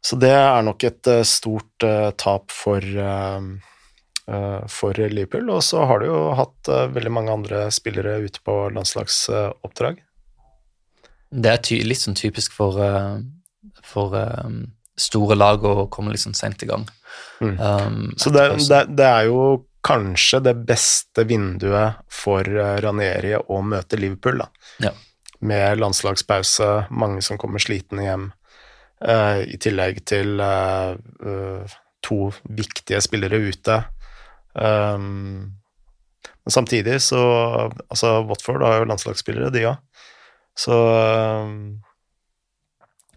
Så 0.00 0.16
det 0.16 0.32
er 0.32 0.64
nok 0.64 0.84
et 0.88 1.12
stort 1.28 1.88
tap 2.16 2.50
for 2.50 2.80
Eh, 4.30 4.66
for 4.66 4.94
Liverpool. 4.94 5.50
Og 5.50 5.64
så 5.64 5.84
har 5.84 6.00
du 6.00 6.06
jo 6.10 6.20
hatt 6.38 6.70
eh, 6.70 6.86
veldig 6.94 7.12
mange 7.12 7.34
andre 7.34 7.64
spillere 7.74 8.20
ute 8.22 8.42
på 8.46 8.56
landslagsoppdrag. 8.76 10.02
Det 11.30 11.52
er 11.54 11.86
litt 11.86 12.02
sånn 12.02 12.18
typisk 12.18 12.54
for, 12.56 12.80
eh, 12.82 13.20
for 13.86 14.16
store 15.00 15.36
lag 15.38 15.64
å 15.64 15.86
komme 15.92 16.12
litt 16.12 16.24
sånn 16.24 16.36
seint 16.36 16.62
i 16.62 16.68
gang. 16.68 16.88
Mm. 17.40 17.54
Um, 17.56 18.00
så 18.20 18.32
det, 18.34 18.46
det, 18.68 18.80
det, 18.98 19.06
er 19.06 19.28
jo 19.30 19.44
kanskje 19.86 20.42
det 20.44 20.56
beste 20.68 21.24
vinduet 21.24 22.02
for 22.12 22.44
Ranieri 22.84 23.32
å 23.38 23.62
møte 23.64 23.98
Liverpool, 24.00 24.42
da. 24.42 24.50
Ja. 24.84 24.92
Med 25.40 25.80
landslagspause, 25.80 26.90
mange 26.92 27.22
som 27.24 27.38
kommer 27.40 27.62
slitne 27.62 28.04
hjem, 28.04 28.26
uh, 29.06 29.40
i 29.40 29.56
tillegg 29.62 30.02
til 30.08 30.42
uh, 30.42 30.92
uh, 31.24 31.78
to 32.04 32.28
viktige 32.44 33.00
spillere 33.04 33.40
ute. 33.48 33.80
Um, 34.52 35.60
men 36.44 36.52
samtidig 36.52 36.96
så 37.04 37.20
Altså, 37.88 38.20
Watford 38.26 38.64
har 38.66 38.80
jo 38.80 38.88
landslagsspillere, 38.90 39.52
de 39.54 39.66
òg. 39.70 39.78
Så 40.60 40.76
um, 40.76 41.80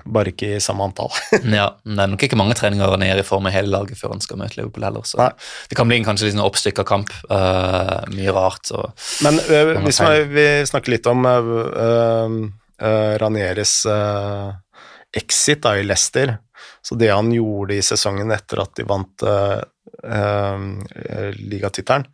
bare 0.03 0.33
ikke 0.33 0.55
i 0.57 0.61
samme 0.63 0.85
antall. 0.87 1.11
ja, 1.59 1.69
Det 1.83 1.99
er 1.99 2.11
nok 2.11 2.25
ikke 2.27 2.39
mange 2.39 2.55
treninger 2.59 2.97
ned 2.99 3.21
i 3.21 3.25
form 3.27 3.47
av 3.49 3.55
hele 3.55 3.71
laget 3.71 3.99
før 3.99 4.15
han 4.15 4.23
skal 4.23 4.39
møte 4.41 4.59
Liverpool 4.59 4.85
heller. 4.87 5.05
så 5.07 5.19
Nei. 5.21 5.29
Det 5.69 5.77
kan 5.79 5.89
bli 5.89 5.99
en 5.99 6.07
kanskje 6.07 6.27
litt 6.27 6.37
sånn 6.37 6.45
oppstykka 6.45 6.85
kamp. 6.87 7.13
Uh, 7.29 8.03
mye 8.15 8.35
rart. 8.35 8.71
Og, 8.75 8.91
Men 9.25 9.39
uh, 9.47 9.75
hvis 9.85 10.01
man, 10.03 10.17
vi 10.33 10.47
snakker 10.69 10.95
litt 10.95 11.09
om 11.11 11.27
uh, 11.27 12.37
Ranieres 13.21 13.75
exit 15.13 15.61
da, 15.63 15.75
i 15.77 15.85
Leicester, 15.85 16.37
så 16.83 16.97
det 16.99 17.11
han 17.13 17.29
gjorde 17.31 17.77
i 17.77 17.83
sesongen 17.85 18.31
etter 18.33 18.63
at 18.63 18.73
de 18.75 18.85
vant 18.87 19.23
uh, 19.23 19.61
ligatittelen, 21.37 22.07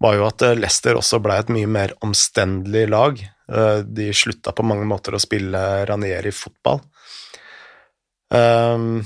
var 0.00 0.16
jo 0.16 0.26
at 0.28 0.44
eh, 0.46 0.56
Leicester 0.58 0.98
også 0.98 1.20
ble 1.22 1.36
et 1.40 1.52
mye 1.52 1.68
mer 1.70 1.94
omstendelig 2.04 2.86
lag. 2.90 3.20
Eh, 3.20 3.78
de 3.84 4.10
slutta 4.16 4.54
på 4.56 4.66
mange 4.66 4.88
måter 4.88 5.16
å 5.16 5.22
spille 5.22 5.60
Ranieri 5.88 6.32
fotball. 6.34 6.82
Um, 8.30 9.00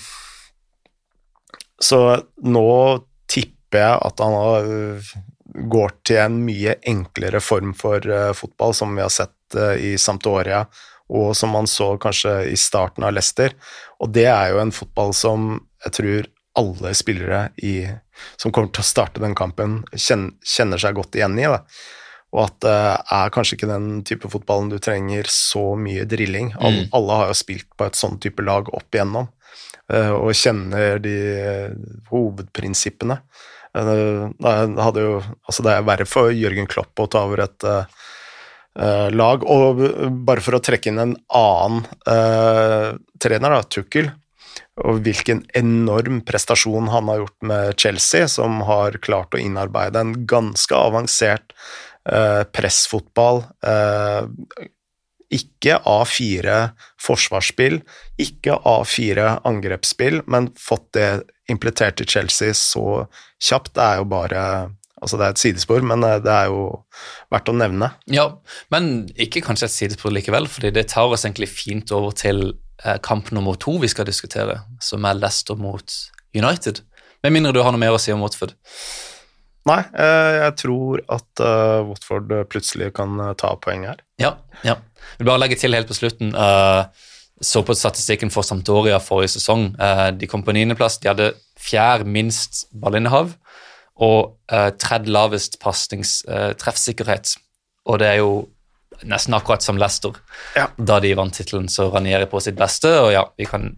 så 1.80 2.00
nå 2.44 2.70
tipper 3.30 3.80
jeg 3.80 4.02
at 4.06 4.20
han 4.20 4.34
har, 4.36 4.66
går 5.72 5.94
til 6.06 6.20
en 6.20 6.36
mye 6.44 6.76
enklere 6.86 7.40
form 7.42 7.72
for 7.76 8.04
fotball, 8.36 8.76
som 8.76 8.92
vi 8.94 9.02
har 9.02 9.12
sett 9.12 9.56
i 9.80 9.94
Sampdoria, 10.00 10.62
og 11.08 11.32
som 11.36 11.52
man 11.56 11.66
så 11.68 11.94
kanskje 12.00 12.36
i 12.52 12.56
starten 12.60 13.04
av 13.04 13.16
Leicester. 13.16 13.56
Og 14.04 14.12
det 14.14 14.28
er 14.28 14.52
jo 14.52 14.60
en 14.62 14.74
fotball 14.76 15.16
som 15.16 15.56
jeg 15.84 15.96
tror 15.98 16.30
alle 16.58 16.94
spillere 16.94 17.48
i 17.62 17.76
som 18.38 18.52
kommer 18.54 18.70
til 18.70 18.84
å 18.84 18.86
starte 18.86 19.22
den 19.22 19.34
kampen, 19.34 19.82
kjenner 19.94 20.80
seg 20.80 20.96
godt 20.98 21.18
igjen 21.18 21.38
i. 21.40 21.46
Da. 21.50 21.62
Og 22.34 22.44
at 22.48 22.58
det 22.64 22.74
uh, 22.74 23.14
er 23.18 23.32
kanskje 23.34 23.58
ikke 23.58 23.70
den 23.70 23.88
type 24.06 24.30
fotballen 24.30 24.72
du 24.72 24.80
trenger 24.82 25.28
så 25.30 25.74
mye 25.78 26.06
drilling. 26.10 26.52
All, 26.58 26.84
mm. 26.84 26.92
Alle 26.98 27.18
har 27.20 27.30
jo 27.30 27.38
spilt 27.38 27.68
på 27.78 27.86
et 27.86 27.98
sånn 27.98 28.18
type 28.22 28.42
lag 28.42 28.70
opp 28.74 28.94
igjennom 28.94 29.28
uh, 29.92 30.14
og 30.16 30.34
kjenner 30.38 30.98
de 31.02 31.14
uh, 31.38 31.76
hovedprinsippene. 32.10 33.20
Uh, 33.74 34.30
det, 34.38 34.56
hadde 34.82 35.06
jo, 35.06 35.20
altså 35.46 35.66
det 35.66 35.76
er 35.76 35.86
verre 35.86 36.08
for 36.10 36.34
Jørgen 36.34 36.70
Klopp 36.70 37.02
å 37.02 37.08
ta 37.10 37.22
over 37.28 37.44
et 37.46 37.68
uh, 37.70 37.86
lag. 39.14 39.46
Og 39.46 39.84
bare 40.26 40.42
for 40.42 40.58
å 40.58 40.62
trekke 40.62 40.90
inn 40.90 41.02
en 41.02 41.16
annen 41.30 41.84
trener, 43.22 43.54
da, 43.54 43.62
Tukkel, 43.70 44.10
og 44.82 45.00
hvilken 45.06 45.44
enorm 45.54 46.20
prestasjon 46.26 46.90
han 46.90 47.10
har 47.10 47.22
gjort 47.22 47.48
med 47.50 47.74
Chelsea, 47.78 48.28
som 48.28 48.62
har 48.66 48.98
klart 49.04 49.34
å 49.36 49.40
innarbeide 49.40 50.02
en 50.02 50.14
ganske 50.26 50.74
avansert 50.74 51.54
eh, 52.10 52.42
pressfotball. 52.50 53.44
ikke 55.34 55.78
A4 55.88 56.56
forsvarsspill, 57.00 57.80
ikke 58.18 58.58
A4 58.66 59.40
angrepsspill, 59.46 60.22
men 60.26 60.50
fått 60.58 60.92
det 60.98 61.08
implementert 61.50 62.00
i 62.00 62.08
Chelsea 62.08 62.54
så 62.54 63.06
kjapt, 63.42 63.74
det 63.76 63.84
er 63.84 64.02
jo 64.02 64.08
bare 64.10 64.42
Altså, 65.04 65.18
det 65.20 65.24
er 65.26 65.34
et 65.34 65.40
sidespor, 65.42 65.82
men 65.84 66.00
eh, 66.06 66.20
det 66.24 66.32
er 66.32 66.46
jo 66.48 66.60
verdt 67.34 67.50
å 67.52 67.56
nevne. 67.58 67.90
Ja, 68.08 68.28
men 68.72 69.04
ikke 69.20 69.42
kanskje 69.44 69.68
et 69.68 69.74
sidespor 69.74 70.14
likevel, 70.14 70.46
fordi 70.48 70.70
det 70.72 70.86
tar 70.94 71.12
oss 71.12 71.26
egentlig 71.26 71.50
fint 71.52 71.92
over 71.92 72.14
til 72.16 72.46
eh, 72.46 72.63
kamp 73.02 73.30
nummer 73.32 73.56
to 73.60 73.76
vi 73.82 73.88
skal 73.88 74.06
diskutere, 74.08 74.60
som 74.82 75.04
er 75.06 75.18
Leicester 75.18 75.58
mot 75.58 75.94
United. 76.34 76.82
Med 77.24 77.32
mindre 77.32 77.54
du 77.54 77.62
har 77.64 77.72
noe 77.72 77.80
mer 77.80 77.94
å 77.94 78.00
si 78.02 78.12
om 78.12 78.24
Watford? 78.24 78.54
Nei, 79.64 79.80
eh, 79.96 80.32
jeg 80.42 80.56
tror 80.60 81.00
at 81.14 81.42
Watford 81.88 82.34
plutselig 82.52 82.90
kan 82.98 83.16
ta 83.40 83.54
poeng 83.56 83.86
her. 83.88 84.02
Ja, 84.20 84.34
ja. 84.66 84.76
Jeg 85.14 85.22
vil 85.22 85.30
bare 85.30 85.40
legge 85.40 85.56
til 85.60 85.76
helt 85.76 85.88
på 85.88 85.96
slutten. 85.96 86.34
så 87.44 87.62
på 87.66 87.74
statistikken 87.74 88.30
for 88.30 88.42
Sampdoria 88.46 88.98
forrige 88.98 89.36
sesong. 89.36 89.74
de 90.18 90.26
kom 90.26 90.42
på 90.42 90.52
niendeplass. 90.52 90.98
De 90.98 91.08
hadde 91.08 91.32
fjerd 91.60 92.06
minst 92.06 92.66
ballinnehav 92.72 93.34
og 93.96 94.36
tredje 94.78 95.12
lavest 95.12 95.60
pasnings 95.60 96.22
treffsikkerhet. 96.58 97.36
Og 97.86 97.98
det 98.00 98.08
er 98.08 98.20
jo 98.22 98.48
nesten 99.02 99.34
akkurat 99.36 99.64
som 99.64 99.78
Leicester 99.80 100.14
ja. 100.56 100.68
da 100.76 101.00
de 101.02 101.14
vant 101.18 101.34
tittelen, 101.34 101.68
så 101.72 101.88
Ranieri 101.92 102.28
på 102.30 102.40
sitt 102.42 102.56
beste. 102.58 102.92
Og 103.02 103.12
ja, 103.14 103.24
vi 103.38 103.48
kan 103.48 103.72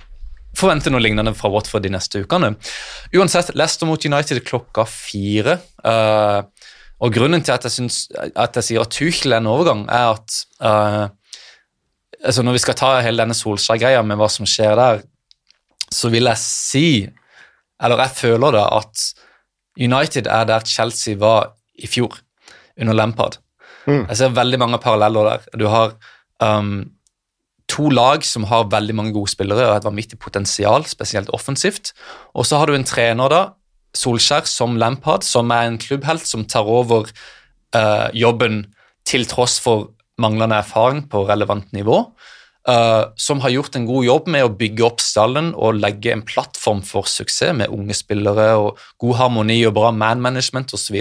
forvente 0.56 0.92
noe 0.92 1.02
lignende 1.04 1.34
fra 1.36 1.50
Watford 1.52 1.84
de 1.84 1.92
neste 1.92 2.22
ukene. 2.24 2.54
Uansett, 3.16 3.52
Leicester 3.56 3.88
mot 3.88 4.04
United 4.04 4.42
klokka 4.46 4.86
fire. 4.88 5.58
Uh, 5.84 6.44
og 7.04 7.12
grunnen 7.12 7.44
til 7.44 7.52
at 7.52 7.66
jeg, 7.66 7.76
synes, 7.76 8.06
at 8.16 8.56
jeg 8.56 8.70
sier 8.70 8.84
at 8.84 8.94
Tuchel 8.94 9.36
er 9.36 9.42
en 9.42 9.50
overgang, 9.52 9.84
er 9.92 10.14
at 10.14 10.38
uh, 10.64 11.04
altså 12.24 12.44
når 12.44 12.56
vi 12.56 12.64
skal 12.64 12.78
ta 12.78 12.94
hele 13.04 13.20
denne 13.20 13.36
Solskjær-greia 13.36 14.02
med 14.06 14.18
hva 14.20 14.28
som 14.32 14.48
skjer 14.48 14.76
der, 14.78 15.04
så 15.92 16.10
vil 16.10 16.28
jeg 16.30 16.42
si, 16.42 16.88
eller 17.82 18.02
jeg 18.06 18.16
føler 18.16 18.56
det, 18.56 18.64
at 18.64 19.04
United 19.76 20.30
er 20.32 20.48
der 20.48 20.64
Chelsea 20.66 21.18
var 21.20 21.52
i 21.76 21.86
fjor, 21.86 22.16
under 22.80 22.96
Lampard. 22.96 23.38
Mm. 23.86 24.04
Jeg 24.08 24.18
ser 24.18 24.36
veldig 24.36 24.60
mange 24.62 24.78
paralleller 24.82 25.30
der. 25.30 25.48
Du 25.58 25.66
har 25.70 25.94
um, 26.42 26.88
to 27.70 27.88
lag 27.90 28.24
som 28.26 28.46
har 28.50 28.68
veldig 28.70 28.94
mange 28.98 29.14
gode 29.14 29.32
spillere 29.32 29.68
og 29.70 29.76
et 29.78 29.86
vanvittig 29.86 30.18
potensial, 30.22 30.86
spesielt 30.86 31.30
offensivt. 31.34 31.92
Og 32.34 32.46
så 32.46 32.60
har 32.60 32.70
du 32.70 32.76
en 32.76 32.86
trener, 32.86 33.32
da, 33.32 33.42
Solskjær, 33.96 34.46
som 34.50 34.76
Lampard, 34.76 35.24
som 35.24 35.50
er 35.54 35.70
en 35.70 35.80
klubbhelt 35.80 36.26
som 36.28 36.44
tar 36.44 36.68
over 36.68 37.08
uh, 37.76 38.08
jobben 38.14 38.66
til 39.06 39.26
tross 39.30 39.58
for 39.62 39.92
manglende 40.20 40.58
erfaring 40.60 41.06
på 41.10 41.24
relevant 41.28 41.72
nivå. 41.76 42.02
Uh, 42.66 43.12
som 43.14 43.38
har 43.44 43.52
gjort 43.54 43.76
en 43.78 43.86
god 43.86 44.04
jobb 44.08 44.28
med 44.34 44.42
å 44.42 44.54
bygge 44.58 44.82
opp 44.82 45.02
stallen 45.02 45.52
og 45.54 45.78
legge 45.78 46.10
en 46.10 46.24
plattform 46.26 46.80
for 46.82 47.06
suksess 47.06 47.54
med 47.54 47.70
unge 47.70 47.94
spillere 47.94 48.48
og 48.58 48.80
god 48.98 49.20
harmoni 49.20 49.60
og 49.68 49.76
bra 49.76 49.92
man-management 49.94 50.74
osv., 50.74 50.98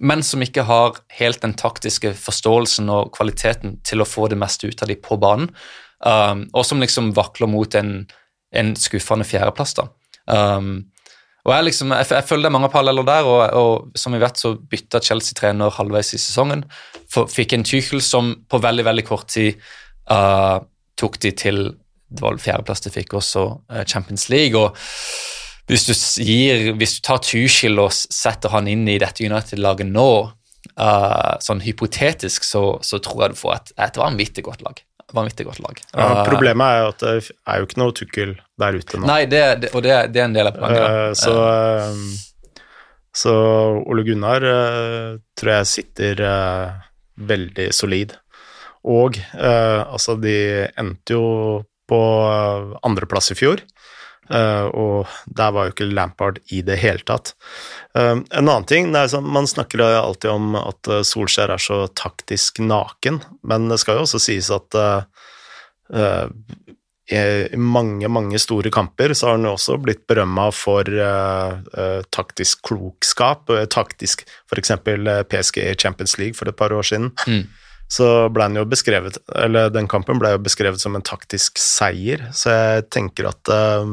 men 0.00 0.22
som 0.26 0.42
ikke 0.44 0.66
har 0.68 0.98
helt 1.18 1.40
den 1.42 1.54
taktiske 1.56 2.12
forståelsen 2.20 2.90
og 2.92 3.14
kvaliteten 3.16 3.78
til 3.86 4.02
å 4.02 4.08
få 4.08 4.28
det 4.32 4.38
meste 4.40 4.68
ut 4.68 4.82
av 4.82 4.90
dem 4.90 5.00
på 5.02 5.18
banen, 5.20 5.48
um, 6.04 6.44
og 6.52 6.66
som 6.68 6.82
liksom 6.82 7.14
vakler 7.16 7.48
mot 7.50 7.78
en, 7.78 8.02
en 8.52 8.74
skuffende 8.76 9.26
fjerdeplass. 9.28 9.76
da. 9.78 9.88
Um, 10.26 10.90
og 11.46 11.54
jeg, 11.54 11.68
liksom, 11.68 11.94
jeg, 11.94 12.10
jeg, 12.10 12.26
føler 12.26 12.46
det 12.46 12.50
er 12.50 12.56
mange 12.58 12.72
paralleller 12.74 13.06
der, 13.06 13.30
og, 13.30 13.40
og 13.54 13.98
som 13.98 14.16
vi 14.16 14.20
vet 14.20 14.40
så 14.40 14.56
bytta 14.58 15.00
Chelsea-trener 15.06 15.74
halvveis 15.78 16.12
i 16.16 16.20
sesongen. 16.20 16.64
For, 17.12 17.30
fikk 17.30 17.54
en 17.54 17.64
Tychel 17.66 18.02
som 18.02 18.32
på 18.50 18.60
veldig 18.60 18.84
veldig 18.88 19.06
kort 19.06 19.30
tid 19.32 19.60
uh, 20.10 20.58
tok 20.98 21.20
de 21.22 21.32
til 21.38 21.68
det 22.06 22.22
var 22.22 22.36
fjerdeplass 22.38 22.84
de 22.84 22.92
fikk 22.94 23.16
også 23.18 23.46
uh, 23.72 23.82
Champions 23.86 24.28
League. 24.30 24.58
og 24.58 24.76
hvis 25.66 25.86
hvis 26.78 26.96
du 26.96 27.00
tar 27.06 27.22
Tuchel 27.24 27.80
og 27.82 27.94
setter 27.94 28.52
han 28.54 28.68
inn 28.70 28.84
i 28.88 28.98
dette 29.02 29.24
United-laget 29.26 29.88
nå, 29.90 30.10
uh, 30.78 31.32
sånn 31.42 31.62
hypotetisk, 31.64 32.46
så, 32.46 32.66
så, 32.86 33.00
tror 33.02 33.24
jeg 33.24 33.34
du 33.34 33.40
får 33.40 33.56
et, 33.56 33.72
et 33.88 33.98
vanvittig 33.98 34.46
godt 34.46 34.62
lag. 34.66 34.82
Vanvittig 35.14 35.46
godt 35.46 35.62
lag. 35.62 35.80
Ja, 35.94 36.22
problemet 36.26 36.66
er 36.66 36.80
jo 36.82 36.92
at 36.92 37.02
det 37.02 37.10
er 37.46 37.60
jo 37.60 37.68
ikke 37.68 37.82
noe 37.82 37.96
Tuchel 37.98 38.36
der 38.62 38.78
ute 38.78 39.00
nå. 39.00 39.08
Nei, 39.10 39.20
det, 39.30 39.42
det, 39.62 39.72
og 39.74 39.82
det, 39.86 39.98
det, 40.14 40.22
er 40.22 40.30
en 40.30 40.38
del 40.38 40.50
av 40.50 40.58
poenget. 40.58 41.18
så, 41.18 41.34
så 43.14 43.34
Ole 43.86 44.06
Gunnar 44.06 44.46
tror 45.38 45.52
jeg 45.56 45.72
sitter 45.72 46.22
veldig 47.16 47.70
solid. 47.74 48.14
Og 48.86 49.18
eh, 49.18 49.82
altså, 49.82 50.14
de 50.20 50.36
endte 50.78 51.16
jo 51.16 51.26
på 51.90 52.00
andreplass 52.86 53.32
i 53.34 53.38
fjor. 53.38 53.62
Uh, 54.26 54.66
og 54.74 55.16
der 55.38 55.52
var 55.54 55.66
jo 55.66 55.74
ikke 55.74 55.88
Lampard 55.94 56.40
i 56.54 56.62
det 56.66 56.78
hele 56.82 57.04
tatt. 57.06 57.34
Uh, 57.96 58.22
en 58.34 58.42
annen 58.42 58.66
ting 58.68 58.90
det 58.94 59.04
er 59.04 59.12
sånn, 59.12 59.28
Man 59.30 59.46
snakker 59.46 59.84
alltid 59.86 60.30
om 60.32 60.56
at 60.58 60.90
Solskjær 61.06 61.54
er 61.54 61.62
så 61.62 61.84
taktisk 61.94 62.60
naken, 62.64 63.20
men 63.46 63.68
det 63.70 63.80
skal 63.82 64.00
jo 64.00 64.06
også 64.06 64.22
sies 64.22 64.50
at 64.54 64.78
uh, 64.78 65.04
i 67.06 67.18
mange, 67.54 68.08
mange 68.10 68.38
store 68.42 68.72
kamper 68.74 69.12
så 69.14 69.28
har 69.28 69.36
han 69.36 69.46
jo 69.46 69.52
også 69.54 69.76
blitt 69.78 70.00
berømma 70.10 70.48
for 70.50 70.88
taktisk 72.10 72.64
klokskap. 72.66 73.52
taktisk 73.70 74.24
F.eks. 74.50 74.72
PSG 75.30 75.60
i 75.62 75.76
Champions 75.78 76.16
League 76.18 76.34
for 76.34 76.50
et 76.50 76.58
par 76.58 76.74
år 76.74 76.82
siden. 76.82 77.12
Mm 77.30 77.46
så 77.92 78.06
ble 78.34 78.48
den 78.48 78.60
jo 78.60 78.66
beskrevet 78.68 79.18
Eller 79.38 79.70
den 79.74 79.88
kampen 79.90 80.20
ble 80.20 80.34
jo 80.34 80.42
beskrevet 80.42 80.82
som 80.82 80.96
en 80.98 81.06
taktisk 81.06 81.60
seier, 81.62 82.28
så 82.34 82.54
jeg 82.54 82.86
tenker 82.94 83.30
at 83.30 83.52
uh, 83.52 83.86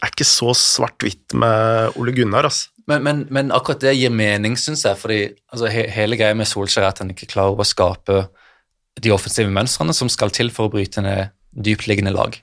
er 0.00 0.12
ikke 0.12 0.26
så 0.28 0.54
svart-hvitt 0.56 1.36
med 1.38 1.98
Ole 2.00 2.14
Gunnar, 2.16 2.48
altså. 2.48 2.72
Men, 2.86 3.02
men, 3.02 3.22
men, 3.34 3.48
akkurat 3.50 3.82
det 3.82 3.96
gir 3.98 4.12
mening, 4.14 4.54
syns 4.60 4.84
jeg, 4.86 4.98
fordi 5.00 5.20
altså, 5.50 5.66
he, 5.72 5.88
hele 5.90 6.18
greia 6.18 6.36
med 6.38 6.46
Solskjær 6.46 6.84
er 6.84 6.92
at 6.92 7.00
han 7.02 7.10
ikke 7.10 7.26
klarer 7.32 7.58
å 7.58 7.66
skape 7.66 8.20
de 9.02 9.12
offensive 9.12 9.50
mønstrene 9.52 9.94
som 9.96 10.10
skal 10.12 10.30
til 10.34 10.52
for 10.54 10.68
å 10.68 10.72
bryte 10.72 11.02
ned 11.02 11.32
dyptliggende 11.50 12.14
lag. 12.14 12.38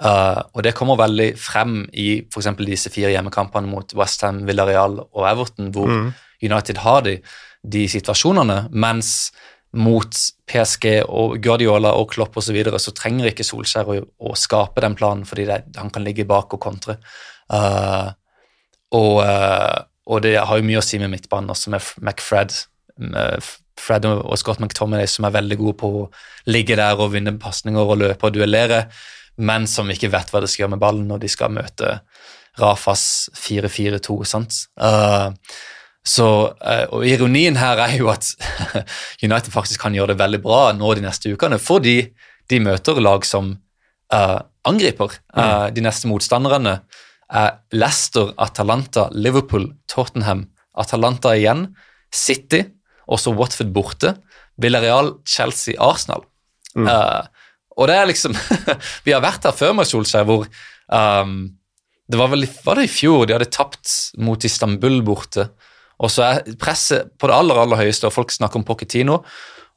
Uh, 0.00 0.40
og 0.56 0.64
det 0.66 0.72
kommer 0.74 0.98
veldig 0.98 1.34
frem 1.38 1.82
i 1.92 2.24
f.eks. 2.24 2.48
disse 2.64 2.90
fire 2.90 3.12
hjemmekampene 3.12 3.68
mot 3.70 3.92
Westham, 3.94 4.40
Villarreal 4.48 4.96
og 5.04 5.26
Everton, 5.28 5.68
hvor 5.74 5.92
mm. 5.92 6.08
United 6.48 6.80
har 6.82 7.04
de 7.06 7.18
de 7.64 7.86
situasjonene. 7.88 8.68
Mens 8.72 9.32
mot 9.74 10.18
PSG 10.50 10.86
og 11.04 11.38
Guardiola 11.42 11.94
og 11.98 12.12
Klopp 12.14 12.38
osv. 12.38 12.48
Så, 12.48 12.56
videre, 12.56 12.80
så 12.82 12.94
trenger 12.96 13.30
ikke 13.30 13.46
Solskjær 13.46 13.90
å, 13.90 13.96
å 14.02 14.36
skape 14.38 14.84
den 14.84 14.96
planen, 14.98 15.24
fordi 15.28 15.48
det, 15.48 15.62
han 15.78 15.92
kan 15.94 16.04
ligge 16.06 16.26
bak 16.28 16.54
og 16.54 16.62
kontre. 16.62 16.98
Uh, 17.52 18.12
og, 18.94 19.18
uh, 19.24 19.82
og, 20.06 20.22
det 20.24 20.36
har 20.38 20.60
jo 20.60 20.66
mye 20.66 20.80
å 20.80 20.84
si 20.84 21.00
med 21.02 21.12
midtbanen, 21.12 21.52
også 21.52 21.74
med 21.74 21.92
McFred. 22.04 22.56
Med 23.02 23.52
Fred 23.80 24.06
og 24.06 24.36
Scott 24.38 24.60
McTominay 24.62 25.08
som 25.10 25.26
er 25.26 25.34
veldig 25.34 25.58
gode 25.58 25.76
på 25.80 25.90
å 25.98 26.06
ligge 26.46 26.76
der 26.78 27.00
og 27.00 27.10
vinne 27.14 27.34
pasninger 27.42 27.82
og 27.82 27.98
løpe 28.04 28.28
og 28.28 28.36
duellere, 28.36 28.84
men 29.42 29.66
som 29.66 29.90
ikke 29.90 30.12
vet 30.12 30.30
hva 30.30 30.44
de 30.44 30.50
skal 30.50 30.64
gjøre 30.64 30.74
med 30.76 30.82
ballen 30.84 31.08
når 31.10 31.24
de 31.24 31.30
skal 31.32 31.50
møte 31.54 31.96
Rafas 32.60 33.32
4-4-2. 33.34 34.18
sant? 34.30 34.60
Uh, 34.78 35.34
så, 36.04 36.28
eh, 36.60 36.84
og 36.92 37.06
Ironien 37.08 37.56
her 37.56 37.80
er 37.80 37.96
jo 37.96 38.10
at 38.12 38.34
United 39.24 39.52
faktisk 39.54 39.80
kan 39.86 39.94
gjøre 39.96 40.12
det 40.12 40.20
veldig 40.20 40.40
bra 40.44 40.66
nå 40.76 40.92
de 40.98 41.04
neste 41.06 41.32
ukene, 41.32 41.56
fordi 41.56 41.96
de 42.52 42.60
møter 42.60 43.00
lag 43.00 43.24
som 43.24 43.54
uh, 44.12 44.40
angriper. 44.68 45.16
Uh, 45.32 45.70
de 45.72 45.80
neste 45.84 46.10
motstanderne 46.10 46.74
er 47.32 47.56
Leicester, 47.72 48.34
Atalanta, 48.36 49.08
Liverpool, 49.16 49.70
Tottenham, 49.88 50.44
Atalanta 50.76 51.32
igjen, 51.38 51.70
City, 52.12 52.60
også 53.08 53.32
Watford 53.32 53.72
borte, 53.72 54.12
Villarreal, 54.60 55.14
Chelsea, 55.24 55.74
Arsenal. 55.80 56.26
Mm. 56.76 56.84
Uh, 56.84 57.24
og 57.80 57.88
det 57.88 57.96
er 57.96 58.08
liksom 58.10 58.36
Vi 59.06 59.14
har 59.14 59.22
vært 59.24 59.46
her 59.48 59.56
før 59.56 59.72
med 59.78 59.88
Solskjær, 59.88 60.28
hvor 60.28 60.44
um, 60.92 61.38
det 62.04 62.20
var 62.20 62.28
vel 62.34 62.44
var 62.66 62.76
det 62.76 62.90
i 62.90 62.92
fjor 62.92 63.24
de 63.24 63.38
hadde 63.38 63.52
tapt 63.54 64.12
mot 64.20 64.44
Istanbul 64.44 65.00
borte. 65.06 65.48
Og 66.02 66.10
så 66.10 66.24
er 66.26 66.56
presset 66.60 67.12
på 67.20 67.30
det 67.30 67.36
aller 67.36 67.60
aller 67.60 67.84
høyeste, 67.84 68.08
og 68.08 68.16
folk 68.16 68.32
snakker 68.34 68.60
om 68.60 68.66
Pochettino. 68.66 69.20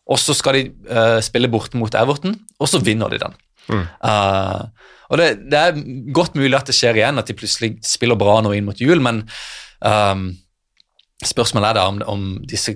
Og 0.07 0.19
så 0.21 0.35
skal 0.37 0.57
de 0.57 0.63
uh, 0.89 1.19
spille 1.23 1.49
borte 1.51 1.77
mot 1.79 1.93
Everton, 1.99 2.35
og 2.59 2.71
så 2.71 2.81
vinner 2.83 3.11
de 3.11 3.19
den. 3.21 3.37
Mm. 3.67 3.83
Uh, 3.99 4.87
og 5.11 5.19
det, 5.19 5.27
det, 5.51 5.59
er 5.59 6.11
godt 6.15 6.35
mulig 6.39 6.55
at 6.57 6.69
det 6.69 6.75
skjer 6.75 6.99
igjen, 6.99 7.19
at 7.19 7.27
de 7.27 7.35
plutselig 7.37 7.75
spiller 7.85 8.19
bra 8.19 8.39
nå 8.43 8.53
inn 8.55 8.67
mot 8.67 8.79
jul, 8.79 9.01
men 9.03 9.21
um, 9.83 10.29
spørsmålet 11.23 11.69
er 11.69 11.79
da 11.79 11.85
om, 11.91 12.01
om 12.07 12.25
disse 12.47 12.75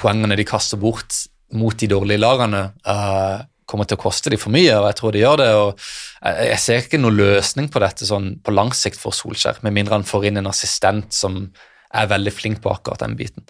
poengene 0.00 0.36
de 0.36 0.48
kaster 0.48 0.80
bort 0.80 1.24
mot 1.56 1.76
de 1.76 1.88
dårlige 1.88 2.20
lagene, 2.20 2.66
uh, 2.88 3.44
kommer 3.68 3.88
til 3.88 3.96
å 3.96 4.02
koste 4.02 4.32
de 4.32 4.38
for 4.40 4.52
mye, 4.52 4.72
og 4.76 4.88
jeg 4.90 4.98
tror 4.98 5.14
de 5.14 5.22
gjør 5.22 5.40
det. 5.40 5.50
og 5.56 5.84
Jeg, 6.24 6.48
jeg 6.50 6.60
ser 6.64 6.82
ikke 6.82 7.00
noen 7.00 7.20
løsning 7.20 7.68
på 7.72 7.80
dette 7.84 8.08
sånn 8.08 8.34
på 8.44 8.52
lang 8.52 8.72
sikt 8.76 9.00
for 9.00 9.16
Solskjær, 9.16 9.62
med 9.64 9.76
mindre 9.76 9.96
han 9.96 10.08
får 10.08 10.28
inn 10.28 10.40
en 10.42 10.50
assistent 10.50 11.16
som 11.16 11.46
er 11.92 12.10
veldig 12.10 12.32
flink 12.34 12.62
på 12.64 12.72
akkurat 12.72 13.02
den 13.04 13.16
biten. 13.18 13.44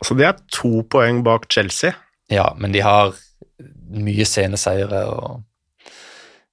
Altså, 0.00 0.16
De 0.18 0.26
er 0.28 0.38
to 0.52 0.84
poeng 0.90 1.22
bak 1.26 1.48
Chelsea. 1.52 1.94
Ja, 2.32 2.52
men 2.58 2.72
de 2.74 2.82
har 2.84 3.14
mye 3.94 4.26
sene 4.26 4.58
seire 4.58 5.04
og 5.12 5.42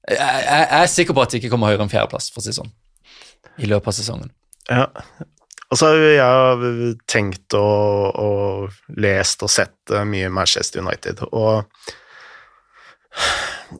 jeg, 0.09 0.17
jeg, 0.17 0.45
jeg, 0.47 0.81
er 0.81 0.89
sikker 0.89 1.15
på 1.15 1.21
at 1.23 1.31
de 1.31 1.39
ikke 1.39 1.51
kommer 1.53 1.69
høyere 1.69 1.85
enn 1.85 1.91
fjerdeplass, 1.91 2.31
for 2.33 2.41
å 2.41 2.43
si 2.43 2.55
sånn, 2.55 2.71
i 3.61 3.69
løpet 3.69 3.91
av 3.91 3.95
sesongen. 3.95 4.31
Ja, 4.65 4.87
Altså, 5.71 5.93
jeg 5.95 6.19
har 6.19 6.63
tenkt 7.07 7.55
og, 7.55 8.17
og, 8.19 8.79
lest 8.99 9.43
og 9.45 9.51
sett 9.53 9.93
eh, 9.93 10.03
mye 10.03 10.27
Manchester 10.33 10.83
United, 10.83 11.21
og 11.31 11.63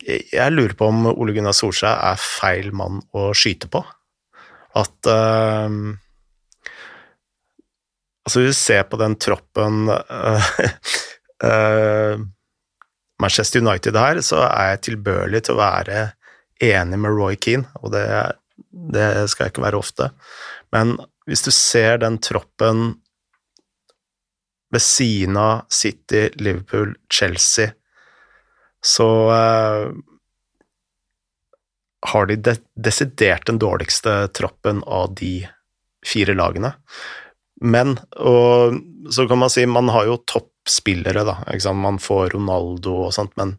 jeg 0.07 0.53
lurer 0.53 0.75
på 0.79 0.87
om 0.87 1.09
Ole 1.11 1.35
Gunnar 1.35 1.55
Solskjær 1.55 1.99
er 2.13 2.21
feil 2.21 2.71
mann 2.75 3.01
å 3.11 3.31
skyte 3.35 3.67
på. 3.71 3.81
At 4.79 5.09
uh, 5.11 5.67
Altså, 8.31 8.45
hvis 8.45 8.55
du 8.55 8.63
ser 8.63 8.85
på 8.87 8.95
den 8.95 9.17
troppen 9.19 9.89
uh, 9.91 10.51
uh, 11.43 12.21
Manchester 13.21 13.59
United 13.59 13.97
her, 13.99 14.21
så 14.23 14.45
er 14.45 14.69
jeg 14.69 14.85
tilbørlig 14.85 15.41
til 15.43 15.57
å 15.57 15.59
være 15.59 16.05
enig 16.63 16.99
med 17.03 17.11
Roy 17.11 17.35
Keane, 17.35 17.67
og 17.83 17.91
det, 17.91 18.05
det 18.95 19.09
skal 19.27 19.43
jeg 19.49 19.51
ikke 19.51 19.65
være 19.65 19.81
ofte. 19.83 20.07
Men 20.71 20.95
hvis 21.27 21.43
du 21.43 21.51
ser 21.51 21.99
den 22.05 22.21
troppen 22.23 23.01
ved 24.71 24.85
siden 24.85 25.35
av 25.35 25.67
City, 25.67 26.29
Liverpool, 26.39 26.95
Chelsea, 27.11 27.75
så 28.79 29.09
uh, 29.27 29.91
har 32.15 32.31
de 32.31 32.39
de 32.47 32.55
desidert 32.79 33.51
den 33.51 33.59
dårligste 33.59 34.21
troppen 34.39 34.79
av 34.87 35.17
de 35.19 35.41
fire 36.07 36.39
lagene. 36.39 36.71
Men 37.61 37.97
og 38.17 38.77
så 39.13 39.27
kan 39.29 39.41
man 39.41 39.51
si 39.53 39.65
man 39.69 39.89
har 39.93 40.07
jo 40.09 40.19
toppspillere, 40.29 41.25
da. 41.27 41.73
Man 41.77 41.99
får 42.01 42.33
Ronaldo 42.35 42.95
og 43.07 43.13
sånt, 43.13 43.35
men 43.37 43.57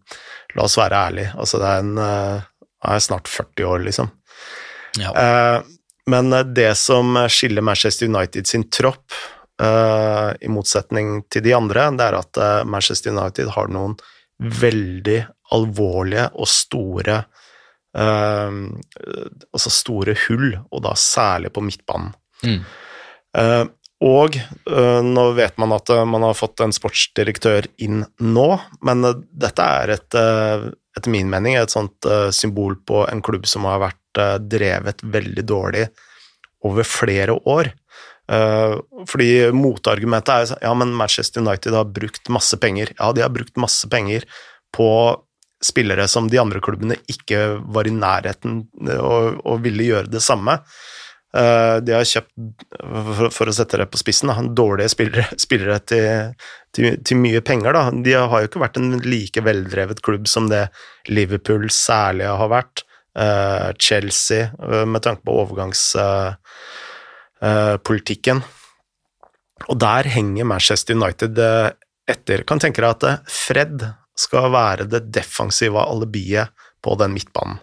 la 0.57 0.67
oss 0.67 0.79
være 0.79 1.05
ærlige. 1.09 1.35
Altså, 1.39 1.61
det 1.63 1.69
er 1.71 1.85
en 1.85 1.99
uh, 1.99 2.49
er 2.85 2.99
snart 2.99 3.29
40 3.29 3.65
år, 3.65 3.79
liksom. 3.79 4.11
Ja. 4.99 5.13
Eh, 5.17 5.63
men 6.07 6.33
eh, 6.33 6.41
det 6.41 6.75
som 6.75 7.17
skiller 7.29 7.63
Manchester 7.63 8.07
United 8.07 8.47
sin 8.47 8.71
tropp, 8.71 9.13
eh, 9.63 10.31
i 10.41 10.49
motsetning 10.49 11.23
til 11.31 11.43
de 11.43 11.55
andre, 11.57 11.91
det 11.97 12.09
er 12.09 12.19
at 12.19 12.41
uh, 12.41 12.65
Manchester 12.69 13.15
United 13.15 13.53
har 13.55 13.71
noen 13.73 13.97
veldig 14.43 15.21
alvorlige 15.53 16.27
og 16.33 16.49
store 16.49 17.21
eh, 17.95 18.55
Altså 19.53 19.71
store 19.71 20.15
hull, 20.27 20.57
og 20.73 20.83
da 20.83 20.95
særlig 20.99 21.53
på 21.53 21.63
midtbanen. 21.65 22.15
Mm. 22.43 22.63
Og 24.03 24.35
nå 25.07 25.25
vet 25.37 25.59
man 25.63 25.75
at 25.77 25.91
man 26.11 26.25
har 26.27 26.35
fått 26.35 26.59
en 26.65 26.75
sportsdirektør 26.75 27.69
inn 27.85 28.01
nå, 28.19 28.47
men 28.83 29.05
dette 29.31 29.67
er 29.79 29.93
et, 29.95 30.17
etter 30.19 31.13
min 31.13 31.31
mening 31.31 31.55
et 31.61 31.71
sånt 31.71 32.09
symbol 32.35 32.75
på 32.83 33.05
en 33.07 33.23
klubb 33.23 33.47
som 33.47 33.69
har 33.71 33.79
vært 33.85 34.03
Eh, 34.19 34.39
drevet 34.39 35.03
veldig 35.03 35.45
dårlig 35.45 35.87
over 36.65 36.85
flere 36.85 37.33
år. 37.33 37.73
Eh, 38.29 38.75
fordi 39.09 39.51
motargumentet 39.57 40.53
er 40.53 40.65
ja, 40.67 40.73
men 40.75 40.93
Manchester 40.95 41.41
United 41.41 41.73
har 41.73 41.89
brukt 41.89 42.29
masse 42.29 42.57
penger. 42.61 42.93
Ja, 42.99 43.13
de 43.13 43.25
har 43.25 43.33
brukt 43.33 43.57
masse 43.57 43.89
penger 43.89 44.27
på 44.73 44.89
spillere 45.63 46.09
som 46.09 46.29
de 46.29 46.41
andre 46.43 46.61
klubbene 46.61 46.99
ikke 47.09 47.57
var 47.73 47.87
i 47.87 47.95
nærheten 47.95 48.65
og, 48.99 49.39
og 49.47 49.63
ville 49.63 49.87
gjøre 49.87 50.11
det 50.11 50.23
samme. 50.25 50.59
Eh, 51.33 51.77
de 51.81 51.95
har 51.97 52.05
kjøpt, 52.05 52.29
for, 53.33 53.49
å 53.49 53.53
sette 53.57 53.79
det 53.81 53.87
på 53.89 53.97
spissen, 54.01 54.29
dårlige 54.57 54.89
spillere, 54.93 55.25
spillere 55.47 55.79
til, 55.89 56.35
til, 56.77 56.87
til, 57.01 57.17
mye 57.23 57.41
penger. 57.45 57.73
Da. 57.77 57.83
De 58.05 58.13
har 58.19 58.39
jo 58.43 58.49
ikke 58.51 58.65
vært 58.65 58.79
en 58.81 58.91
like 59.01 59.41
veldrevet 59.45 59.99
klubb 60.05 60.25
som 60.31 60.45
det 60.53 60.65
Liverpool 61.09 61.65
særlig 61.73 62.27
har 62.29 62.51
vært. 62.53 62.77
Eh, 63.19 63.69
Chelsea, 63.81 64.43
eh, 64.57 64.87
med 64.89 65.03
tanke 65.05 65.23
på 65.25 65.39
overgangspolitikken. 65.45 68.39
Og 69.71 69.77
der 69.79 70.05
henger 70.11 70.45
Manchester 70.49 70.95
United 70.99 71.35
etter. 72.11 72.39
Kan 72.45 72.59
tenke 72.61 72.83
deg 72.83 72.91
at 72.97 73.05
Fred 73.31 73.95
skal 74.19 74.51
være 74.53 74.85
det 74.91 75.13
defensive 75.15 75.81
alibiet 75.81 76.49
på 76.83 76.97
den 76.99 77.13
midtbanen. 77.15 77.59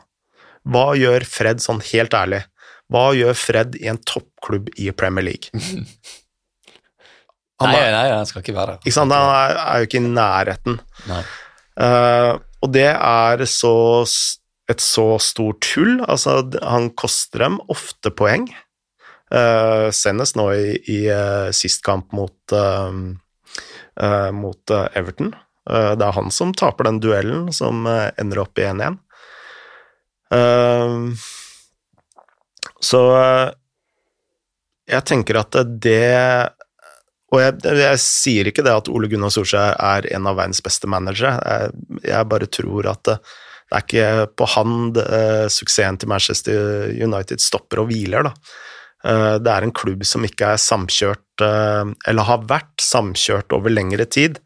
Hva 0.69 0.95
gjør 0.97 1.25
Fred 1.27 1.62
sånn 1.63 1.82
helt 1.91 2.13
ærlig? 2.15 2.43
Hva 2.89 3.06
gjør 3.17 3.38
Fred 3.38 3.78
i 3.80 3.88
en 3.91 3.99
toppklubb 4.02 4.71
i 4.82 4.89
Premier 4.97 5.30
League? 5.30 5.54
Han 7.60 7.73
er, 7.75 7.89
nei, 7.91 7.91
nei, 7.91 8.15
han 8.15 8.28
skal 8.28 8.39
ikke 8.39 8.54
være 8.56 8.78
der. 8.78 8.93
Han 8.95 9.12
er, 9.12 9.58
er, 9.60 9.82
jo 9.82 9.88
ikke 9.89 9.99
i 9.99 10.06
nærheten. 10.06 10.78
Uh, 11.75 12.39
og 12.63 12.69
det 12.71 12.86
er 12.88 13.43
så 13.52 13.73
et 14.69 14.84
så 14.84 15.17
stort 15.19 15.67
hull. 15.73 15.97
Altså, 16.06 16.38
han 16.63 16.88
koster 16.95 17.43
dem 17.43 17.58
ofte 17.73 18.13
poeng. 18.15 18.47
Uh, 19.30 19.89
senest 19.93 20.38
nå 20.39 20.47
i, 20.56 20.78
i 20.89 20.99
uh, 21.12 21.49
sist 21.54 21.84
kamp 21.86 22.13
mot, 22.15 22.56
uh, 22.56 24.32
mot 24.34 24.75
Everton. 24.95 25.34
det 25.69 26.06
er 26.06 26.15
han 26.15 26.32
som 26.34 26.54
taper 26.56 26.88
den 26.88 27.02
duellen, 27.04 27.52
som 27.54 27.84
ender 27.89 28.39
opp 28.41 28.58
i 28.58 28.65
1-1. 28.65 28.95
Så 32.80 33.02
jeg 34.89 35.06
tenker 35.06 35.38
at 35.38 35.58
det 35.84 36.50
Og 37.30 37.42
jeg, 37.44 37.60
jeg, 37.62 38.00
sier 38.02 38.50
ikke 38.50 38.63
det 38.65 38.74
at 38.74 38.88
Ole 38.89 39.10
Gunnar 39.12 39.30
Solskjær 39.34 39.76
er 39.78 40.08
en 40.15 40.26
av 40.30 40.39
verdens 40.39 40.63
beste 40.65 40.89
managere, 40.89 41.36
jeg, 41.38 42.00
jeg 42.10 42.30
bare 42.32 42.50
tror 42.50 42.89
at 42.89 43.12
det 43.70 43.78
er 43.78 43.84
ikke 43.86 44.30
på 44.34 44.48
han 44.56 44.78
det, 44.96 45.06
suksessen 45.54 46.00
til 46.02 46.10
Manchester 46.10 46.89
United 46.89 47.44
stopper 47.44 47.84
og 47.84 47.92
hviler, 47.92 48.26
da. 48.26 48.34
Uh, 49.06 49.36
det 49.39 49.52
er 49.54 49.68
en 49.68 49.76
klubb 49.78 50.02
som 50.10 50.26
ikke 50.26 50.56
er 50.56 50.60
samkjørt, 50.63 51.44
eller 51.46 52.26
har 52.28 52.48
vært 52.50 52.82
samkjørt 52.82 53.54
over 53.56 53.72
lengre 53.72 54.10
tid, 54.10 54.42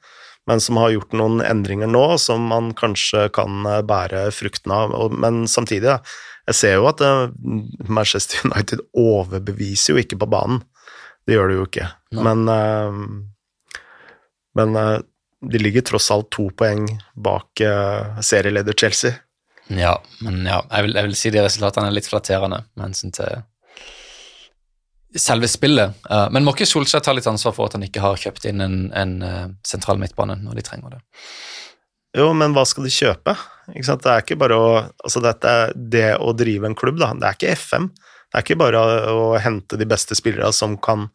men 0.45 0.59
som 0.59 0.77
har 0.81 0.91
gjort 0.91 1.15
noen 1.15 1.39
endringer 1.39 1.87
nå 1.87 2.03
som 2.19 2.43
man 2.51 2.73
kanskje 2.75 3.29
kan 3.33 3.63
bære 3.87 4.27
fruktene 4.35 4.75
av. 4.75 5.15
Men 5.15 5.45
samtidig, 5.47 5.87
da, 5.87 6.01
jeg 6.49 6.57
ser 6.59 6.73
jo 6.75 6.87
at 6.89 7.01
Manchester 7.87 8.43
United 8.49 8.83
overbeviser 8.97 9.95
jo 9.95 10.03
ikke 10.03 10.19
på 10.19 10.29
banen. 10.33 10.61
Det 11.23 11.37
gjør 11.37 11.51
det 11.51 11.57
jo 11.57 11.67
ikke. 11.69 11.87
No. 12.17 12.23
Men, 12.27 12.39
men 14.59 14.79
de 15.53 15.61
ligger 15.61 15.85
tross 15.87 16.09
alt 16.11 16.27
to 16.35 16.49
poeng 16.59 16.89
bak 17.15 17.63
serieleder 18.19 18.75
Chelsea. 18.75 19.15
Ja, 19.71 19.93
men 20.19 20.43
ja, 20.43 20.59
jeg 20.67 20.89
vil, 20.89 20.97
jeg 20.99 21.07
vil 21.07 21.15
si 21.15 21.31
de 21.31 21.45
resultatene 21.45 21.87
er 21.87 21.95
litt 21.95 22.09
flatterende 22.11 22.65
med 22.75 22.89
hensyn 22.89 23.15
til 23.15 23.39
selve 25.15 25.47
spillet. 25.47 25.95
Men 26.33 26.43
må 26.43 26.51
ikke 26.55 26.67
Solskjær 26.67 27.03
ta 27.05 27.15
litt 27.15 27.27
ansvar 27.29 27.55
for 27.55 27.69
at 27.69 27.77
han 27.77 27.87
ikke 27.87 28.03
har 28.03 28.19
kjøpt 28.19 28.47
inn 28.49 28.63
en, 28.65 28.77
en 28.91 29.15
sentral 29.67 30.01
midtbane 30.01 30.35
når 30.41 30.59
de 30.59 30.67
trenger 30.67 30.97
det? 30.97 31.03
Jo, 32.19 32.31
men 32.37 32.53
hva 32.53 32.65
skal 32.67 32.85
de 32.87 32.93
kjøpe? 32.93 33.35
Det 33.67 34.09
er 34.11 34.23
ikke 34.23 34.39
bare 34.39 34.55
å 34.59 34.71
Altså, 34.81 35.21
dette 35.23 35.51
det 35.75 36.15
å 36.19 36.33
drive 36.35 36.67
en 36.67 36.75
klubb, 36.75 36.99
da. 37.01 37.13
Det 37.15 37.27
er 37.27 37.37
ikke 37.37 37.55
FM. 37.59 37.91
Det 38.33 38.39
er 38.39 38.45
ikke 38.47 38.59
bare 38.59 38.81
å, 39.13 39.25
hente 39.37 39.77
de 39.77 39.85
beste 39.85 40.17
spillerne 40.17 40.53
som 40.55 40.75
kan 40.81 41.07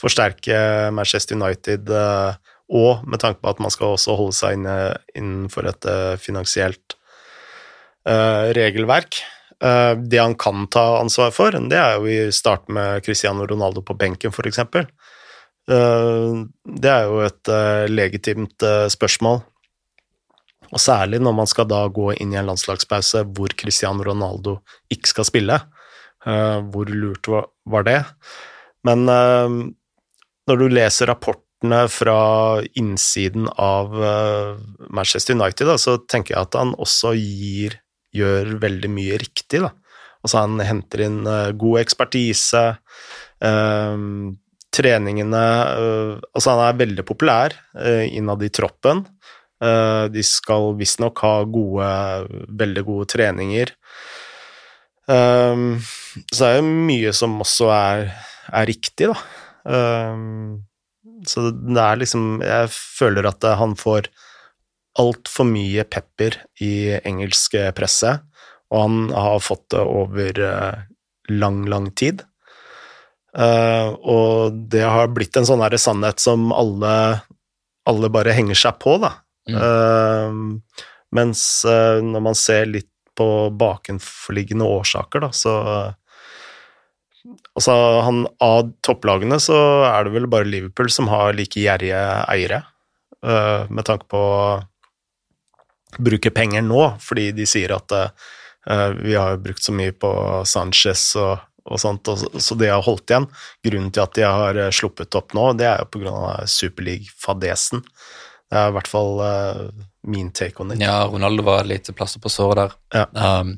forsterke 0.00 0.90
Manchester 0.90 1.38
United 1.38 1.86
uh, 1.94 2.34
og 2.74 3.04
med 3.06 3.22
tanke 3.22 3.38
på 3.38 3.52
at 3.52 3.60
man 3.62 3.70
skal 3.70 3.94
også 3.94 4.16
holde 4.18 4.34
seg 4.34 4.56
inne, 4.56 4.74
innenfor 5.14 5.68
et 5.70 5.86
uh, 5.86 6.16
finansielt 6.18 6.96
uh, 8.08 8.50
regelverk. 8.58 9.22
Det 9.64 10.18
han 10.18 10.34
kan 10.36 10.66
ta 10.68 10.98
ansvar 10.98 11.30
for, 11.32 11.54
det 11.70 11.78
er 11.78 11.94
jo 11.94 12.08
i 12.10 12.32
starten 12.34 12.74
med 12.76 13.04
Cristiano 13.06 13.46
Ronaldo 13.48 13.80
på 13.86 13.94
benken, 13.96 14.34
f.eks. 14.34 14.58
Det 15.64 16.90
er 16.90 17.06
jo 17.06 17.22
et 17.24 17.52
legitimt 17.88 18.66
spørsmål. 18.92 19.38
Og 20.72 20.80
særlig 20.80 21.20
når 21.22 21.34
man 21.36 21.50
skal 21.50 21.68
da 21.70 21.84
gå 21.92 22.12
inn 22.16 22.32
i 22.32 22.38
en 22.40 22.48
landslagspause 22.48 23.24
hvor 23.36 23.52
Cristiano 23.58 24.04
Ronaldo 24.06 24.58
ikke 24.92 25.12
skal 25.12 25.28
spille. 25.28 25.60
hvor 26.24 26.88
lurt 26.88 27.28
var 27.68 27.84
det? 27.84 27.98
Men 28.84 29.04
når 30.48 30.60
du 30.60 30.66
leser 30.72 31.08
rapportene 31.08 31.84
fra 31.92 32.18
innsiden 32.76 33.48
av 33.60 33.94
eh, 33.96 34.50
Manchester 34.92 35.36
United, 35.36 35.68
da, 35.70 35.78
så 35.80 35.96
tenker 36.04 36.34
jeg 36.34 36.48
at 36.48 36.58
han 36.60 36.74
også 36.76 37.14
gir, 37.16 37.78
gjør 38.14 38.56
veldig 38.62 38.90
mye 38.92 39.18
riktig. 39.22 39.62
Da. 39.64 39.72
Altså 40.24 40.42
han 40.44 40.60
henter 40.64 41.06
inn 41.06 41.22
eh, 41.24 41.52
god 41.56 41.84
ekspertise, 41.84 42.66
treningene 44.74 45.40
Altså, 45.40 46.46
han 46.48 46.60
er 46.64 46.78
veldig 46.78 47.02
populær 47.04 47.52
innad 47.84 48.40
i 48.46 48.48
troppen. 48.54 49.02
Uh, 49.62 50.10
de 50.12 50.22
skal 50.26 50.72
visstnok 50.78 51.20
ha 51.24 51.34
gode, 51.46 51.88
veldig 52.58 52.84
gode 52.88 53.08
treninger. 53.14 53.72
Um, 55.06 55.78
så 56.32 56.40
det 56.40 56.50
er 56.50 56.60
jo 56.60 56.84
mye 56.88 57.12
som 57.16 57.36
også 57.44 57.70
er, 57.74 58.12
er 58.50 58.68
riktig, 58.70 59.10
da. 59.12 59.18
Um, 59.64 60.64
så 61.24 61.46
det 61.54 61.80
er 61.80 61.96
liksom 61.96 62.42
Jeg 62.44 62.68
føler 62.68 63.24
at 63.30 63.44
han 63.56 63.72
får 63.80 64.10
altfor 65.00 65.46
mye 65.48 65.86
pepper 65.88 66.36
i 66.62 66.98
engelsk 67.00 67.56
presse, 67.76 68.12
og 68.70 68.82
han 68.82 68.98
har 69.14 69.40
fått 69.42 69.66
det 69.74 69.82
over 69.82 70.40
uh, 70.44 70.84
lang, 71.32 71.64
lang 71.70 71.90
tid. 71.96 72.22
Uh, 73.34 73.90
og 73.98 74.60
det 74.70 74.84
har 74.86 75.10
blitt 75.10 75.34
en 75.36 75.46
sånn 75.48 75.64
sannhet 75.80 76.22
som 76.22 76.52
alle, 76.54 76.94
alle 77.88 78.10
bare 78.14 78.36
henger 78.36 78.58
seg 78.58 78.78
på, 78.82 78.98
da. 79.02 79.10
Mm. 79.50 79.56
Uh, 79.60 80.80
mens 81.14 81.64
uh, 81.68 82.00
når 82.04 82.24
man 82.30 82.38
ser 82.38 82.68
litt 82.70 82.90
på 83.14 83.28
bakenforliggende 83.54 84.66
årsaker, 84.78 85.28
da, 85.28 85.34
så 85.34 85.58
Altså, 87.54 87.72
han, 88.04 88.26
av 88.44 88.66
topplagene 88.84 89.38
så 89.40 89.56
er 89.86 90.04
det 90.04 90.10
vel 90.12 90.26
bare 90.28 90.44
Liverpool 90.44 90.90
som 90.92 91.06
har 91.08 91.32
like 91.32 91.56
gjerrige 91.56 92.00
eiere, 92.28 92.58
uh, 93.24 93.64
med 93.72 93.86
tanke 93.88 94.04
på 94.12 94.20
å 94.20 96.02
bruke 96.04 96.34
penger 96.34 96.66
nå, 96.66 96.82
fordi 97.00 97.30
de 97.32 97.46
sier 97.48 97.72
at 97.72 97.94
vi 98.98 99.14
har 99.16 99.40
brukt 99.40 99.64
så 99.64 99.72
mye 99.76 99.94
på 99.96 100.10
Sanchez 100.48 101.06
og 101.20 101.38
og 101.64 101.80
sånt, 101.80 102.08
og, 102.12 102.40
så 102.44 102.56
det 102.60 102.68
har 102.68 102.82
holdt 102.84 103.08
igjen. 103.08 103.26
Grunnen 103.64 103.92
til 103.94 104.04
at 104.04 104.16
de 104.18 104.26
har 104.26 104.58
sluppet 104.74 105.16
opp 105.16 105.32
nå, 105.36 105.46
det 105.56 105.64
er 105.70 105.80
jo 105.80 106.12
av 106.12 106.44
Superleague-fadesen. 106.50 107.80
Det 107.80 108.23
er 108.60 108.70
i 108.70 108.76
hvert 108.76 108.90
fall 108.90 109.20
uh, 109.20 109.66
min 110.06 110.30
take 110.36 110.60
on 110.62 110.72
it. 110.74 110.82
Ja, 110.82 111.04
Ronaldo 111.10 111.44
var 111.46 111.64
et 111.64 111.70
lite 111.72 111.94
plaster 111.96 112.22
på 112.22 112.32
såret 112.32 112.60
der. 112.60 112.78
Ja. 112.94 113.40
Um, 113.40 113.56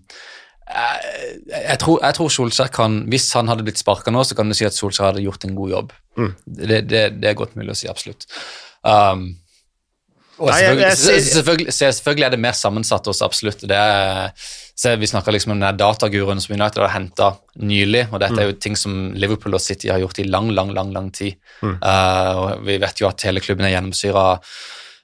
jeg, 0.67 1.15
jeg, 1.53 1.79
tror, 1.79 2.01
jeg 2.03 2.17
tror 2.17 2.31
Solskjær 2.35 2.71
kan 2.75 2.95
Hvis 3.07 3.29
han 3.39 3.47
hadde 3.47 3.63
blitt 3.63 3.79
sparka 3.79 4.11
nå, 4.11 4.25
så 4.27 4.35
kan 4.35 4.51
du 4.51 4.57
si 4.59 4.67
at 4.67 4.75
Solskjær 4.75 5.13
hadde 5.13 5.23
gjort 5.23 5.47
en 5.47 5.59
god 5.59 5.75
jobb. 5.75 5.97
Mm. 6.19 6.31
Det, 6.45 6.79
det, 6.91 7.03
det, 7.21 7.29
er 7.31 7.39
godt 7.39 7.59
mulig 7.59 7.75
å 7.75 7.79
si, 7.79 7.91
absolutt. 7.91 8.27
Um, 8.83 9.29
og 10.37 10.51
Nei, 10.51 10.57
selvfølgelig, 10.61 10.85
jeg, 10.85 10.97
jeg, 11.17 11.27
selvfølgelig, 11.33 11.75
selvfølgelig, 11.79 12.25
er 12.27 12.33
det 12.35 12.41
mer 12.45 12.57
sammensatt 12.57 13.07
også, 13.09 13.25
absolutt. 13.25 13.63
Det 13.71 13.77
er, 13.81 14.49
vi 15.01 15.09
snakker 15.09 15.33
liksom 15.33 15.55
om 15.55 15.63
den 15.63 15.79
dataguruen 15.81 16.43
som 16.45 16.53
United 16.59 16.83
har 16.83 16.93
henta 16.93 17.31
nylig, 17.57 18.03
og 18.11 18.21
dette 18.21 18.43
er 18.43 18.51
jo 18.51 18.57
mm. 18.57 18.61
ting 18.67 18.77
som 18.77 18.99
Liverpool 19.17 19.57
og 19.57 19.65
City 19.65 19.89
har 19.89 20.03
gjort 20.03 20.21
i 20.21 20.27
lang, 20.29 20.51
lang, 20.53 20.75
lang 20.77 20.93
lang 20.93 21.09
tid. 21.17 21.39
Mm. 21.65 21.79
Uh, 21.81 22.43
Vi 22.67 22.77
vet 22.83 23.01
jo 23.01 23.09
at 23.09 23.25
hele 23.25 23.41
klubben 23.45 23.65
er 23.65 23.79
gjennomsyra 23.79 24.27
av 24.35 24.59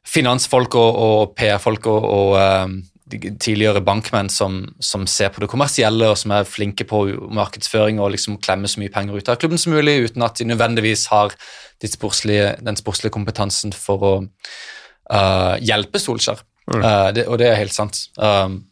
finansfolk 0.09 0.75
og, 0.79 0.97
og 1.07 1.35
PR-folk 1.39 1.87
og, 1.91 2.07
og 2.09 2.39
um, 2.41 2.81
tidligere 3.13 3.83
bankmenn 3.85 4.31
som, 4.33 4.63
som, 4.81 5.07
ser 5.07 5.33
på 5.33 5.43
det 5.43 5.51
kommersielle 5.53 6.09
og 6.11 6.17
som 6.19 6.33
er 6.35 6.49
flinke 6.49 6.87
på 6.89 7.05
markedsføring 7.35 8.01
og 8.01 8.15
liksom 8.15 8.39
klemmer 8.43 8.71
så 8.71 8.81
mye 8.81 8.93
penger 8.93 9.19
ut 9.19 9.29
av 9.29 9.39
klubben 9.41 9.61
som 9.61 9.75
mulig, 9.75 9.99
uten 10.09 10.25
at 10.25 10.39
de 10.39 10.49
nødvendigvis 10.49 11.07
har 11.13 11.35
de 11.83 11.91
sportslige, 11.91 12.55
den 12.63 12.79
sportslige 12.79 13.15
kompetansen 13.15 13.75
for 13.77 14.07
å 14.07 14.15
uh, 14.23 15.55
hjelpe 15.61 16.01
Solskjær. 16.03 16.43
Mm. 16.73 16.83
Uh, 16.83 17.09
det, 17.15 17.27
og 17.29 17.41
det 17.43 17.51
er 17.51 17.61
helt 17.61 17.75
sant. 17.75 18.05
Um, 18.17 18.63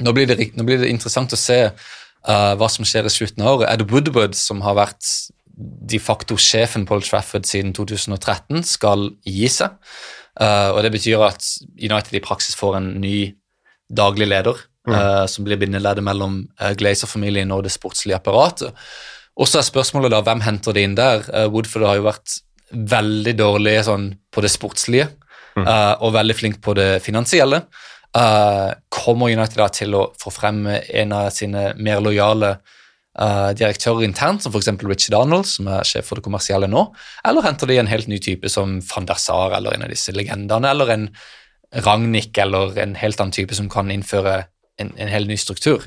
nå, 0.00 0.12
blir 0.16 0.28
det, 0.30 0.38
nå, 0.54 0.66
blir 0.66 0.82
det, 0.82 0.90
interessant 0.92 1.34
å 1.34 1.40
se 1.40 1.60
uh, 1.70 2.52
hva 2.58 2.68
som 2.70 2.86
skjer 2.86 3.08
i 3.08 3.14
slutten 3.14 3.44
av 3.44 3.56
året. 3.58 3.70
Ed 3.72 3.88
Woodward, 3.90 4.36
som 4.38 4.62
har 4.66 4.78
vært 4.78 5.08
de 5.54 6.00
facto 6.02 6.36
sjefen 6.40 6.86
Old 6.90 7.06
Trafford 7.06 7.46
siden 7.46 7.72
2013, 7.76 8.64
skal 8.66 9.12
gi 9.26 9.48
seg. 9.50 9.78
Og 10.34 10.78
Det 10.82 10.90
betyr 10.90 11.20
at 11.22 11.44
United 11.78 12.16
i 12.18 12.22
praksis 12.24 12.56
får 12.58 12.76
en 12.80 12.88
ny 12.98 13.18
daglig 13.94 14.26
leder, 14.26 14.58
mm. 14.88 14.96
som 15.30 15.46
blir 15.46 15.60
bindeleddet 15.60 16.02
mellom 16.02 16.40
Glazer-familien 16.80 17.52
og 17.54 17.62
det 17.62 17.70
sportslige 17.70 18.16
apparatet. 18.18 18.74
Og 19.38 19.46
så 19.46 19.60
er 19.60 19.68
spørsmålet 19.68 20.10
da, 20.10 20.24
hvem 20.26 20.42
henter 20.42 20.74
det 20.74 20.82
inn 20.88 20.96
der? 20.98 21.22
Woodford 21.52 21.86
har 21.86 22.00
jo 22.00 22.08
vært 22.08 22.34
veldig 22.74 23.34
dårlig 23.38 23.78
sånn, 23.86 24.08
på 24.32 24.42
det 24.44 24.50
sportslige 24.52 25.08
mm. 25.56 25.64
uh, 25.64 25.94
og 26.04 26.14
veldig 26.16 26.36
flink 26.36 26.60
på 26.64 26.74
det 26.78 26.98
finansielle. 27.04 27.64
Uh, 28.14 28.74
kommer 28.92 29.32
United 29.32 29.58
da 29.58 29.68
til 29.74 29.96
å 29.98 30.06
få 30.20 30.32
frem 30.34 30.64
en 30.70 31.14
av 31.14 31.30
sine 31.34 31.72
mer 31.78 32.02
lojale 32.04 32.56
direktører 33.14 34.02
internt, 34.02 34.42
som 34.42 34.50
f.eks. 34.50 34.72
Richard 34.82 35.14
Arnold, 35.20 35.46
som 35.46 35.68
er 35.70 35.86
sjef 35.86 36.08
for 36.10 36.18
det 36.18 36.24
kommersielle 36.26 36.66
nå, 36.66 36.88
eller 37.28 37.46
henter 37.46 37.70
de 37.70 37.76
en 37.78 37.90
helt 37.90 38.08
ny 38.10 38.18
type 38.18 38.50
som 38.50 38.80
van 38.88 39.06
der 39.06 39.20
Sar 39.22 39.54
eller 39.54 39.76
en 39.76 39.84
av 39.86 39.92
disse 39.92 40.10
legendene, 40.16 40.72
eller 40.74 40.90
en 40.90 41.08
Ragnhild 41.84 42.38
eller 42.38 42.78
en 42.78 42.94
helt 42.98 43.20
annen 43.20 43.34
type 43.34 43.54
som 43.56 43.68
kan 43.70 43.90
innføre 43.90 44.44
en, 44.82 44.92
en 44.98 45.10
helt 45.10 45.30
ny 45.30 45.36
struktur. 45.40 45.86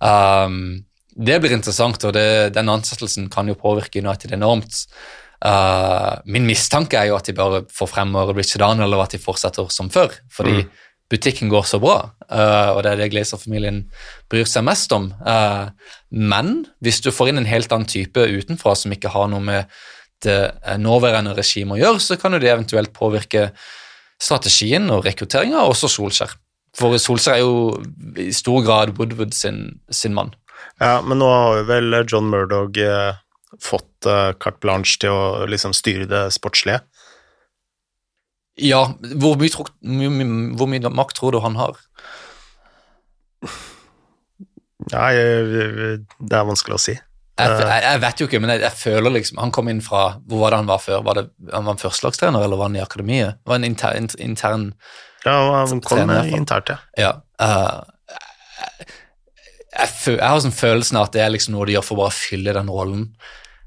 Um, 0.00 0.84
det 1.12 1.38
blir 1.42 1.54
interessant, 1.54 2.04
og 2.08 2.14
det, 2.16 2.54
den 2.56 2.70
ansettelsen 2.72 3.28
kan 3.32 3.48
jo 3.48 3.58
påvirke 3.58 4.00
United 4.00 4.32
enormt. 4.32 4.86
Uh, 5.42 6.20
min 6.24 6.46
mistanke 6.46 6.98
er 6.98 7.10
jo 7.10 7.18
at 7.18 7.28
de 7.28 7.34
bare 7.36 7.64
får 7.72 7.90
fremover 7.90 8.36
Richard 8.38 8.64
Arnold, 8.64 8.88
eller 8.88 9.04
at 9.04 9.16
de 9.16 9.20
fortsetter 9.22 9.68
som 9.74 9.90
før. 9.92 10.14
Fordi 10.32 10.62
mm. 10.62 10.70
Butikken 11.12 11.50
går 11.52 11.66
så 11.68 11.80
bra, 11.82 11.96
uh, 12.32 12.70
og 12.72 12.82
det 12.84 12.92
er 12.92 13.00
det 13.02 13.10
Glazer-familien 13.12 13.82
bryr 14.32 14.48
seg 14.48 14.64
mest 14.66 14.92
om. 14.96 15.10
Uh, 15.26 15.68
men 16.08 16.62
hvis 16.84 17.02
du 17.04 17.10
får 17.12 17.32
inn 17.32 17.42
en 17.42 17.48
helt 17.48 17.72
annen 17.74 17.88
type 17.90 18.16
utenfra 18.16 18.74
som 18.78 18.94
ikke 18.94 19.12
har 19.12 19.28
noe 19.32 19.44
med 19.44 19.82
det 20.22 20.52
nåværende 20.78 21.34
regimet 21.34 21.76
å 21.76 21.80
gjøre, 21.80 22.00
så 22.00 22.16
kan 22.20 22.36
jo 22.36 22.38
det 22.42 22.52
eventuelt 22.52 22.92
påvirke 22.94 23.48
strategien 24.22 24.86
og 24.94 25.02
rekrutteringa, 25.06 25.64
også 25.66 25.90
Solskjær. 25.90 26.36
For 26.78 26.94
Solskjær 26.94 27.40
er 27.40 27.42
jo 27.42 28.22
i 28.22 28.30
stor 28.34 28.62
grad 28.62 28.94
Woodward 29.00 29.34
sin, 29.34 29.64
sin 29.90 30.14
mann. 30.14 30.30
Ja, 30.78 31.00
men 31.02 31.18
nå 31.18 31.26
har 31.26 31.58
jo 31.58 31.66
vel 31.66 31.98
John 32.06 32.30
Murdoch 32.30 32.78
fått 33.60 34.06
carte 34.06 34.62
blanche 34.62 35.02
til 35.02 35.10
å 35.10 35.50
liksom 35.50 35.74
styre 35.74 36.06
det 36.06 36.22
sportslige? 36.38 36.84
Ja, 38.62 38.82
hvor 39.18 39.38
mye, 39.40 39.50
tro, 39.52 39.66
hvor 39.82 40.68
mye, 40.70 40.90
makt 40.94 41.18
tror 41.18 41.34
du 41.34 41.40
han 41.42 41.56
har? 41.58 41.78
Nei, 44.92 45.12
det 45.14 46.36
er 46.36 46.46
vanskelig 46.46 46.76
å 46.76 46.82
si. 46.82 46.94
Jeg, 47.40 47.52
jeg, 47.58 47.82
jeg 47.86 48.00
vet 48.02 48.20
jo 48.20 48.26
ikke, 48.28 48.40
men 48.44 48.52
jeg, 48.52 48.60
jeg, 48.60 48.76
føler 48.76 49.14
liksom 49.14 49.38
Han 49.40 49.50
kom 49.56 49.70
inn 49.72 49.78
fra 49.80 50.02
Hvor 50.28 50.42
var 50.42 50.52
det 50.52 50.58
han 50.60 50.66
var 50.68 50.82
før? 50.84 50.98
Var 51.06 51.16
det, 51.16 51.22
han 51.48 51.64
var 51.64 51.74
en 51.74 51.80
førstelagstrener, 51.80 52.44
eller 52.44 52.60
var 52.60 52.68
han 52.68 52.76
i 52.76 52.82
akademiet? 52.82 53.38
Var 53.48 53.56
han 53.56 53.64
inter, 53.64 53.96
intern 54.20 54.66
Ja, 55.24 55.38
han 55.56 55.80
kom 55.80 55.80
trener, 55.86 56.28
internt, 56.28 56.74
ja. 56.74 56.76
ja 57.00 57.12
uh, 57.40 57.88
jeg, 59.72 60.20
har 60.20 60.42
sånn 60.44 60.52
følelsen 60.52 61.00
av 61.00 61.08
at 61.08 61.16
det 61.16 61.22
er 61.24 61.32
liksom 61.32 61.56
noe 61.56 61.66
de 61.68 61.78
gjør 61.78 61.86
for 61.86 61.96
å 61.96 62.02
bare 62.02 62.12
fylle 62.12 62.52
den 62.52 62.68
rollen. 62.68 63.06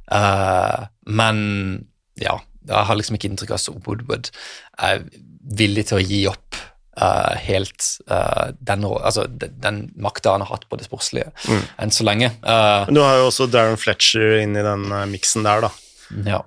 Uh, 0.05 0.85
men 1.09 1.39
ja, 2.21 2.37
jeg 2.67 2.87
har 2.89 2.99
liksom 2.99 3.17
ikke 3.17 3.31
inntrykk 3.31 3.55
av 3.55 3.59
at 3.59 3.87
Woodward 3.87 4.29
er 4.83 5.03
villig 5.59 5.87
til 5.89 5.99
å 5.99 6.03
gi 6.03 6.21
opp 6.31 6.57
uh, 7.01 7.33
helt 7.45 7.89
uh, 8.11 8.51
den, 8.59 8.85
altså, 8.85 9.27
den, 9.29 9.81
makta 10.01 10.35
han 10.35 10.45
har 10.45 10.53
hatt 10.55 10.69
på 10.69 10.79
det 10.79 10.87
sportslige 10.87 11.31
mm. 11.45 11.65
enn 11.83 11.93
så 11.93 12.07
lenge. 12.07 12.31
du 12.89 13.01
har 13.01 13.19
jo 13.21 13.27
også 13.29 13.49
Darren 13.51 13.79
Fletcher 13.81 14.39
inn 14.41 14.57
i 14.57 14.65
den 14.65 14.89
miksen 15.11 15.45
der, 15.45 15.67
da. 15.67 15.73
Ja. 16.25 16.41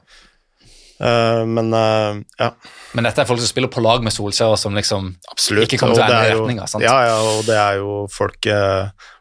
men 0.99 1.71
ja. 1.75 2.49
Men 2.95 3.07
dette 3.07 3.23
er 3.23 3.29
folk 3.29 3.39
som 3.43 3.51
spiller 3.51 3.71
på 3.71 3.83
lag 3.85 4.03
med 4.03 4.15
Solskjær, 4.15 4.57
som 4.59 4.75
liksom 4.75 5.13
Absolutt. 5.31 5.69
ikke 5.69 5.83
kommer 5.83 5.99
til 5.99 6.03
å 6.03 6.09
endre 6.09 6.35
retninga. 6.35 6.67
Ja, 6.83 6.97
ja, 7.07 7.17
og 7.37 7.47
det 7.47 7.59
er 7.59 7.79
jo 7.79 8.01
folk 8.11 8.49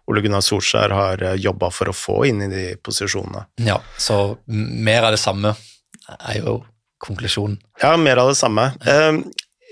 Ole 0.08 0.24
Gunnar 0.24 0.42
Solskjær 0.42 0.94
har 0.96 1.24
eh, 1.24 1.36
jobba 1.44 1.70
for 1.74 1.92
å 1.92 1.96
få 1.96 2.22
inn 2.30 2.46
i 2.46 2.50
de 2.52 2.64
posisjonene. 2.84 3.44
Ja, 3.68 3.80
så 4.00 4.38
mer 4.48 5.08
av 5.08 5.16
det 5.16 5.22
samme 5.22 5.54
er 6.18 6.40
jo 6.40 6.62
konklusjonen. 7.04 7.60
Ja, 7.82 7.98
mer 7.98 8.18
av 8.18 8.32
det 8.32 8.40
samme. 8.40 8.72
Eh, 8.86 9.14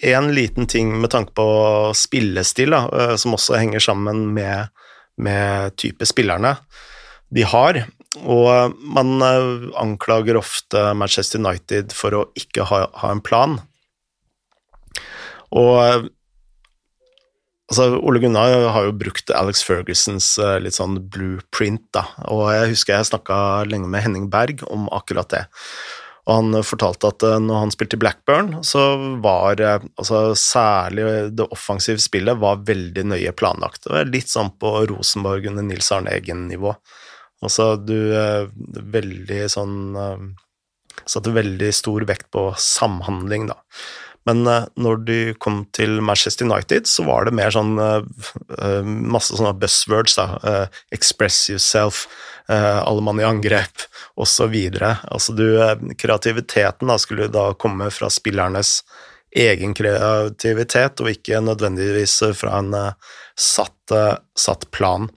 en 0.03 0.33
liten 0.35 0.67
ting 0.67 0.93
med 1.01 1.09
tanke 1.09 1.33
på 1.37 1.47
spillestil, 1.95 2.75
da, 2.75 2.85
eh, 2.93 3.15
som 3.15 3.35
også 3.37 3.57
henger 3.59 3.83
sammen 3.83 4.27
med, 4.33 4.73
med 5.17 5.75
type 5.77 6.05
spillerne 6.05 6.57
de 7.33 7.45
har. 7.47 7.85
Og 8.15 8.75
man 8.79 9.17
anklager 9.75 10.37
ofte 10.39 10.93
Manchester 10.95 11.41
United 11.41 11.91
for 11.95 12.15
å 12.15 12.27
ikke 12.39 12.67
ha, 12.69 12.85
ha 13.01 13.11
en 13.11 13.23
plan. 13.23 13.59
Og 15.51 16.11
Altså, 17.65 17.95
Ole 17.97 18.19
Gunnar 18.21 18.67
har 18.75 18.83
jo 18.85 18.91
brukt 18.93 19.31
Alex 19.33 19.63
Fergusons 19.65 20.27
litt 20.61 20.75
sånn 20.75 20.99
blueprint, 21.09 21.81
da, 21.97 22.03
og 22.29 22.51
jeg 22.53 22.75
husker 22.75 22.93
jeg 22.93 23.07
snakka 23.09 23.37
lenge 23.65 23.89
med 23.89 24.05
Henning 24.05 24.27
Berg 24.29 24.61
om 24.69 24.85
akkurat 24.93 25.31
det. 25.33 25.41
Og 26.25 26.39
han 26.39 26.65
fortalte 26.65 27.11
at 27.11 27.25
uh, 27.25 27.37
når 27.41 27.61
han 27.63 27.73
spilte 27.73 27.99
i 27.99 28.01
Blackburn, 28.01 28.53
så 28.65 28.85
var 29.23 29.61
uh, 29.61 29.83
altså, 29.99 30.21
særlig 30.39 31.07
det 31.37 31.49
offensive 31.53 32.01
spillet 32.01 32.41
var 32.41 32.63
veldig 32.65 33.05
nøye 33.11 33.35
planlagt. 33.37 33.83
Det 33.85 33.93
var 33.93 34.09
litt 34.09 34.31
sånn 34.31 34.53
på 34.61 34.73
Rosenborg 34.91 35.51
under 35.51 35.67
Nils 35.67 35.91
Arne 35.93 36.13
Eggen-nivå. 36.15 36.73
Altså, 37.45 37.75
du 37.77 37.97
Veldig 38.95 39.41
sånn 39.51 39.73
satte 41.03 41.33
veldig 41.35 41.67
stor 41.75 42.05
vekt 42.07 42.29
på 42.33 42.47
samhandling, 42.61 43.49
da. 43.51 43.57
Men 44.25 44.43
uh, 44.47 44.65
når 44.79 45.01
de 45.07 45.17
kom 45.41 45.63
til 45.75 45.99
Manchester 46.01 46.47
United, 46.47 46.89
så 46.89 47.05
var 47.07 47.27
det 47.27 47.35
mer 47.37 47.53
sånn 47.53 47.75
uh, 47.79 48.01
masse 48.85 49.35
sånne 49.35 49.55
buzzwords, 49.61 50.17
da. 50.17 50.67
Express 50.95 51.49
yourself, 51.51 52.05
alle 52.47 53.01
mann 53.01 53.19
i 53.19 53.25
angrep, 53.25 53.87
osv. 54.21 54.53
Altså 54.85 55.33
du 55.33 55.45
Kreativiteten 55.97 56.91
da 56.91 56.97
skulle 57.01 57.31
da 57.33 57.47
komme 57.57 57.89
fra 57.93 58.09
spillernes 58.13 58.79
egen 59.35 59.73
kreativitet, 59.75 61.01
og 61.01 61.09
ikke 61.11 61.41
nødvendigvis 61.43 62.19
fra 62.37 62.59
en 62.61 62.75
satt, 63.35 63.95
satt 64.37 64.69
plan. 64.75 65.09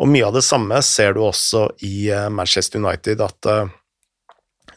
Og 0.00 0.10
mye 0.10 0.26
av 0.26 0.38
det 0.38 0.44
samme 0.46 0.80
ser 0.86 1.14
du 1.14 1.22
også 1.26 1.68
i 1.84 2.08
Manchester 2.32 2.82
United, 2.82 3.20
at 3.22 3.52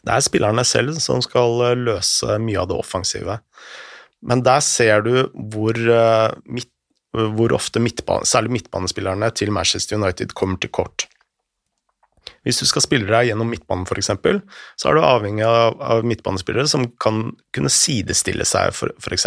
det 0.06 0.14
er 0.14 0.22
spillerne 0.22 0.62
selv 0.66 1.00
som 1.02 1.22
skal 1.24 1.62
eh, 1.66 1.76
løse 1.88 2.38
mye 2.42 2.62
av 2.62 2.70
det 2.70 2.78
offensive. 2.78 3.40
Men 4.26 4.42
der 4.46 4.62
ser 4.64 5.02
du 5.06 5.12
hvor, 5.34 5.74
eh, 5.74 6.30
midt, 6.46 6.70
hvor 7.12 7.54
ofte 7.56 7.82
midtbane, 7.82 8.28
særlig 8.28 8.60
midtbanespillerne 8.60 9.32
til 9.34 9.52
Manchester 9.54 9.98
United 9.98 10.34
kommer 10.38 10.60
til 10.62 10.70
kort. 10.70 11.08
Hvis 12.46 12.60
du 12.62 12.66
skal 12.70 12.84
spille 12.84 13.10
deg 13.10 13.30
gjennom 13.30 13.50
midtbanen, 13.50 13.86
f.eks., 13.86 14.12
så 14.78 14.90
er 14.90 14.96
du 14.96 15.02
avhengig 15.02 15.46
av, 15.46 15.80
av, 15.82 16.06
midtbanespillere 16.06 16.70
som 16.70 16.86
kan 17.02 17.32
kunne 17.54 17.70
sidestille 17.72 18.46
seg, 18.46 18.74
f.eks. 18.74 19.26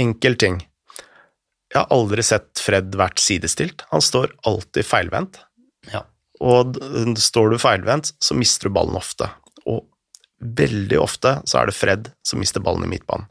Enkel 0.00 0.36
ting. 0.40 0.60
Jeg 1.70 1.78
har 1.78 1.92
aldri 1.94 2.24
sett 2.26 2.60
Fred 2.60 2.96
vært 2.98 3.20
sidestilt. 3.22 3.86
Han 3.92 4.04
står 4.04 4.34
alltid 4.48 4.84
feilvendt. 4.84 5.40
Ja. 5.92 6.04
Og 6.40 6.76
står 7.20 7.54
du 7.54 7.60
feilvendt, 7.62 8.12
så 8.20 8.36
mister 8.36 8.68
du 8.68 8.76
ballen 8.76 8.98
ofte 8.98 9.30
veldig 10.40 11.00
ofte 11.00 11.38
så 11.44 11.60
er 11.60 11.70
det 11.70 11.76
Fred 11.76 12.12
som 12.26 12.40
mister 12.40 12.62
ballen 12.64 12.86
i 12.86 12.92
midtbanen. 12.94 13.28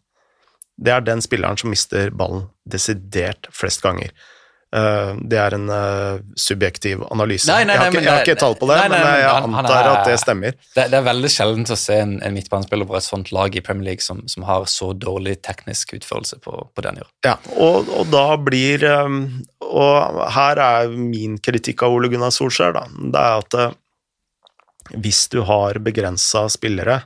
Det 0.79 0.93
er 0.95 1.03
den 1.03 1.21
spilleren 1.23 1.59
som 1.59 1.71
mister 1.73 2.11
ballen 2.15 2.47
desidert 2.69 3.49
flest 3.55 3.83
ganger. 3.83 4.13
Uh, 4.69 5.17
det 5.25 5.39
er 5.41 5.55
en 5.57 5.65
uh, 5.73 6.19
subjektiv 6.37 7.01
analyse. 7.09 7.49
Nei, 7.49 7.63
nei, 7.65 7.73
jeg, 7.73 7.81
har 7.81 7.89
ikke, 7.89 8.03
jeg 8.05 8.11
har 8.13 8.27
ikke 8.27 8.35
tall 8.37 8.53
på 8.59 8.67
det, 8.69 8.75
nei, 8.77 8.89
men 8.93 9.01
jeg 9.01 9.31
han, 9.33 9.55
antar 9.57 9.79
er, 9.79 9.89
at 9.89 10.05
det 10.05 10.19
stemmer. 10.21 10.59
Det, 10.75 10.85
det, 10.93 10.99
er 10.99 11.07
veldig 11.07 11.31
sjeldent 11.33 11.73
å 11.73 11.77
se 11.81 11.97
en, 12.03 12.13
en 12.21 12.37
midtbanespiller 12.37 12.87
på 12.87 12.99
et 12.99 13.07
sånt 13.07 13.33
lag 13.33 13.57
i 13.57 13.63
Premier 13.65 13.89
League 13.89 14.05
som, 14.05 14.21
som 14.29 14.45
har 14.45 14.69
så 14.69 14.91
dårlig 14.93 15.39
teknisk 15.41 15.95
utførelse 15.97 16.37
på, 16.45 16.53
på 16.69 16.85
den 16.85 17.01
gjør. 17.01 17.09
Ja, 17.25 17.35
og, 17.57 17.89
og 17.97 18.13
da 18.13 18.27
blir 18.37 18.85
Og 18.85 20.21
her 20.37 20.61
er 20.61 20.93
min 20.93 21.41
kritikk 21.41 21.81
av 21.83 21.97
Ole 21.97 22.13
Gunnar 22.13 22.31
Solskjær, 22.35 22.77
da. 22.77 22.85
Det 22.93 23.25
er 23.25 23.41
at 23.41 23.59
hvis 24.95 25.27
du 25.33 25.41
har 25.47 25.79
begrensa 25.83 26.47
spillere, 26.51 27.01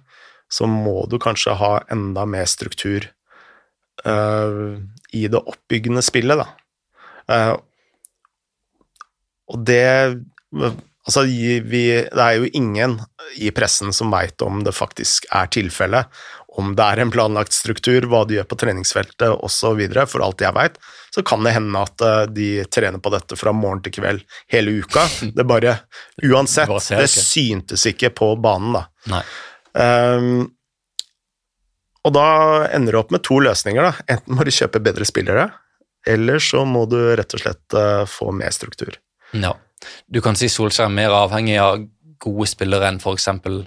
så 0.51 0.67
må 0.69 1.05
du 1.09 1.17
kanskje 1.21 1.55
ha 1.59 1.73
enda 1.91 2.25
mer 2.29 2.45
struktur 2.49 3.07
uh, 4.05 4.77
i 5.13 5.25
det 5.31 5.41
oppbyggende 5.41 6.03
spillet, 6.05 6.43
da. 6.43 6.47
Uh, 7.29 7.55
og 9.53 9.67
det 9.67 9.83
Altså, 11.03 11.25
vi, 11.27 11.81
det 11.99 12.23
er 12.23 12.37
jo 12.39 12.45
ingen 12.55 12.93
i 13.35 13.49
pressen 13.51 13.91
som 13.91 14.13
veit 14.13 14.39
om 14.45 14.61
det 14.63 14.71
faktisk 14.71 15.25
er 15.35 15.49
tilfellet, 15.51 16.07
om 16.57 16.73
det 16.77 16.85
er 16.85 17.01
en 17.01 17.11
planlagt 17.11 17.53
struktur, 17.55 18.05
hva 18.09 18.23
de 18.29 18.37
gjør 18.37 18.47
på 18.49 18.57
treningsfeltet 18.61 19.31
osv. 19.45 19.79
For 20.09 20.23
alt 20.25 20.43
jeg 20.43 20.53
veit, 20.53 20.75
så 21.13 21.23
kan 21.25 21.45
det 21.45 21.55
hende 21.55 21.81
at 21.81 22.03
eh, 22.05 22.25
de 22.29 22.49
trener 22.69 23.01
på 23.01 23.11
dette 23.13 23.37
fra 23.39 23.53
morgen 23.57 23.81
til 23.85 23.95
kveld 23.97 24.21
hele 24.53 24.75
uka. 24.83 25.05
Det 25.37 25.45
bare 25.49 25.77
Uansett, 26.23 26.69
det 26.89 27.07
syntes 27.09 27.87
ikke 27.89 28.11
på 28.13 28.33
banen, 28.41 28.77
da. 28.77 29.23
Um, 29.73 30.45
og 32.03 32.13
da 32.13 32.27
ender 32.75 32.93
du 32.93 32.99
opp 32.99 33.13
med 33.15 33.23
to 33.25 33.39
løsninger, 33.41 33.89
da. 33.89 34.05
Enten 34.13 34.37
må 34.37 34.45
du 34.45 34.53
kjøpe 34.53 34.81
bedre 34.83 35.07
spillere, 35.09 35.47
eller 36.05 36.41
så 36.43 36.65
må 36.69 36.85
du 36.91 36.99
rett 37.17 37.33
og 37.33 37.41
slett 37.41 37.77
uh, 37.77 38.03
få 38.09 38.29
mer 38.35 38.53
struktur. 38.53 38.99
Ja. 39.33 39.55
Du 40.05 40.21
kan 40.23 40.37
si 40.39 40.51
Solskjær 40.51 40.91
er 40.91 40.95
mer 40.95 41.15
avhengig 41.17 41.57
av 41.59 41.81
gode 42.23 42.47
spillere 42.51 42.87
enn 42.91 43.01
eksempel 43.01 43.63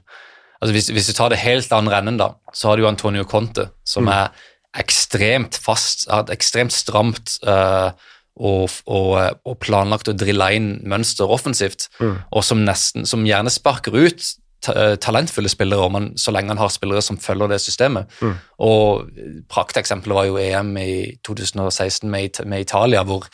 altså 0.67 0.75
hvis, 0.75 0.91
hvis, 0.91 1.09
du 1.11 1.17
tar 1.17 1.31
det 1.31 1.39
helt 1.45 1.73
andre 1.73 2.01
enden, 2.01 2.19
da, 2.19 2.33
så 2.55 2.73
har 2.73 2.81
du 2.81 2.89
Antonio 2.89 3.25
Conte, 3.29 3.69
som 3.87 4.09
mm. 4.09 4.13
er 4.13 4.83
ekstremt 4.83 5.57
fast, 5.63 6.09
har 6.11 6.27
et 6.27 6.35
ekstremt 6.35 6.75
stramt 6.75 7.39
uh, 7.47 7.95
og, 8.37 8.73
og, 8.85 9.13
og, 9.47 9.55
planlagt 9.63 10.11
å 10.13 10.17
drille 10.17 10.51
inn 10.59 10.73
mønster 10.85 11.31
offensivt, 11.33 11.89
mm. 12.01 12.17
og 12.37 12.45
som, 12.45 12.65
nesten, 12.67 13.07
som 13.09 13.25
gjerne 13.25 13.53
sparker 13.53 13.97
ut 13.97 14.27
eh, 14.69 14.97
talentfulle 15.01 15.49
spillere, 15.49 15.89
man, 15.93 16.11
så 16.21 16.35
lenge 16.37 16.53
han 16.53 16.61
har 16.61 16.73
spillere 16.75 17.01
som 17.05 17.17
følger 17.17 17.55
det 17.55 17.63
systemet. 17.65 18.13
Mm. 18.21 18.35
Og 18.67 19.09
Prakteksempelet 19.53 20.19
var 20.19 20.29
jo 20.29 20.41
EM 20.43 20.75
i 20.83 20.97
2016 21.25 22.11
med, 22.13 22.43
med 22.45 22.67
Italia, 22.67 23.07
hvor 23.09 23.25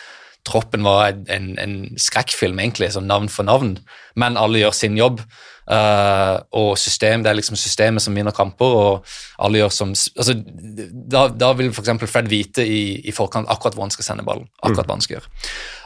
troppen 0.46 0.86
var 0.86 1.16
en, 1.30 1.52
en 1.58 1.76
skrekkfilm, 1.98 2.62
egentlig, 2.62 2.92
sånn 2.94 3.10
navn 3.10 3.26
for 3.30 3.46
navn, 3.46 3.76
men 4.18 4.38
alle 4.38 4.62
gjør 4.62 4.78
sin 4.84 4.98
jobb. 4.98 5.22
Uh, 5.62 6.42
og 6.58 6.72
system, 6.80 7.22
det 7.22 7.30
er 7.30 7.36
liksom 7.38 7.54
systemet 7.54 8.02
som 8.02 8.16
vinner 8.18 8.34
kamper, 8.34 8.66
og 8.66 9.12
alle 9.46 9.60
gjør 9.60 9.70
som 9.70 9.92
altså, 9.94 10.34
Da, 10.34 11.28
da 11.30 11.52
vil 11.54 11.70
f.eks. 11.70 11.92
Fred 12.10 12.30
vite 12.30 12.64
i, 12.66 12.98
i, 13.06 13.14
forkant 13.14 13.50
akkurat 13.52 13.76
hvor 13.78 13.86
han 13.86 13.94
skal 13.94 14.08
sende 14.08 14.26
ballen. 14.26 14.48
akkurat 14.58 14.90
hva 14.90 14.98
han 14.98 15.06
skal 15.06 15.20
gjøre. 15.20 15.30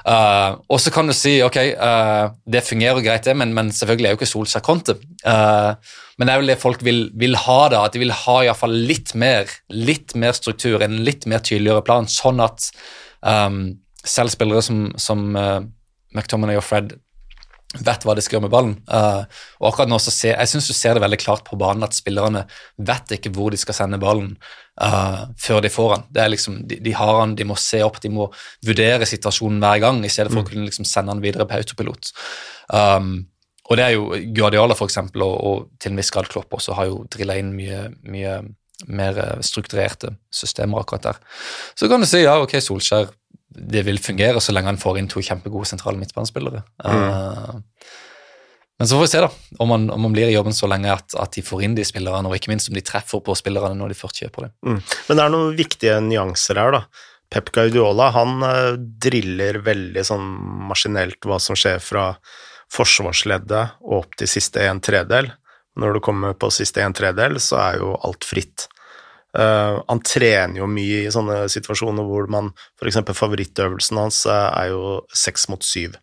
Uh, 0.07 0.57
og 0.73 0.81
så 0.81 0.93
kan 0.95 1.11
du 1.11 1.15
si 1.17 1.37
ok, 1.45 1.61
uh, 1.77 2.33
det 2.49 2.65
fungerer 2.65 3.05
greit, 3.05 3.29
det, 3.29 3.37
men, 3.37 3.53
men, 3.57 3.73
selvfølgelig 3.75 4.09
er 4.09 4.17
jo 4.17 4.21
ikke 4.21 4.33
Solskjær 4.33 4.65
Conte. 4.65 4.97
men 5.27 6.29
det 6.29 6.33
er 6.33 6.41
vel 6.41 6.53
det 6.55 6.61
folk 6.63 6.85
vil, 6.87 7.09
vil 7.19 7.37
ha, 7.45 7.61
da, 7.73 7.85
at 7.85 7.93
de 7.93 8.01
vil 8.01 8.15
ha 8.25 8.37
i 8.45 8.53
fall 8.57 8.73
litt 8.73 9.13
mer, 9.19 9.51
litt 9.69 10.17
mer 10.17 10.33
struktur, 10.39 10.81
en 10.81 11.03
litt 11.05 11.27
mer 11.29 11.45
tydeligere 11.45 11.85
plan, 11.85 12.09
sånn 12.09 12.41
at 12.41 12.71
um, 13.21 13.77
selv 14.07 14.33
spillere 14.33 14.63
som, 14.65 14.87
som 14.97 15.35
McTominay 16.15 16.57
og 16.57 16.65
Fred 16.65 16.95
vet 17.75 18.05
hva 18.07 18.15
de 18.15 18.23
skal 18.25 18.37
gjøre 18.37 18.47
med 18.47 18.53
ballen. 18.53 18.75
Uh, 18.89 19.27
og 19.61 19.71
akkurat 19.71 19.91
nå 19.91 19.99
så 20.01 20.13
ser, 20.15 20.37
Jeg 20.39 20.51
syns 20.53 20.69
du 20.71 20.75
ser 20.77 20.97
det 20.97 21.03
veldig 21.03 21.19
klart 21.21 21.45
på 21.47 21.59
banen 21.61 21.85
at 21.87 21.97
spillerne 21.97 22.47
vet 22.79 23.17
ikke 23.17 23.33
hvor 23.35 23.53
de 23.53 23.61
skal 23.61 23.77
sende 23.77 24.01
ballen 24.01 24.37
uh, 24.81 25.27
før 25.41 25.63
de 25.65 25.73
får 25.73 25.95
den. 25.95 26.05
Det 26.15 26.23
er 26.23 26.33
liksom, 26.33 26.61
de, 26.69 26.81
de, 26.83 26.93
har 26.97 27.21
den, 27.21 27.37
de 27.39 27.49
må 27.49 27.57
se 27.61 27.83
opp, 27.85 28.01
de 28.03 28.13
må 28.13 28.29
vurdere 28.67 29.09
situasjonen 29.09 29.59
hver 29.65 29.83
gang 29.83 30.05
i 30.05 30.13
stedet 30.13 30.33
for 30.33 30.41
mm. 30.41 30.45
å 30.45 30.51
kunne 30.51 30.69
liksom 30.69 30.89
sende 30.89 31.17
den 31.17 31.25
videre 31.25 31.49
på 31.49 31.59
autopilot. 31.59 32.13
Um, 32.71 33.17
og 33.67 33.81
det 33.81 33.85
er 33.85 33.97
jo 33.97 34.21
Guardiola 34.37 34.77
for 34.79 34.87
eksempel, 34.87 35.27
og, 35.27 35.37
og 35.43 35.83
til 35.83 35.93
en 35.93 35.99
viss 35.99 36.13
grad 36.15 36.31
Klopp 36.31 36.55
også 36.55 36.77
har 36.79 36.87
jo 36.87 37.03
drilla 37.11 37.35
inn 37.41 37.51
mye, 37.57 37.89
mye 38.07 38.39
mer 38.93 39.19
strukturerte 39.43 40.13
systemer 40.31 40.85
akkurat 40.85 41.09
der. 41.09 41.23
Så 41.75 41.89
kan 41.91 42.03
du 42.03 42.07
si 42.07 42.23
ja, 42.23 42.37
ok, 42.39 42.61
Solskjær 42.63 43.09
det 43.57 43.85
vil 43.87 44.03
fungere 44.03 44.41
så 44.43 44.55
lenge 44.55 44.73
han 44.73 44.81
får 44.81 45.01
inn 45.01 45.09
to 45.11 45.23
kjempegode 45.25 45.69
sentrale 45.69 46.01
midtbanespillere. 46.01 46.63
Mm. 46.85 47.01
Uh, 47.01 47.95
men 48.77 48.89
så 48.89 48.99
får 48.99 49.07
vi 49.07 49.13
se 49.15 49.21
da, 49.25 49.31
om 49.65 49.71
han, 49.73 49.89
om 49.91 50.05
han 50.05 50.13
blir 50.13 50.29
i 50.29 50.35
jobben 50.35 50.55
så 50.55 50.69
lenge 50.69 50.93
at, 50.93 51.15
at, 51.17 51.33
de 51.33 51.45
får 51.45 51.63
inn 51.65 51.77
de 51.79 51.85
spillerne, 51.87 52.29
og 52.29 52.37
ikke 52.37 52.53
minst 52.53 52.69
om 52.69 52.77
de 52.77 52.85
treffer 52.85 53.23
på 53.25 53.37
spillerne 53.39 53.79
når 53.79 53.95
de 53.95 53.99
først 53.99 54.21
kjøper 54.21 54.49
dem. 54.49 54.57
Mm. 54.69 54.81
Men 55.09 55.19
det 55.19 55.25
er 55.25 55.33
noen 55.33 55.57
viktige 55.57 56.01
nyanser 56.05 56.61
her. 56.61 56.77
da. 56.77 56.83
Pep 57.33 57.49
Guardiola 57.57 58.11
han 58.15 58.37
uh, 58.45 58.75
driller 58.77 59.63
veldig 59.67 60.05
sånn 60.07 60.29
maskinelt 60.69 61.25
hva 61.27 61.41
som 61.43 61.59
skjer 61.59 61.81
fra 61.83 62.11
forsvarsleddet 62.73 63.81
og 63.87 64.01
opp 64.03 64.17
til 64.19 64.31
siste 64.31 64.63
en 64.69 64.83
tredel. 64.85 65.33
Når 65.81 65.97
du 65.97 66.05
kommer 66.05 66.37
på 66.39 66.51
siste 66.55 66.85
en 66.85 66.95
tredel, 66.97 67.41
så 67.43 67.59
er 67.63 67.81
jo 67.81 67.97
alt 68.07 68.25
fritt. 68.29 68.69
Uh, 69.37 69.83
han 69.85 70.01
trener 70.01 70.63
jo 70.63 70.69
mye 70.71 71.03
i 71.05 71.13
sånne 71.13 71.43
situasjoner 71.53 72.07
hvor 72.09 72.29
man 72.33 72.53
f.eks. 72.81 73.03
favorittøvelsen 73.19 73.99
hans 74.01 74.23
uh, 74.25 74.49
er 74.57 74.71
jo 74.73 74.85
seks 75.13 75.51
mot 75.53 75.65
syv. 75.67 75.99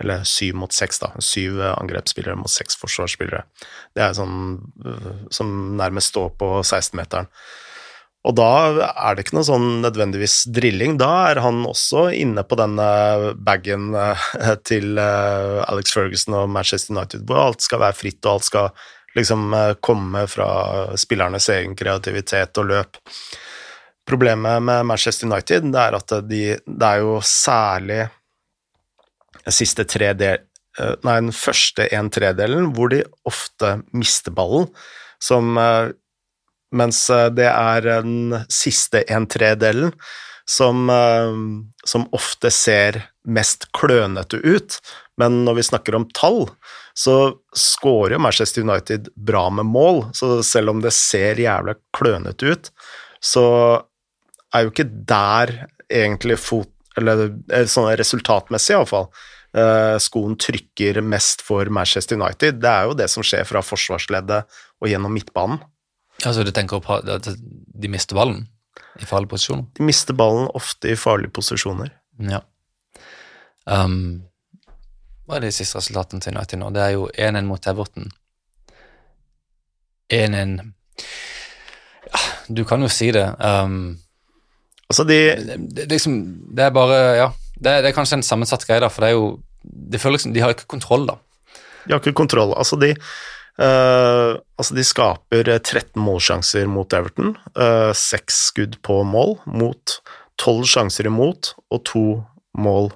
Eller 0.00 0.24
syv 0.26 0.56
mot 0.62 0.72
seks, 0.72 1.02
da. 1.02 1.10
Syv 1.22 1.60
angrepsspillere 1.74 2.38
mot 2.38 2.50
seks 2.50 2.78
forsvarsspillere. 2.80 3.44
Det 3.94 4.02
er 4.02 4.16
sånn 4.16 4.56
som 5.30 5.52
nærmest 5.78 6.10
står 6.10 6.32
på 6.40 6.48
16-meteren. 6.64 7.28
Og 8.26 8.34
da 8.38 8.48
er 8.88 9.14
det 9.14 9.24
ikke 9.24 9.36
noe 9.36 9.46
sånn 9.46 9.68
nødvendigvis 9.82 10.40
drilling. 10.54 10.96
Da 10.98 11.10
er 11.30 11.42
han 11.42 11.60
også 11.66 12.08
inne 12.14 12.42
på 12.46 12.58
denne 12.58 12.88
bagen 13.46 13.92
til 14.68 14.98
Alex 14.98 15.94
Ferguson 15.94 16.38
og 16.40 16.50
Manchester 16.54 16.96
United, 16.96 17.26
hvor 17.28 17.44
alt 17.44 17.66
skal 17.66 17.82
være 17.84 17.98
fritt, 17.98 18.20
og 18.24 18.36
alt 18.36 18.48
skal 18.48 18.84
liksom 19.14 19.54
eh, 19.54 19.74
komme 19.80 20.26
fra 20.26 20.96
spillernes 20.96 21.48
egen 21.52 21.76
kreativitet 21.76 22.58
og 22.60 22.70
løp. 22.70 22.98
Problemet 24.08 24.62
med 24.62 24.86
Manchester 24.86 25.28
United 25.30 25.68
det 25.72 25.82
er 25.82 25.98
at 25.98 26.16
de, 26.28 26.42
det 26.66 26.88
er 26.88 27.04
jo 27.04 27.18
særlig 27.26 28.02
siste 29.50 29.86
tre 29.88 30.12
del, 30.18 30.42
eh, 30.78 30.94
nei, 31.06 31.18
den 31.20 31.34
første 31.36 31.88
en 31.94 32.10
tredelen 32.12 32.72
hvor 32.76 32.92
de 32.92 33.02
ofte 33.28 33.78
mister 33.96 34.34
ballen, 34.34 34.70
som 35.22 35.58
eh, 35.58 35.96
Mens 36.72 37.02
det 37.36 37.50
er 37.50 37.84
den 37.84 38.32
siste 38.48 39.02
en 39.12 39.26
tredelen 39.28 39.90
som, 40.48 40.88
som 41.84 42.06
ofte 42.16 42.48
ser 42.48 42.96
mest 43.28 43.66
klønete 43.76 44.40
ut. 44.40 44.78
Men 45.20 45.42
når 45.44 45.58
vi 45.58 45.66
snakker 45.68 45.98
om 45.98 46.06
tall, 46.16 46.46
så 46.94 47.16
scorer 47.56 48.16
jo 48.16 48.22
Manchester 48.22 48.64
United 48.64 49.08
bra 49.16 49.46
med 49.50 49.68
mål. 49.68 50.04
Så 50.16 50.42
selv 50.46 50.74
om 50.74 50.82
det 50.84 50.92
ser 50.96 51.40
jævla 51.40 51.74
klønete 51.96 52.52
ut, 52.52 52.70
så 53.22 53.46
er 54.52 54.66
jo 54.66 54.72
ikke 54.74 54.90
der 55.08 55.54
egentlig 55.92 56.38
fot... 56.40 56.70
Eller 57.00 57.30
eh, 57.52 57.64
sånn 57.70 57.88
resultatmessig, 57.96 58.74
iallfall. 58.76 59.08
Uh, 59.52 59.98
skoen 60.00 60.34
trykker 60.40 61.02
mest 61.04 61.42
for 61.44 61.68
Manchester 61.72 62.16
United. 62.16 62.60
Det 62.60 62.68
er 62.68 62.88
jo 62.88 62.96
det 62.96 63.08
som 63.12 63.24
skjer 63.24 63.44
fra 63.48 63.60
forsvarsleddet 63.64 64.48
og 64.80 64.88
gjennom 64.88 65.12
midtbanen. 65.12 65.60
Altså 66.22 66.44
du 66.44 66.52
tenker 66.54 66.80
på 66.84 67.00
at 67.00 67.28
de 67.28 67.90
mister 67.92 68.16
ballen 68.16 68.46
i 69.00 69.08
farlige 69.08 69.32
posisjoner? 69.32 69.66
De 69.76 69.88
mister 69.88 70.16
ballen 70.16 70.48
ofte 70.56 70.92
i 70.92 70.98
farlige 71.00 71.32
posisjoner. 71.36 71.92
Ja. 72.28 72.40
Um, 73.64 74.24
hva 75.26 75.38
er 75.38 75.46
de 75.46 75.52
siste 75.54 75.78
resultatene 75.78 76.22
til 76.22 76.34
United 76.34 76.60
nå? 76.60 76.70
Det 76.74 76.82
er 76.82 76.94
jo 76.96 77.08
1-1 77.10 77.48
mot 77.48 77.68
Everton. 77.70 78.08
1-1 80.12 80.56
ja, 82.10 82.22
Du 82.48 82.64
kan 82.68 82.82
jo 82.82 82.90
si 82.92 83.12
det. 83.14 83.24
Um, 83.38 83.98
altså 84.90 85.06
de 85.08 85.20
det, 85.38 85.58
det, 85.76 85.86
liksom, 85.94 86.18
det, 86.52 86.66
er 86.66 86.74
bare 86.74 87.02
Ja, 87.16 87.28
det, 87.54 87.78
det, 87.84 87.92
er 87.92 87.96
kanskje 87.96 88.20
en 88.20 88.26
sammensatt 88.26 88.66
greie, 88.66 88.82
da, 88.82 88.90
for 88.92 89.04
det 89.04 89.12
er 89.12 89.18
jo 89.18 89.28
det 89.62 90.00
føles 90.02 90.20
liksom, 90.20 90.34
De 90.34 90.42
har 90.42 90.56
ikke 90.56 90.70
kontroll, 90.70 91.06
da. 91.06 91.20
De 91.86 91.94
har 91.94 92.02
ikke 92.02 92.18
kontroll. 92.24 92.56
Altså, 92.58 92.80
de 92.80 92.96
Uh, 93.60 94.40
altså 94.56 94.72
de 94.72 94.80
skaper 94.80 95.44
13 95.44 96.00
målsjanser 96.00 96.64
mot 96.72 96.94
Everton, 96.96 97.34
uh, 97.52 97.92
skudd 97.92 98.78
på 98.80 99.02
mål 99.04 99.34
mot 99.44 99.98
tolv 100.40 100.64
sjanser 100.64 101.10
imot 101.10 101.52
og 101.68 101.82
to 101.84 102.04
mål 102.56 102.88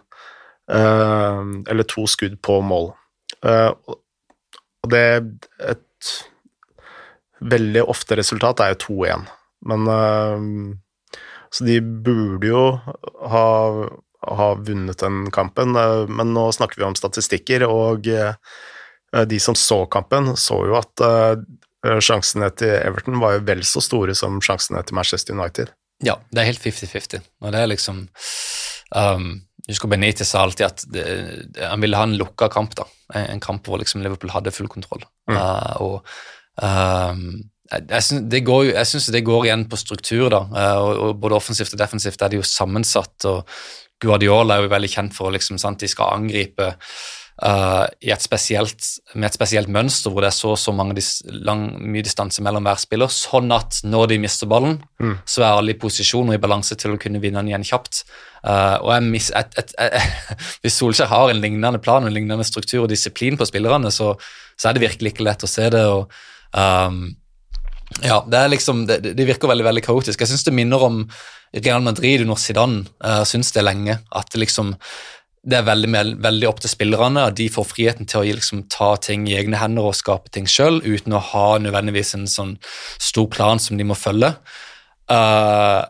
Eller 0.66 1.86
to 1.86 2.06
skudd 2.10 2.40
på 2.42 2.60
mål. 2.60 2.88
og 3.46 4.88
det 4.90 5.06
Et 5.62 6.08
veldig 7.40 7.84
ofte 7.86 8.16
resultat 8.18 8.60
er 8.64 8.72
jo 8.74 8.80
2-1, 9.04 9.28
men 9.70 9.86
Så 11.50 11.64
de 11.64 11.78
burde 11.80 12.48
jo 12.50 12.64
ha, 13.30 13.46
ha 14.26 14.48
vunnet 14.58 14.98
den 14.98 15.30
kampen, 15.30 15.72
men 15.72 16.34
nå 16.34 16.48
snakker 16.52 16.82
vi 16.82 16.88
om 16.88 16.98
statistikker, 16.98 17.62
og 17.70 18.10
Eh, 19.16 19.22
de 19.22 19.40
som 19.40 19.54
så 19.54 19.86
kampen, 19.86 20.36
så 20.36 20.60
jo 20.66 20.76
at 20.78 21.04
sjansene 22.02 22.48
til 22.58 22.72
Everton 22.80 23.20
var 23.22 23.36
jo 23.36 23.44
vel 23.46 23.62
så 23.66 23.82
store 23.84 24.14
som 24.18 24.40
sjansene 24.42 24.82
til 24.82 24.96
Manchester 24.98 25.36
United. 25.36 25.70
Ja, 26.04 26.18
det 26.34 26.42
er 26.42 26.50
helt 26.50 26.64
50-50. 26.64 27.22
Og 27.44 27.52
det 27.54 27.60
er 27.62 27.70
liksom 27.70 28.00
um, 28.90 29.28
Husker 29.66 29.90
Benitez 29.90 30.30
sa 30.30 30.44
alltid 30.46 30.66
at 30.66 30.84
det, 30.94 31.04
han 31.58 31.82
ville 31.82 31.98
ha 31.98 32.06
en 32.06 32.16
lukka 32.20 32.48
kamp, 32.52 32.76
da. 32.78 32.86
En 33.18 33.42
kamp 33.42 33.66
hvor 33.66 33.80
liksom 33.82 34.02
Liverpool 34.04 34.30
hadde 34.34 34.54
full 34.54 34.70
kontroll. 34.70 35.02
Mm. 35.30 35.36
Uh, 35.36 35.72
og 35.82 35.96
um, 36.62 37.24
jeg 37.74 38.06
syns 38.06 38.28
det, 38.30 38.44
går, 38.46 38.68
jeg 38.70 38.90
synes 38.92 39.08
det 39.14 39.24
går 39.26 39.48
igjen 39.48 39.66
på 39.70 39.80
struktur, 39.80 40.28
da. 40.30 40.44
Uh, 40.54 40.78
og, 40.84 40.92
og, 41.08 41.18
både 41.24 41.40
offensivt 41.40 41.74
og 41.74 41.82
defensivt 41.82 42.22
er 42.22 42.30
det 42.30 42.40
jo 42.40 42.46
sammensatt. 42.46 43.26
og 43.26 43.42
Guardiola 44.02 44.56
er 44.56 44.66
jo 44.66 44.72
veldig 44.76 44.92
kjent 44.92 45.16
for 45.16 45.34
liksom, 45.34 45.58
sant, 45.58 45.82
de 45.82 45.90
skal 45.90 46.14
angripe 46.20 46.74
uh, 47.44 47.84
et 48.00 48.22
spesielt, 48.24 48.86
med 49.14 49.28
et 49.28 49.36
spesielt 49.36 49.70
mønster 49.72 50.12
hvor 50.12 50.24
det 50.24 50.30
er 50.30 50.36
så 50.36 50.54
så 50.60 50.72
mange 50.76 50.96
dis, 50.98 51.10
lang, 51.26 51.68
mye 51.82 52.04
distanse 52.06 52.44
mellom 52.44 52.64
hver 52.66 52.80
spiller, 52.80 53.12
sånn 53.12 53.52
at 53.54 53.82
når 53.84 54.12
de 54.12 54.20
mister 54.22 54.50
ballen, 54.50 54.78
mm. 55.02 55.18
så 55.28 55.44
er 55.44 55.50
alle 55.50 55.74
i 55.74 55.80
posisjon 55.80 56.32
og 56.32 56.38
i 56.38 56.42
balanse 56.42 56.78
til 56.80 56.94
å 56.94 57.00
kunne 57.02 57.20
vinne 57.22 57.42
den 57.42 57.52
igjen 57.52 57.66
kjapt. 57.66 58.04
Uh, 58.46 58.78
og 58.78 58.90
jeg 58.94 59.06
mis, 59.10 59.28
et, 59.34 59.60
et, 59.60 59.76
et, 59.82 60.00
Hvis 60.62 60.80
Solskjær 60.80 61.10
har 61.12 61.32
en 61.32 61.42
lignende 61.42 61.82
plan 61.82 62.04
en 62.06 62.14
lignende 62.14 62.46
struktur 62.46 62.84
og 62.84 62.90
disiplin 62.92 63.38
på 63.38 63.48
spillerne, 63.48 63.92
så, 63.92 64.14
så 64.56 64.70
er 64.70 64.76
det 64.76 64.86
virkelig 64.86 65.14
ikke 65.14 65.26
lett 65.26 65.46
å 65.46 65.50
se 65.50 65.70
det. 65.72 65.86
og 65.86 66.12
um, 66.56 67.06
ja, 68.02 68.20
det, 68.26 68.38
er 68.38 68.50
liksom, 68.50 68.86
det, 68.88 69.00
det, 69.14 69.26
virker 69.26 69.50
veldig 69.50 69.66
veldig 69.66 69.82
kaotisk. 69.86 70.20
Jeg 70.20 70.32
syns 70.32 70.46
det 70.46 70.54
minner 70.56 70.82
om 70.82 71.04
Real 71.54 71.84
Madrid 71.84 72.24
under 72.24 72.38
Zidane. 72.40 72.84
Jeg 72.98 73.22
uh, 73.22 73.26
syns 73.28 73.52
det 73.54 73.64
lenge. 73.64 73.98
At 74.10 74.32
det 74.32 74.42
liksom 74.42 74.74
det 75.46 75.60
er 75.60 75.66
veldig, 75.66 75.90
veldig, 76.24 76.46
opp 76.48 76.60
til 76.62 76.72
spillerne, 76.72 77.28
de 77.38 77.46
får 77.52 77.68
friheten 77.70 78.08
til 78.10 78.22
å 78.22 78.38
liksom, 78.40 78.64
ta 78.72 78.96
ting 78.98 79.28
i 79.30 79.36
egne 79.38 79.60
hender 79.60 79.92
og 79.92 79.94
skape 79.94 80.32
ting 80.34 80.48
sjøl, 80.50 80.80
uten 80.82 81.14
å 81.14 81.22
ha 81.22 81.46
nødvendigvis 81.62 82.16
en 82.18 82.26
sånn 82.30 82.56
stor 82.98 83.28
plan 83.30 83.62
som 83.62 83.78
de 83.78 83.86
må 83.86 83.94
følge. 83.98 84.32
Uh, 85.06 85.86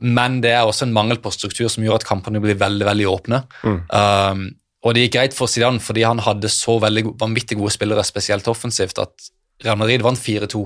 men 0.00 0.38
det 0.44 0.54
er 0.54 0.62
også 0.62 0.86
en 0.86 0.94
mangel 0.94 1.18
på 1.20 1.32
struktur 1.34 1.66
som 1.68 1.82
gjør 1.84 1.98
at 1.98 2.06
kampene 2.06 2.40
blir 2.42 2.58
veldig 2.60 2.86
veldig 2.86 3.08
åpne. 3.10 3.42
Mm. 3.66 3.80
Um, 3.90 4.46
og 4.86 4.94
det 4.94 5.04
gikk 5.04 5.16
greit 5.18 5.36
for 5.36 5.50
Zidane 5.50 5.82
fordi 5.82 6.06
han 6.06 6.22
hadde 6.24 6.48
så 6.52 6.78
veldig 6.80 7.18
vanvittig 7.20 7.58
gode 7.58 7.74
spillere, 7.74 8.06
spesielt 8.06 8.46
offensivt, 8.48 9.02
at 9.02 9.30
Real 9.66 9.76
Madrid 9.76 10.06
vant 10.06 10.22
4-2. 10.22 10.62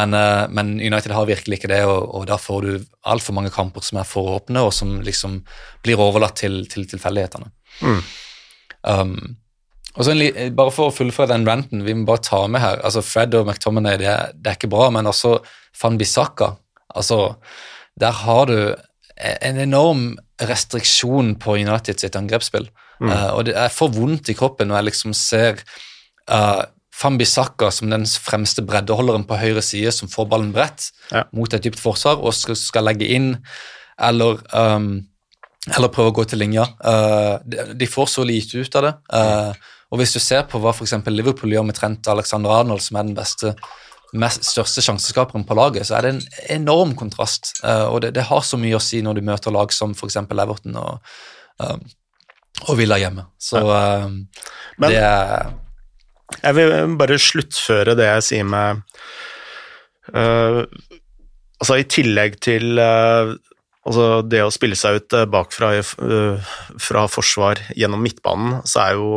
Men, 0.00 0.16
uh, 0.16 0.48
men, 0.48 0.78
United 0.80 1.12
har 1.12 1.28
virkelig 1.28 1.60
ikke 1.60 1.70
det, 1.76 1.84
og, 1.84 2.08
og 2.16 2.24
da 2.32 2.40
får 2.40 2.64
du 2.64 2.88
altfor 3.06 3.36
mange 3.36 3.52
kamper 3.54 3.84
som 3.84 4.00
er 4.00 4.08
for 4.08 4.32
åpne, 4.40 4.64
og 4.64 4.72
som 4.74 4.96
liksom 5.04 5.42
blir 5.84 6.00
overlatt 6.00 6.40
til, 6.40 6.64
til 6.72 6.88
tilfeldighetene. 6.88 7.52
Mm. 7.82 8.02
Um, 8.86 9.18
og 9.96 10.04
så 10.04 10.14
Bare 10.56 10.72
for 10.74 10.90
å 10.90 10.94
fullføre 10.94 11.32
den 11.32 11.46
ranten, 11.48 11.84
vi 11.86 11.94
må 11.96 12.06
bare 12.08 12.24
ta 12.24 12.42
med 12.50 12.62
her 12.62 12.82
altså 12.84 13.02
Fred 13.04 13.34
og 13.38 13.48
McTominay, 13.48 13.98
det, 14.00 14.12
det 14.36 14.52
er 14.52 14.58
ikke 14.58 14.72
bra, 14.72 14.90
men 14.92 15.08
også 15.08 15.38
Van 15.80 15.96
Bissaka 15.98 16.52
altså, 16.94 17.36
Der 18.00 18.12
har 18.24 18.46
du 18.50 18.58
en 19.16 19.58
enorm 19.62 20.08
restriksjon 20.44 21.38
på 21.40 21.54
United 21.56 22.02
sitt 22.02 22.16
angrepsspill. 22.18 22.66
Mm. 23.00 23.08
Uh, 23.08 23.30
og 23.38 23.46
det 23.48 23.54
er 23.56 23.72
for 23.72 23.92
vondt 23.92 24.28
i 24.28 24.36
kroppen 24.36 24.68
når 24.68 24.82
jeg 24.82 24.88
liksom 24.90 25.14
ser 25.16 25.62
uh, 26.28 26.64
Van 26.96 27.16
Bissaka 27.20 27.70
som 27.72 27.90
den 27.92 28.06
fremste 28.06 28.64
breddeholderen 28.64 29.26
på 29.28 29.38
høyre 29.40 29.64
side 29.64 29.92
som 29.92 30.12
får 30.12 30.28
ballen 30.32 30.52
bredt 30.52 30.90
ja. 31.12 31.26
mot 31.36 31.52
et 31.52 31.64
dypt 31.64 31.80
forsvar 31.80 32.20
og 32.20 32.36
skal, 32.36 32.56
skal 32.56 32.88
legge 32.88 33.08
inn, 33.12 33.34
eller 34.00 34.40
um, 34.52 34.90
eller 35.74 35.90
prøve 35.90 36.12
å 36.12 36.16
gå 36.20 36.26
til 36.30 36.40
linja. 36.42 36.66
Uh, 36.78 37.42
de, 37.46 37.88
får 37.90 38.10
så 38.12 38.24
lite 38.26 38.62
ut 38.62 38.78
av 38.78 38.86
det. 38.86 38.92
Uh, 39.10 39.72
og 39.90 40.00
hvis 40.00 40.14
du 40.14 40.20
ser 40.22 40.46
på 40.50 40.60
hva 40.62 40.72
f.eks. 40.74 40.94
Liverpool 41.10 41.54
gjør 41.54 41.66
med 41.66 41.78
Trent 41.78 42.06
Alexander 42.10 42.54
Arnold, 42.54 42.84
som 42.84 42.98
er 42.98 43.08
den 43.08 43.16
beste, 43.16 43.54
mest, 44.14 44.46
største 44.46 44.84
sjanseskaperen 44.84 45.46
på 45.46 45.56
laget, 45.58 45.88
så 45.88 45.98
er 45.98 46.06
det 46.06 46.12
en 46.14 46.22
enorm 46.60 46.94
kontrast. 46.98 47.56
Uh, 47.64 47.88
og 47.90 48.02
det, 48.04 48.14
det, 48.18 48.28
har 48.30 48.46
så 48.46 48.60
mye 48.60 48.78
å 48.78 48.82
si 48.82 49.02
når 49.02 49.18
du 49.18 49.26
møter 49.26 49.54
lag 49.54 49.74
som 49.74 49.94
f.eks. 49.96 50.20
Everton 50.22 50.78
og, 50.78 51.16
og 52.66 52.74
Villa 52.78 53.00
hjemme. 53.02 53.26
Så 53.42 53.62
Men, 53.66 54.90
det 54.92 55.00
er 55.02 55.50
Jeg 56.42 56.56
vil 56.58 56.96
bare 57.00 57.18
sluttføre 57.22 57.96
det 57.98 58.06
jeg 58.10 58.24
sier 58.28 58.46
med 58.46 58.84
Altså, 61.56 61.78
i 61.80 61.86
tillegg 61.88 62.36
til 62.44 62.78
Altså 63.86 64.20
det 64.26 64.42
å 64.42 64.50
spille 64.50 64.76
seg 64.78 64.98
ut 64.98 65.14
eh, 65.14 65.28
bakfra 65.30 65.70
eh, 65.78 66.52
fra 66.82 67.06
forsvar 67.10 67.60
gjennom 67.78 68.02
midtbanen, 68.02 68.60
så 68.66 68.82
er 68.82 68.98
jo 68.98 69.10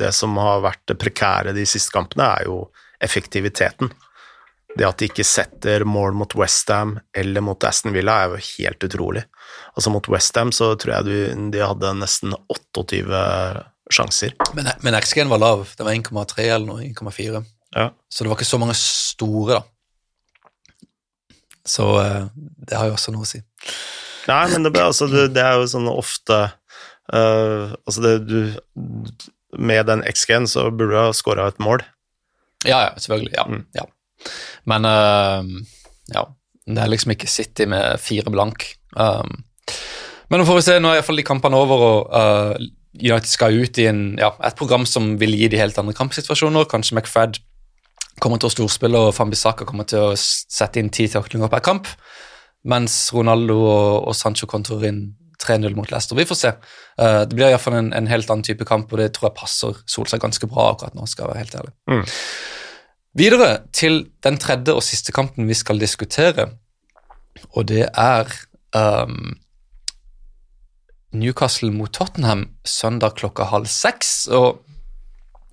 det 0.00 0.10
som 0.16 0.34
har 0.40 0.64
vært 0.66 0.96
prekære 0.98 1.54
de 1.54 1.66
siste 1.68 1.94
kampene, 1.94 2.26
er 2.26 2.48
jo 2.50 2.64
effektiviteten. 3.00 3.92
Det 4.76 4.86
at 4.86 5.00
de 5.00 5.08
ikke 5.10 5.26
setter 5.26 5.82
mål 5.86 6.14
mot 6.18 6.34
Westham 6.38 6.96
eller 7.16 7.42
mot 7.42 7.64
Aston 7.66 7.94
Villa, 7.94 8.20
er 8.20 8.34
jo 8.34 8.42
helt 8.58 8.86
utrolig. 8.86 9.24
Altså 9.74 9.90
Mot 9.90 10.06
Westham 10.10 10.52
så 10.54 10.72
tror 10.78 10.94
jeg 10.98 11.08
de, 11.08 11.50
de 11.54 11.62
hadde 11.64 11.90
nesten 11.98 12.34
28 12.50 13.24
sjanser. 13.90 14.36
Men, 14.54 14.70
men 14.84 14.98
XG-en 15.00 15.30
var 15.32 15.42
lav. 15.42 15.66
Det 15.76 15.86
var 15.86 15.96
1,3 15.96 16.46
eller 16.46 16.68
noe, 16.68 16.86
1,4. 16.86 17.42
Ja. 17.74 17.90
Så 18.10 18.24
det 18.24 18.30
var 18.30 18.38
ikke 18.38 18.50
så 18.50 18.60
mange 18.62 18.76
store, 18.78 19.58
da. 19.58 19.62
Så 21.66 21.86
eh, 22.02 22.28
det 22.66 22.78
har 22.78 22.90
jo 22.90 22.96
også 22.96 23.14
noe 23.14 23.26
å 23.26 23.28
si. 23.28 23.42
Nei, 24.28 24.44
men 24.52 24.66
det, 24.66 24.74
altså, 24.80 25.08
det, 25.10 25.30
det 25.36 25.44
er 25.44 25.60
jo 25.60 25.68
sånn 25.70 25.88
ofte 25.90 26.38
uh, 27.14 27.72
Altså, 27.86 28.02
det 28.04 28.14
du 28.28 29.20
Med 29.56 29.88
den 29.88 30.04
X-gen 30.06 30.48
så 30.50 30.68
burde 30.70 30.92
du 30.92 30.98
ha 30.98 31.08
skåra 31.16 31.48
et 31.50 31.58
mål. 31.62 31.82
Ja, 32.62 32.84
ja, 32.84 32.90
selvfølgelig. 33.00 33.32
Ja. 33.34 33.46
Mm. 33.48 33.64
ja. 33.74 33.86
Men 34.70 34.86
uh, 34.86 35.64
ja. 36.14 36.26
Det 36.70 36.82
er 36.82 36.92
liksom 36.92 37.14
ikke 37.16 37.30
City 37.30 37.66
med 37.66 37.98
fire 37.98 38.30
blank. 38.30 38.66
Um, 38.94 39.40
men 40.30 40.38
nå 40.38 40.46
får 40.46 40.60
vi 40.60 40.66
se. 40.68 40.76
Nå 40.78 40.92
er 40.92 41.00
iallfall 41.00 41.18
de 41.18 41.26
kampene 41.26 41.58
over, 41.58 41.82
og 41.82 42.12
uh, 42.14 42.68
United 42.94 43.30
skal 43.30 43.58
ut 43.58 43.80
i 43.82 43.88
en, 43.90 44.04
ja, 44.20 44.30
et 44.46 44.58
program 44.58 44.86
som 44.86 45.16
vil 45.18 45.34
gi 45.34 45.48
de 45.50 45.58
helt 45.58 45.78
andre 45.82 45.96
kampsituasjoner. 45.98 46.68
Kanskje 46.70 46.94
McFred 46.94 47.40
kommer 48.22 48.38
til 48.38 48.50
å 48.50 48.54
storspille, 48.54 49.00
og 49.08 49.16
Fambisaka 49.16 49.66
kommer 49.66 49.88
til 49.88 50.12
å 50.12 50.16
sette 50.20 50.78
inn 50.78 50.92
ti 50.94 51.08
taklinger 51.10 51.50
per 51.50 51.64
kamp 51.64 51.90
mens 52.68 52.96
Ronaldo 53.14 53.56
og, 53.62 54.08
og 54.10 54.16
Sancho 54.16 54.48
kontorer 54.50 54.90
inn 54.90 55.02
3-0 55.40 55.72
mot 55.76 55.88
Leicester. 55.90 56.18
Vi 56.18 56.28
får 56.28 56.38
se. 56.38 56.52
Uh, 57.00 57.22
det 57.24 57.36
blir 57.36 57.48
iallfall 57.48 57.78
en, 57.78 57.92
en 57.96 58.10
helt 58.10 58.30
annen 58.30 58.44
type 58.44 58.66
kamp, 58.68 58.92
og 58.92 59.00
det 59.00 59.10
tror 59.16 59.30
jeg 59.30 59.38
passer 59.40 59.78
Solskjær 59.88 60.22
ganske 60.22 60.48
bra 60.50 60.70
akkurat 60.74 60.96
nå, 60.98 61.06
skal 61.08 61.24
jeg 61.24 61.32
være 61.32 61.44
helt 61.44 61.60
ærlig. 61.62 61.74
Mm. 61.90 62.02
Videre 63.20 63.50
til 63.74 64.02
den 64.22 64.38
tredje 64.38 64.76
og 64.76 64.84
siste 64.86 65.14
kampen 65.16 65.48
vi 65.48 65.56
skal 65.58 65.80
diskutere, 65.80 66.50
og 67.56 67.70
det 67.70 67.86
er 67.88 68.28
um, 68.76 69.32
Newcastle 71.16 71.72
mot 71.74 71.90
Tottenham 71.90 72.50
søndag 72.66 73.16
klokka 73.18 73.48
halv 73.50 73.66
seks. 73.66 74.28
og 74.28 74.60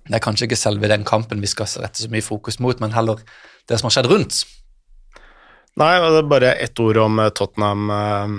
det 0.08 0.16
er 0.16 0.24
kanskje 0.24 0.46
ikke 0.48 0.56
selve 0.56 0.88
den 0.88 1.04
kampen 1.04 1.42
vi 1.42 1.50
skal 1.50 1.68
rette 1.82 2.00
så 2.00 2.08
mye 2.12 2.24
fokus 2.24 2.60
mot, 2.60 2.78
men 2.80 2.94
heller 2.94 3.20
det 3.68 3.78
som 3.78 3.88
har 3.88 3.96
skjedd 3.98 4.08
rundt. 4.12 4.44
Nei, 5.78 5.94
det 6.02 6.18
er 6.18 6.26
bare 6.30 6.54
ett 6.58 6.80
ord 6.82 6.98
om 6.98 7.20
eh, 7.22 7.28
Tottenham 7.30 7.90
uh, 7.90 8.32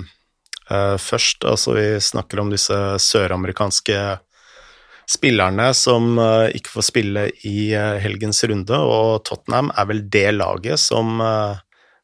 uh, 0.70 0.96
først. 1.00 1.46
Altså, 1.48 1.72
vi 1.78 1.86
snakker 2.04 2.42
om 2.42 2.50
disse 2.52 2.76
søramerikanske 3.00 3.96
spillerne 5.10 5.70
som 5.74 6.12
uh, 6.20 6.50
ikke 6.52 6.74
får 6.74 6.86
spille 6.90 7.24
i 7.48 7.72
helgens 8.02 8.44
runde, 8.50 8.76
og 8.76 9.24
Tottenham 9.28 9.72
er 9.72 9.88
vel 9.88 10.04
det 10.12 10.28
laget 10.36 10.82
som 10.82 11.16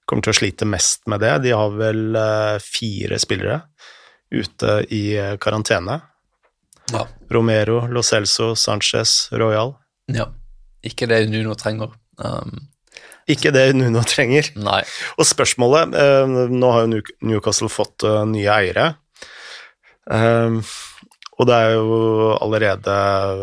kommer 0.07 0.23
til 0.23 0.33
å 0.33 0.39
slite 0.39 0.69
mest 0.71 1.05
med 1.11 1.21
det. 1.21 1.35
De 1.45 1.53
har 1.55 1.73
vel 1.75 2.17
fire 2.63 3.19
spillere 3.19 3.61
ute 4.31 4.77
i 4.95 5.03
karantene. 5.43 5.99
Ja. 6.95 7.03
Romero, 7.35 7.81
Lo 7.91 8.03
Celso, 8.07 8.53
Sanchez, 8.55 9.29
Royal. 9.35 9.75
Ja. 10.15 10.29
Ikke 10.87 11.09
det 11.11 11.25
Nuno 11.33 11.57
trenger. 11.59 11.97
Um, 12.23 12.69
ikke 13.31 13.53
det 13.55 13.69
Nuno 13.77 14.03
trenger. 14.07 14.53
Nei. 14.59 14.83
Og 15.19 15.29
spørsmålet 15.29 15.95
uh, 15.97 16.35
Nå 16.51 16.73
har 16.75 16.87
jo 16.87 17.03
Newcastle 17.27 17.71
fått 17.73 18.07
uh, 18.07 18.23
nye 18.29 18.51
eiere. 18.55 18.91
Uh, 20.07 20.61
og 21.37 21.49
det 21.51 21.57
er 21.57 21.75
jo 21.77 21.97
allerede 22.41 22.93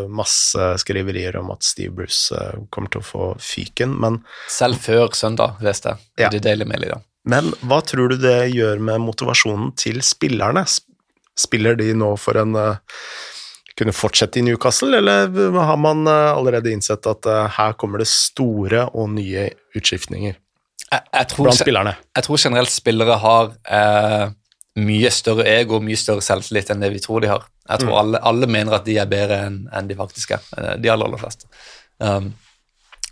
masse 0.09 0.69
skriverier 0.81 1.35
om 1.37 1.51
at 1.53 1.65
Steve 1.67 1.93
Bruce 1.99 2.33
kommer 2.73 2.89
til 2.89 3.03
å 3.03 3.05
få 3.05 3.27
fyken, 3.37 3.93
men 4.01 4.23
Selv 4.49 4.81
før 4.81 5.11
søndag, 5.13 5.59
leste 5.61 5.93
jeg. 5.93 6.07
Ja. 6.23 6.31
Det 6.33 6.41
Daily 6.47 6.65
med 6.65 6.87
i 6.87 6.89
dag. 6.89 7.03
Men 7.29 7.51
hva 7.61 7.83
tror 7.85 8.09
du 8.09 8.17
det 8.17 8.49
gjør 8.55 8.81
med 8.83 9.03
motivasjonen 9.05 9.75
til 9.77 10.01
spillerne? 10.03 10.65
Spiller 11.37 11.77
de 11.77 11.91
nå 11.95 12.09
for 12.17 12.41
en 12.41 12.57
kunne 13.79 13.93
fortsette 13.95 14.39
i 14.39 14.45
Newcastle, 14.45 14.97
eller 14.97 15.31
har 15.57 15.79
man 15.81 16.07
eh, 16.07 16.29
allerede 16.33 16.71
innsett 16.73 17.07
at 17.09 17.25
eh, 17.29 17.49
her 17.57 17.73
kommer 17.79 18.03
det 18.03 18.09
store 18.11 18.87
og 18.93 19.09
nye 19.15 19.49
utskiftninger 19.77 20.37
jeg, 20.93 21.01
jeg 21.09 21.29
tror, 21.31 21.47
blant 21.47 21.59
spillerne? 21.59 21.93
Jeg 22.15 22.27
tror 22.27 22.41
generelt 22.41 22.73
spillere 22.73 23.17
har 23.21 23.51
eh, 23.65 24.25
mye 24.83 25.11
større 25.13 25.45
ego 25.49 25.77
og 25.79 25.85
mye 25.85 25.99
større 25.99 26.23
selvtillit 26.25 26.71
enn 26.73 26.83
det 26.83 26.91
vi 26.93 27.01
tror 27.03 27.23
de 27.23 27.31
har. 27.31 27.45
Jeg 27.69 27.83
tror 27.83 27.93
mm. 27.93 27.99
alle, 28.01 28.21
alle, 28.31 28.49
mener 28.51 28.77
at 28.77 28.87
de 28.87 28.97
er 29.01 29.09
bedre 29.09 29.39
enn 29.47 29.63
en 29.73 29.89
de 29.89 29.97
faktisk 29.97 30.35
er, 30.37 30.49
eh, 30.57 30.75
de 30.81 30.91
aller, 30.93 31.09
aller 31.09 31.21
fleste. 31.21 31.49
Um, 32.03 32.33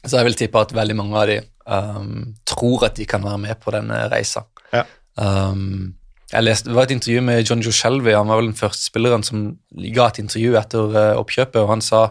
så 0.01 0.17
jeg 0.17 0.29
vil 0.31 0.37
tippe 0.39 0.61
at 0.61 0.73
veldig 0.73 0.97
mange 0.97 1.17
av 1.21 1.29
de 1.29 1.37
um, 1.69 2.31
tror 2.49 2.87
at 2.89 2.97
de 2.97 3.05
kan 3.09 3.23
være 3.23 3.41
med 3.43 3.59
på 3.61 3.73
denne 3.75 4.03
reisa. 4.11 4.43
Ja. 4.73 4.85
Um, 5.15 5.93
jeg 6.31 6.43
leste, 6.43 6.69
Det 6.69 6.75
var 6.75 6.87
et 6.87 6.93
intervju 6.95 7.21
med 7.27 7.43
John 7.43 7.63
Joe 7.63 7.75
Shelby, 7.75 8.13
han 8.15 8.27
var 8.27 8.39
vel 8.39 8.51
den 8.51 8.57
første 8.57 8.85
spilleren 8.87 9.23
som 9.23 9.57
ga 9.95 10.07
et 10.07 10.21
intervju 10.23 10.55
etter 10.59 10.95
uh, 10.95 11.19
oppkjøpet, 11.19 11.59
og 11.63 11.73
han 11.75 11.83
sa 11.85 12.05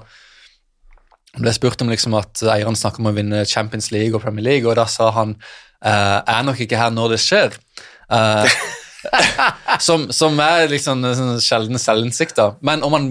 han 1.31 1.45
ble 1.47 1.53
spurt 1.55 1.83
om 1.85 1.91
liksom 1.93 2.17
at 2.19 2.43
eierne 2.43 2.77
snakker 2.77 3.01
om 3.01 3.13
å 3.13 3.15
vinne 3.15 3.45
Champions 3.47 3.93
League 3.95 4.17
og 4.17 4.25
Premier 4.25 4.43
League, 4.45 4.67
og 4.67 4.75
da 4.81 4.89
sa 4.91 5.13
han 5.15 5.37
jeg 5.81 6.35
er 6.35 6.43
nok 6.45 6.59
ikke 6.61 6.77
her 6.77 6.91
når 6.93 7.15
det 7.15 7.19
skjer. 7.25 7.55
Uh, 8.13 8.45
som, 9.87 10.09
som, 10.13 10.37
er 10.45 10.69
liksom 10.71 11.05
sånn 11.17 11.41
sjelden 11.41 11.81
selvinnsikt. 11.81 12.41
Men 12.67 12.85
om 12.87 12.97
han 12.97 13.09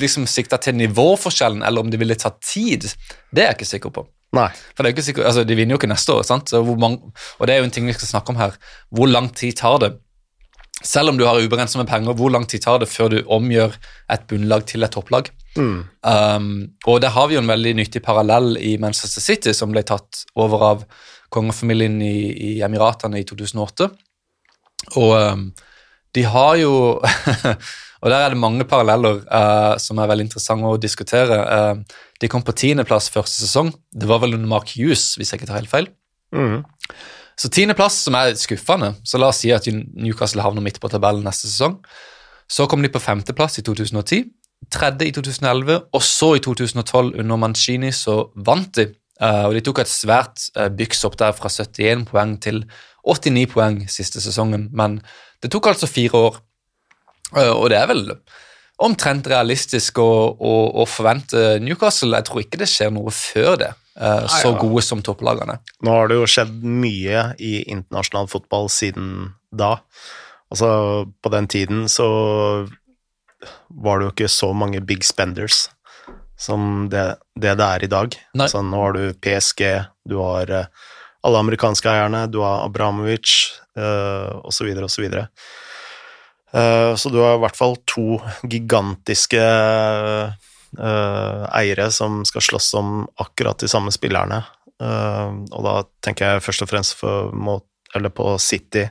liksom 0.00 0.26
sikta 0.30 0.58
til 0.62 0.76
nivåforskjellen, 0.76 1.64
eller 1.66 1.84
om 1.84 1.92
det 1.92 2.00
ville 2.02 2.18
ta 2.18 2.34
tid, 2.36 2.88
det 3.32 3.44
er 3.44 3.50
jeg 3.52 3.58
ikke 3.60 3.70
sikker 3.70 3.94
på. 3.96 4.06
Nei. 4.36 4.48
For 4.74 4.82
det 4.82 4.90
er 4.90 4.96
ikke 4.96 5.06
sikker, 5.06 5.24
altså 5.28 5.44
De 5.46 5.56
vinner 5.56 5.76
jo 5.76 5.78
ikke 5.80 5.88
neste 5.88 6.12
år, 6.12 6.26
sant? 6.26 6.52
Mange, 6.82 7.12
og 7.38 7.48
det 7.48 7.54
er 7.54 7.62
jo 7.62 7.68
en 7.68 7.72
ting 7.72 7.86
vi 7.88 7.94
skal 7.96 8.10
snakke 8.10 8.34
om 8.34 8.40
her. 8.40 8.58
Hvor 8.92 9.08
lang 9.08 9.30
tid 9.36 9.56
tar 9.62 9.80
det 9.84 9.94
selv 10.84 11.08
om 11.08 11.18
du 11.18 11.24
har 11.24 11.40
ubegrenset 11.40 11.80
med 11.80 11.88
penger, 11.88 12.16
hvor 12.18 12.30
lang 12.32 12.44
tid 12.48 12.64
tar 12.64 12.82
det 12.82 12.90
før 12.90 13.12
du 13.12 13.18
omgjør 13.32 13.76
et 14.12 14.26
bunnlag 14.28 14.66
til 14.68 14.84
et 14.84 14.92
topplag? 14.92 15.30
Mm. 15.56 15.78
Um, 16.04 16.50
og 16.84 17.00
der 17.00 17.14
har 17.14 17.28
vi 17.28 17.38
jo 17.38 17.40
en 17.40 17.48
veldig 17.48 17.72
nyttig 17.78 18.02
parallell 18.04 18.58
i 18.60 18.76
Manchester 18.80 19.24
City, 19.24 19.54
som 19.56 19.72
ble 19.72 19.82
tatt 19.88 20.26
over 20.36 20.66
av 20.68 20.84
kongefamilien 21.32 21.96
i, 22.04 22.18
i 22.50 22.52
Emiratene 22.64 23.22
i 23.22 23.26
2008. 23.28 23.88
Og 25.00 25.16
um, 25.16 25.48
de 26.14 26.28
har 26.28 26.54
jo 26.60 26.76
Og 28.04 28.10
der 28.12 28.22
er 28.22 28.34
det 28.34 28.38
mange 28.38 28.62
paralleller 28.68 29.22
uh, 29.24 29.78
som 29.82 29.98
er 29.98 30.10
veldig 30.10 30.26
interessante 30.28 30.68
å 30.68 30.78
diskutere. 30.78 31.38
Uh, 31.48 32.02
de 32.20 32.28
kom 32.30 32.44
på 32.44 32.54
tiendeplass 32.54 33.08
første 33.10 33.40
sesong. 33.40 33.72
Det 33.90 34.06
var 34.06 34.20
vel 34.22 34.36
under 34.36 34.50
Mark 34.50 34.74
Hughes, 34.76 35.14
hvis 35.16 35.32
jeg 35.32 35.40
ikke 35.40 35.48
tar 35.48 35.58
helt 35.58 35.72
feil. 35.72 35.88
Mm. 36.36 36.60
Så 37.36 37.50
tiendeplass, 37.52 37.98
som 38.06 38.16
er 38.16 38.32
skuffende, 38.40 38.94
så 39.04 39.20
la 39.20 39.28
oss 39.28 39.42
si 39.44 39.52
at 39.52 39.68
Newcastle 39.68 40.44
havner 40.44 40.64
midt 40.64 40.80
på 40.80 40.88
tabellen 40.88 41.26
neste 41.26 41.50
sesong. 41.50 41.78
Så 42.48 42.64
kom 42.70 42.84
de 42.84 42.92
på 42.92 43.02
femteplass 43.02 43.58
i 43.60 43.64
2010, 43.66 44.30
tredje 44.72 45.10
i 45.10 45.12
2011, 45.12 45.82
og 45.92 46.02
så 46.02 46.32
i 46.38 46.42
2012, 46.44 47.12
under 47.20 47.40
Mancini, 47.42 47.92
så 47.92 48.30
vant 48.46 48.72
de. 48.78 48.88
Eh, 49.20 49.44
og 49.48 49.56
de 49.56 49.62
tok 49.64 49.82
et 49.82 49.90
svært 49.90 50.48
uh, 50.56 50.68
byks 50.72 51.04
opp 51.08 51.16
der 51.20 51.36
fra 51.36 51.48
71 51.52 52.04
poeng 52.10 52.34
til 52.44 52.64
89 53.06 53.46
poeng 53.52 53.78
siste 53.88 54.20
sesongen, 54.20 54.68
men 54.76 54.98
det 55.42 55.52
tok 55.52 55.70
altså 55.72 55.88
fire 55.88 56.20
år. 56.28 56.38
Eh, 57.36 57.52
og 57.52 57.70
det 57.72 57.80
er 57.80 57.88
vel 57.90 58.04
omtrent 58.84 59.28
realistisk 59.32 60.00
å, 60.02 60.10
å, 60.36 60.54
å 60.82 60.84
forvente 60.88 61.56
Newcastle. 61.64 62.16
Jeg 62.16 62.28
tror 62.28 62.42
ikke 62.42 62.60
det 62.60 62.68
skjer 62.70 62.92
noe 62.92 63.12
før 63.14 63.56
det. 63.60 63.72
Uh, 63.96 64.26
så 64.28 64.52
gode 64.60 64.82
som 64.84 65.00
topplagene. 65.04 65.58
Nå 65.84 65.92
har 65.94 66.10
det 66.10 66.18
jo 66.18 66.28
skjedd 66.28 66.58
mye 66.64 67.30
i 67.40 67.62
internasjonal 67.64 68.28
fotball 68.28 68.68
siden 68.72 69.32
da. 69.56 69.78
Altså, 70.52 70.68
på 71.24 71.32
den 71.32 71.48
tiden 71.50 71.86
så 71.90 72.08
var 73.68 73.98
det 73.98 74.06
jo 74.06 74.12
ikke 74.12 74.30
så 74.32 74.52
mange 74.56 74.82
big 74.84 75.04
spenders 75.04 75.66
som 76.36 76.86
det 76.92 77.16
det, 77.34 77.56
det 77.56 77.64
er 77.64 77.84
i 77.84 77.90
dag. 77.90 78.18
Nei. 78.36 78.48
Så 78.52 78.60
nå 78.64 78.82
har 78.82 78.96
du 78.96 79.16
PSG, 79.24 79.64
du 80.08 80.18
har 80.20 80.52
uh, 80.52 80.92
alle 81.26 81.40
amerikanske 81.42 81.90
eierne, 81.90 82.26
du 82.30 82.42
har 82.44 82.66
Abramovic 82.66 83.32
uh, 83.78 84.36
osv., 84.46 84.70
osv. 84.84 85.06
Uh, 86.52 86.92
så 86.96 87.12
du 87.12 87.18
har 87.22 87.36
i 87.36 87.42
hvert 87.44 87.58
fall 87.58 87.76
to 87.88 88.20
gigantiske 88.44 89.40
uh, 89.40 90.36
eiere 90.76 91.90
som 91.94 92.20
skal 92.28 92.44
slåss 92.44 92.72
om 92.78 92.98
akkurat 93.22 93.60
de 93.62 93.68
samme 93.70 93.92
spillerne. 93.94 94.42
Uh, 94.76 95.46
og 95.56 95.62
da 95.64 95.74
tenker 96.04 96.34
jeg 96.34 96.44
først 96.44 96.64
og 96.66 96.68
fremst 96.68 96.96
for, 96.98 97.32
på 98.12 98.26
City 98.42 98.84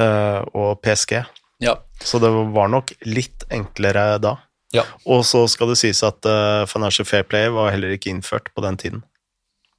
uh, 0.00 0.40
og 0.56 0.80
PSG. 0.84 1.18
Ja. 1.64 1.76
Så 2.00 2.20
det 2.22 2.30
var 2.30 2.70
nok 2.72 2.94
litt 3.08 3.44
enklere 3.52 4.16
da. 4.22 4.36
Ja. 4.74 4.84
Og 5.08 5.22
så 5.28 5.44
skal 5.48 5.70
det 5.70 5.78
sies 5.80 6.02
at 6.04 6.26
Financial 6.68 7.06
Fair 7.08 7.24
Play 7.24 7.48
var 7.54 7.70
heller 7.72 7.94
ikke 7.94 8.10
innført 8.12 8.50
på 8.52 8.64
den 8.64 8.76
tiden. 8.80 9.04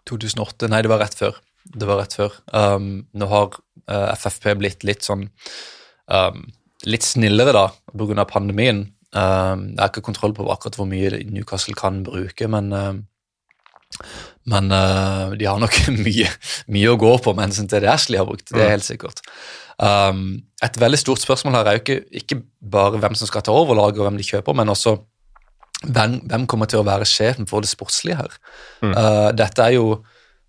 2008? 0.10 0.70
Nei, 0.72 0.80
det 0.86 0.90
var 0.90 1.04
rett 1.04 1.18
før. 1.18 1.38
Det 1.68 1.90
var 1.90 2.00
rett 2.02 2.16
før. 2.18 2.38
Um, 2.50 3.06
nå 3.14 3.28
har 3.30 3.60
FFP 4.16 4.56
blitt 4.58 4.86
litt 4.88 5.06
sånn 5.06 5.28
um, 6.12 6.48
Litt 6.88 7.04
snillere, 7.04 7.52
da, 7.56 7.68
pga. 7.92 8.26
pandemien. 8.30 8.84
Um, 9.16 9.70
jeg 9.72 9.80
har 9.80 9.92
ikke 9.92 10.04
kontroll 10.10 10.34
på 10.36 10.46
akkurat 10.52 10.76
hvor 10.76 10.88
mye 10.90 11.22
Newcastle 11.32 11.76
kan 11.78 12.02
bruke, 12.04 12.50
men, 12.52 12.74
uh, 12.76 14.02
men 14.52 14.74
uh, 14.74 15.32
de 15.38 15.48
har 15.48 15.62
nok 15.64 15.78
mye, 16.06 16.28
mye, 16.68 16.92
å 16.92 17.00
gå 17.00 17.14
på 17.24 17.34
med 17.38 17.48
hensyn 17.48 17.70
til 17.72 17.86
det 17.86 17.92
Ashley 17.94 18.20
har 18.20 18.28
brukt. 18.28 18.50
Det 18.50 18.60
er 18.60 18.68
mm. 18.68 18.76
helt 18.76 18.88
sikkert. 18.88 19.24
Um, 19.78 20.26
et 20.66 20.80
veldig 20.82 21.00
stort 21.00 21.24
spørsmål 21.24 21.60
her 21.60 21.70
er 21.70 21.78
jo 21.78 21.84
ikke, 21.86 22.00
ikke, 22.24 22.42
bare 22.68 23.00
hvem 23.00 23.16
som 23.16 23.30
skal 23.30 23.46
ta 23.46 23.56
over 23.56 23.78
laget, 23.80 24.02
og 24.02 24.10
hvem 24.10 24.20
de 24.20 24.28
kjøper, 24.28 24.58
men 24.58 24.74
også 24.74 24.98
hvem, 25.86 26.20
hvem, 26.28 26.46
kommer 26.50 26.70
til 26.70 26.82
å 26.82 26.88
være 26.88 27.08
sjefen 27.08 27.48
for 27.48 27.64
det 27.64 27.72
sportslige 27.72 28.20
her. 28.20 28.38
Mm. 28.84 28.94
Uh, 28.94 29.32
dette 29.38 29.64
er 29.64 29.78
jo 29.78 30.00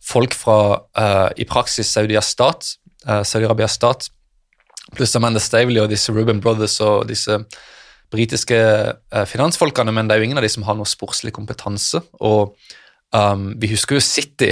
folk 0.02 0.34
fra 0.34 0.60
uh, 0.78 1.28
i 1.36 1.46
praksis 1.46 1.90
Saudi-Arabias 1.92 2.32
stat, 2.32 2.72
uh, 3.06 3.22
Saudi 3.26 3.68
stat 3.70 4.08
pluss 4.96 5.16
Amanda 5.18 5.40
Stavely 5.42 5.80
og 5.82 5.90
disse 5.92 6.12
Ruben 6.14 6.40
Brothers 6.40 6.78
og 6.84 7.08
disse 7.10 7.40
britiske 8.12 8.58
eh, 8.58 9.24
finansfolkene, 9.28 9.92
men 9.92 10.08
det 10.08 10.16
er 10.16 10.22
jo 10.22 10.28
ingen 10.28 10.40
av 10.40 10.46
de 10.46 10.52
som 10.52 10.64
har 10.68 10.76
noe 10.78 10.88
sportslig 10.88 11.34
kompetanse. 11.36 12.00
Og 12.24 12.54
um, 13.12 13.50
vi 13.60 13.70
husker 13.72 13.98
jo 13.98 14.04
City 14.04 14.50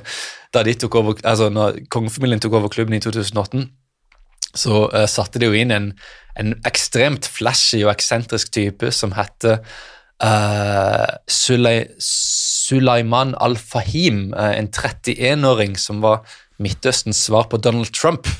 da 0.54 0.62
de 0.64 0.76
tok 0.78 1.00
over, 1.00 1.18
altså 1.26 1.50
når 1.52 1.84
kongefamilien 1.92 2.42
tok 2.42 2.56
over 2.60 2.72
klubben 2.72 2.96
i 2.96 3.02
2018. 3.04 3.66
Så 4.54 4.84
uh, 4.86 5.04
satte 5.10 5.42
de 5.42 5.50
jo 5.50 5.58
inn 5.58 5.74
en, 5.74 5.90
en, 6.38 6.54
ekstremt 6.68 7.28
flashy 7.28 7.82
og 7.82 7.92
eksentrisk 7.92 8.54
type 8.54 8.92
som 8.94 9.12
heter 9.16 9.58
uh, 10.22 11.10
Sulay, 11.28 11.88
Sulaiman 11.98 13.34
Al-Fahim, 13.42 14.30
uh, 14.32 14.54
en 14.54 14.70
31-åring 14.70 15.76
som 15.80 16.00
var 16.04 16.24
Midtøstens 16.62 17.18
svar 17.26 17.50
på 17.50 17.58
Donald 17.58 17.90
Trump. 17.92 18.30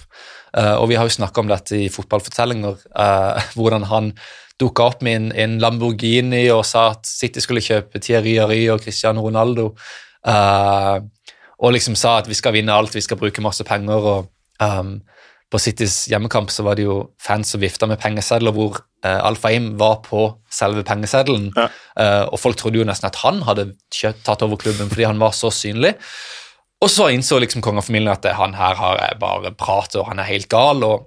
Og 0.55 0.85
vi 0.87 0.95
har 0.95 1.09
jo 1.09 1.11
snakka 1.17 1.43
om 1.43 1.49
dette 1.51 1.75
i 1.75 1.89
fotballfortellinger, 1.91 2.77
hvordan 3.57 3.89
han 3.91 4.13
dukka 4.61 4.87
opp 4.91 5.03
med 5.03 5.17
en, 5.17 5.31
en, 5.33 5.57
Lamborghini 5.63 6.45
og 6.55 6.63
sa 6.69 6.91
at 6.93 7.09
City 7.09 7.43
skulle 7.43 7.65
kjøpe 7.65 8.01
Thierry 8.03 8.37
Henry 8.39 8.63
og 8.73 8.85
Cristiano 8.85 9.25
Ronaldo. 9.25 9.73
Uh, 10.25 11.03
og 11.65 11.75
liksom 11.75 11.97
sa 11.99 12.19
at 12.21 12.29
vi 12.31 12.37
skal 12.39 12.55
vinne 12.57 12.75
alt, 12.75 12.95
vi 12.95 13.03
skal 13.05 13.19
bruke 13.21 13.43
masse 13.45 13.67
penger. 13.67 14.09
og 14.15 14.31
um, 14.63 15.01
på 15.53 15.61
Citys 15.63 16.09
hjemmekamp 16.11 16.51
så 16.51 16.65
var 16.67 16.79
det 16.79 16.87
jo 16.87 16.97
fans 17.23 17.53
som 17.55 17.63
vifta 17.63 17.87
med 17.87 18.01
pengesedler 18.03 18.55
hvor 18.55 18.81
uh, 19.07 19.21
Al-Faim 19.29 19.75
var 19.79 20.01
på 20.07 20.27
selve 20.51 20.83
pengeseddelen. 20.87 21.51
Ja. 21.55 21.69
Uh, 21.95 22.25
og 22.33 22.41
folk 22.43 22.59
trodde 22.59 22.81
jo 22.81 22.87
nesten 22.87 23.11
at 23.11 23.21
han 23.23 23.43
hadde 23.47 23.73
tatt 24.27 24.43
over 24.47 24.59
klubben 24.61 24.91
fordi 24.91 25.07
han 25.07 25.23
var 25.23 25.37
så 25.37 25.53
synlig. 25.55 25.95
Og 26.83 26.91
så 26.91 27.09
innså 27.15 27.39
liksom 27.41 27.63
kongefamilien 27.65 28.13
at 28.13 28.27
han 28.37 28.57
her 28.59 28.75
har 28.77 29.05
bare 29.21 29.55
prat, 29.57 29.95
og 29.97 30.11
han 30.11 30.19
er 30.21 30.29
helt 30.29 30.51
gal, 30.53 30.83
og 30.85 31.07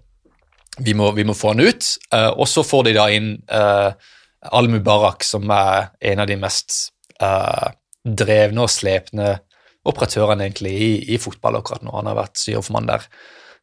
vi 0.83 0.93
må, 0.97 1.11
vi 1.17 1.25
må 1.25 1.33
få 1.37 1.53
han 1.53 1.63
ut. 1.65 1.89
Uh, 2.13 2.31
og 2.37 2.47
så 2.49 2.63
får 2.65 2.87
de 2.87 2.95
da 2.97 3.07
inn 3.13 3.33
uh, 3.51 3.89
Al-Mubarak, 4.57 5.25
som 5.25 5.49
er 5.53 5.91
en 6.11 6.23
av 6.23 6.29
de 6.29 6.37
mest 6.39 6.77
uh, 7.21 7.73
drevne 8.07 8.63
og 8.63 8.71
slepne 8.71 9.35
operatørene 9.87 10.45
egentlig 10.45 10.73
i, 10.75 10.91
i, 11.15 11.17
fotball 11.21 11.59
akkurat 11.59 11.83
nå. 11.85 11.93
Han 11.95 12.09
har 12.11 12.19
vært 12.19 12.39
styreformann 12.41 12.89
der 12.89 13.07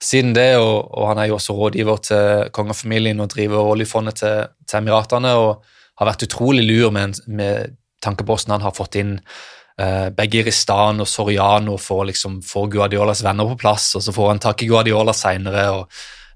siden 0.03 0.35
det, 0.37 0.57
og, 0.59 0.91
og, 0.91 1.07
han 1.11 1.21
er 1.23 1.31
jo 1.31 1.39
også 1.39 1.55
rådgiver 1.57 2.01
til 2.05 2.53
kongefamilien 2.57 3.23
og 3.23 3.31
driver 3.33 3.71
oljefondet 3.73 4.21
til, 4.21 4.49
til 4.67 4.81
Emiratene 4.81 5.33
og 5.39 5.65
har 6.01 6.09
vært 6.11 6.27
utrolig 6.27 6.65
lur 6.67 6.91
med, 6.93 7.21
med 7.31 7.77
tanke 8.03 8.25
på 8.25 8.35
hvordan 8.35 8.57
han 8.57 8.67
har 8.67 8.75
fått 8.77 8.99
inn 9.01 9.15
uh, 9.21 10.11
Begiristan 10.17 11.01
og 11.05 11.09
Soriano 11.09 11.79
for 11.81 12.03
å 12.03 12.09
liksom 12.11 12.41
få 12.45 12.67
Guardiolas 12.73 13.23
venner 13.25 13.49
på 13.53 13.61
plass, 13.63 13.93
og 13.97 14.05
så 14.05 14.15
får 14.15 14.33
han 14.33 14.43
tak 14.43 14.65
i 14.65 14.69
Guardiola 14.73 15.15
seinere. 15.17 15.85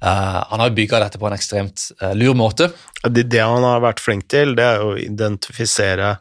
Uh, 0.05 0.45
han 0.51 0.61
har 0.61 0.71
bygga 0.71 1.01
dette 1.03 1.19
på 1.19 1.27
en 1.27 1.35
ekstremt 1.35 1.89
uh, 2.03 2.15
lur 2.15 2.37
måte. 2.39 2.71
Det, 3.03 3.25
det, 3.27 3.43
han 3.43 3.67
har 3.67 3.83
vært 3.83 4.03
flink 4.03 4.29
til, 4.31 4.55
det 4.59 4.67
er 4.67 4.85
å 4.85 4.93
identifisere 4.99 6.13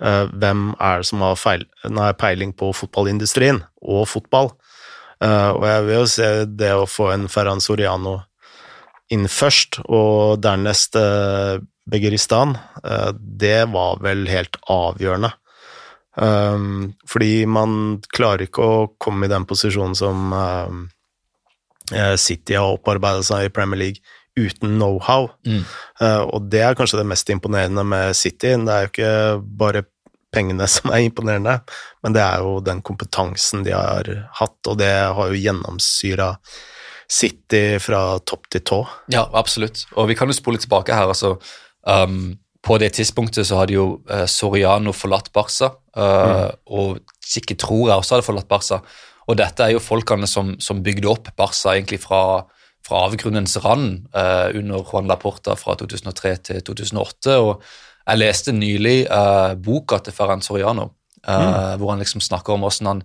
uh, 0.00 0.24
hvem 0.32 0.70
er 0.80 1.02
det 1.02 1.08
som 1.10 1.24
har, 1.24 1.36
feil, 1.36 1.66
nei, 1.92 2.08
peiling 2.16 2.54
på 2.56 2.70
fotballindustrien 2.76 3.60
og 3.82 4.06
fotball. 4.08 4.54
og 5.22 5.64
jeg 5.68 5.82
vil 5.86 5.94
jo 5.94 6.06
se 6.10 6.28
det 6.46 6.72
å 6.74 6.86
få 6.90 7.12
en 7.12 7.28
Ferran 7.30 7.60
Soriano 7.62 8.16
inn 9.12 9.28
først, 9.28 9.78
og 9.86 10.40
dernest 10.42 10.96
Begeristan, 11.92 12.56
det 13.18 13.68
var 13.70 14.00
vel 14.02 14.24
helt 14.30 14.56
avgjørende. 14.70 15.30
Um, 16.16 16.94
fordi 17.08 17.46
man 17.46 18.00
klarer 18.14 18.46
ikke 18.46 18.66
å 18.66 18.82
komme 18.98 19.26
i 19.26 19.32
den 19.32 19.46
posisjonen 19.48 19.94
som 19.98 20.34
Eh, 20.34 21.01
City 22.16 22.54
har 22.54 22.76
opparbeidet 22.76 23.26
seg 23.26 23.48
i 23.48 23.52
Premier 23.52 23.80
League 23.80 24.18
uten 24.38 24.78
know-how. 24.78 25.30
Mm. 25.46 25.64
Uh, 26.00 26.22
og 26.32 26.48
det 26.52 26.62
er 26.64 26.76
kanskje 26.78 27.00
det 27.02 27.08
mest 27.10 27.30
imponerende 27.32 27.84
med 27.84 28.16
City. 28.16 28.54
Det 28.56 28.74
er 28.74 28.86
jo 28.86 28.92
ikke 28.92 29.14
bare 29.60 29.84
pengene 30.32 30.68
som 30.74 30.92
er 30.92 31.06
imponerende, 31.06 31.58
men 32.04 32.16
det 32.16 32.22
er 32.24 32.44
jo 32.44 32.60
den 32.64 32.82
kompetansen 32.84 33.66
de 33.66 33.74
har 33.76 34.08
hatt, 34.40 34.60
og 34.66 34.78
det 34.80 34.92
har 34.92 35.32
jo 35.32 35.42
gjennomsyra 35.42 36.34
City 37.12 37.76
fra 37.82 38.16
topp 38.24 38.48
til 38.54 38.64
tå. 38.64 38.78
Ja, 39.12 39.26
absolutt. 39.36 39.84
Og 40.00 40.08
vi 40.08 40.16
kan 40.16 40.30
jo 40.30 40.36
spole 40.36 40.60
tilbake 40.60 40.96
her, 40.96 41.10
altså. 41.12 41.34
Um, 41.84 42.38
på 42.62 42.76
det 42.78 42.92
tidspunktet 42.96 43.44
så 43.44 43.58
hadde 43.58 43.74
jo 43.74 43.86
uh, 44.08 44.24
Soriano 44.30 44.94
forlatt 44.96 45.28
Barca, 45.34 45.74
uh, 45.98 46.00
mm. 46.00 46.60
og 46.72 47.02
sikkert 47.20 47.60
tror 47.66 47.90
jeg 47.90 47.98
også 47.98 48.16
hadde 48.16 48.28
forlatt 48.30 48.48
Barca. 48.48 48.80
Og 49.30 49.38
dette 49.38 49.64
er 49.64 49.74
jo 49.74 49.82
folkene 49.82 50.28
som, 50.30 50.56
som 50.62 50.82
bygde 50.84 51.10
opp 51.10 51.30
Barca 51.38 51.74
egentlig 51.74 52.00
fra, 52.02 52.42
fra 52.86 53.04
avgrunnens 53.06 53.54
rand 53.64 54.08
uh, 54.16 54.48
under 54.58 54.82
Juan 54.82 55.10
Laporta 55.10 55.56
fra 55.58 55.76
2003 55.78 56.34
til 56.48 56.64
2008. 56.72 57.38
og 57.38 57.62
jeg 58.02 58.18
leste 58.18 58.54
nylig 58.56 59.04
uh, 59.06 59.54
boka 59.54 60.00
til 60.02 60.14
Ferran 60.16 60.42
Soriano, 60.42 60.88
uh, 61.22 61.30
mm. 61.30 61.78
hvor 61.78 61.92
han 61.92 62.02
liksom 62.02 62.24
snakker 62.24 62.56
om 62.56 62.66
hvordan 62.66 62.90
han 62.90 63.04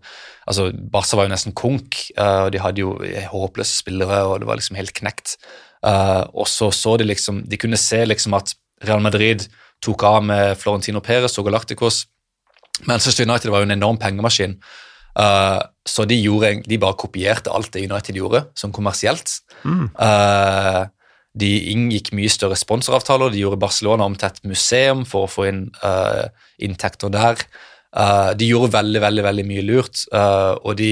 altså 0.50 0.72
Barca 0.74 1.20
var 1.20 1.28
jo 1.28 1.36
nesten 1.36 1.54
konk, 1.54 2.00
og 2.18 2.50
de 2.56 2.62
hadde 2.64 2.82
jo 2.82 2.96
håpløse 3.30 3.82
spillere, 3.84 4.24
og 4.26 4.40
det 4.42 4.48
var 4.48 4.58
liksom 4.58 4.80
helt 4.80 4.96
knekt. 4.96 5.36
og 5.84 6.48
så 6.48 6.72
så 6.72 6.98
de 6.98 7.04
liksom 7.04 7.44
De 7.46 7.58
kunne 7.58 7.78
se 7.78 8.06
liksom 8.06 8.34
at 8.34 8.56
Real 8.88 9.02
Madrid 9.02 9.46
tok 9.84 10.04
av 10.04 10.24
med 10.24 10.58
Florentino 10.58 11.00
Perez 11.00 11.38
og 11.38 11.46
Galacticos. 11.46 12.06
Manchester 12.86 13.26
United 13.26 13.52
var 13.52 13.60
jo 13.60 13.70
en 13.70 13.78
enorm 13.78 13.98
pengemaskin. 13.98 14.58
Uh, 15.18 15.64
så 15.88 16.06
de, 16.06 16.18
gjorde, 16.22 16.60
de, 16.68 16.78
bare 16.78 16.98
kopierte 17.00 17.50
alt 17.54 17.72
det 17.74 17.88
United 17.88 18.20
gjorde, 18.20 18.44
som 18.58 18.74
kommersielt. 18.76 19.40
Mm. 19.64 19.88
Uh, 19.98 20.84
de 21.38 21.50
inngikk 21.74 22.12
mye 22.18 22.30
større 22.34 22.58
sponsoravtaler. 22.58 23.34
De 23.34 23.42
gjorde 23.42 23.62
Barcelona 23.62 24.06
om 24.06 24.18
til 24.18 24.30
et 24.30 24.44
museum 24.50 25.06
for 25.10 25.26
å 25.26 25.32
få 25.32 25.50
inn 25.50 25.66
uh, 25.84 26.30
inntekter 26.62 27.14
der. 27.14 27.48
de 28.38 28.46
gjorde 28.46 28.74
veldig 28.74 29.00
veldig, 29.02 29.24
veldig 29.24 29.44
mye 29.48 29.62
lurt, 29.66 30.02
og 30.12 30.74
de, 30.78 30.90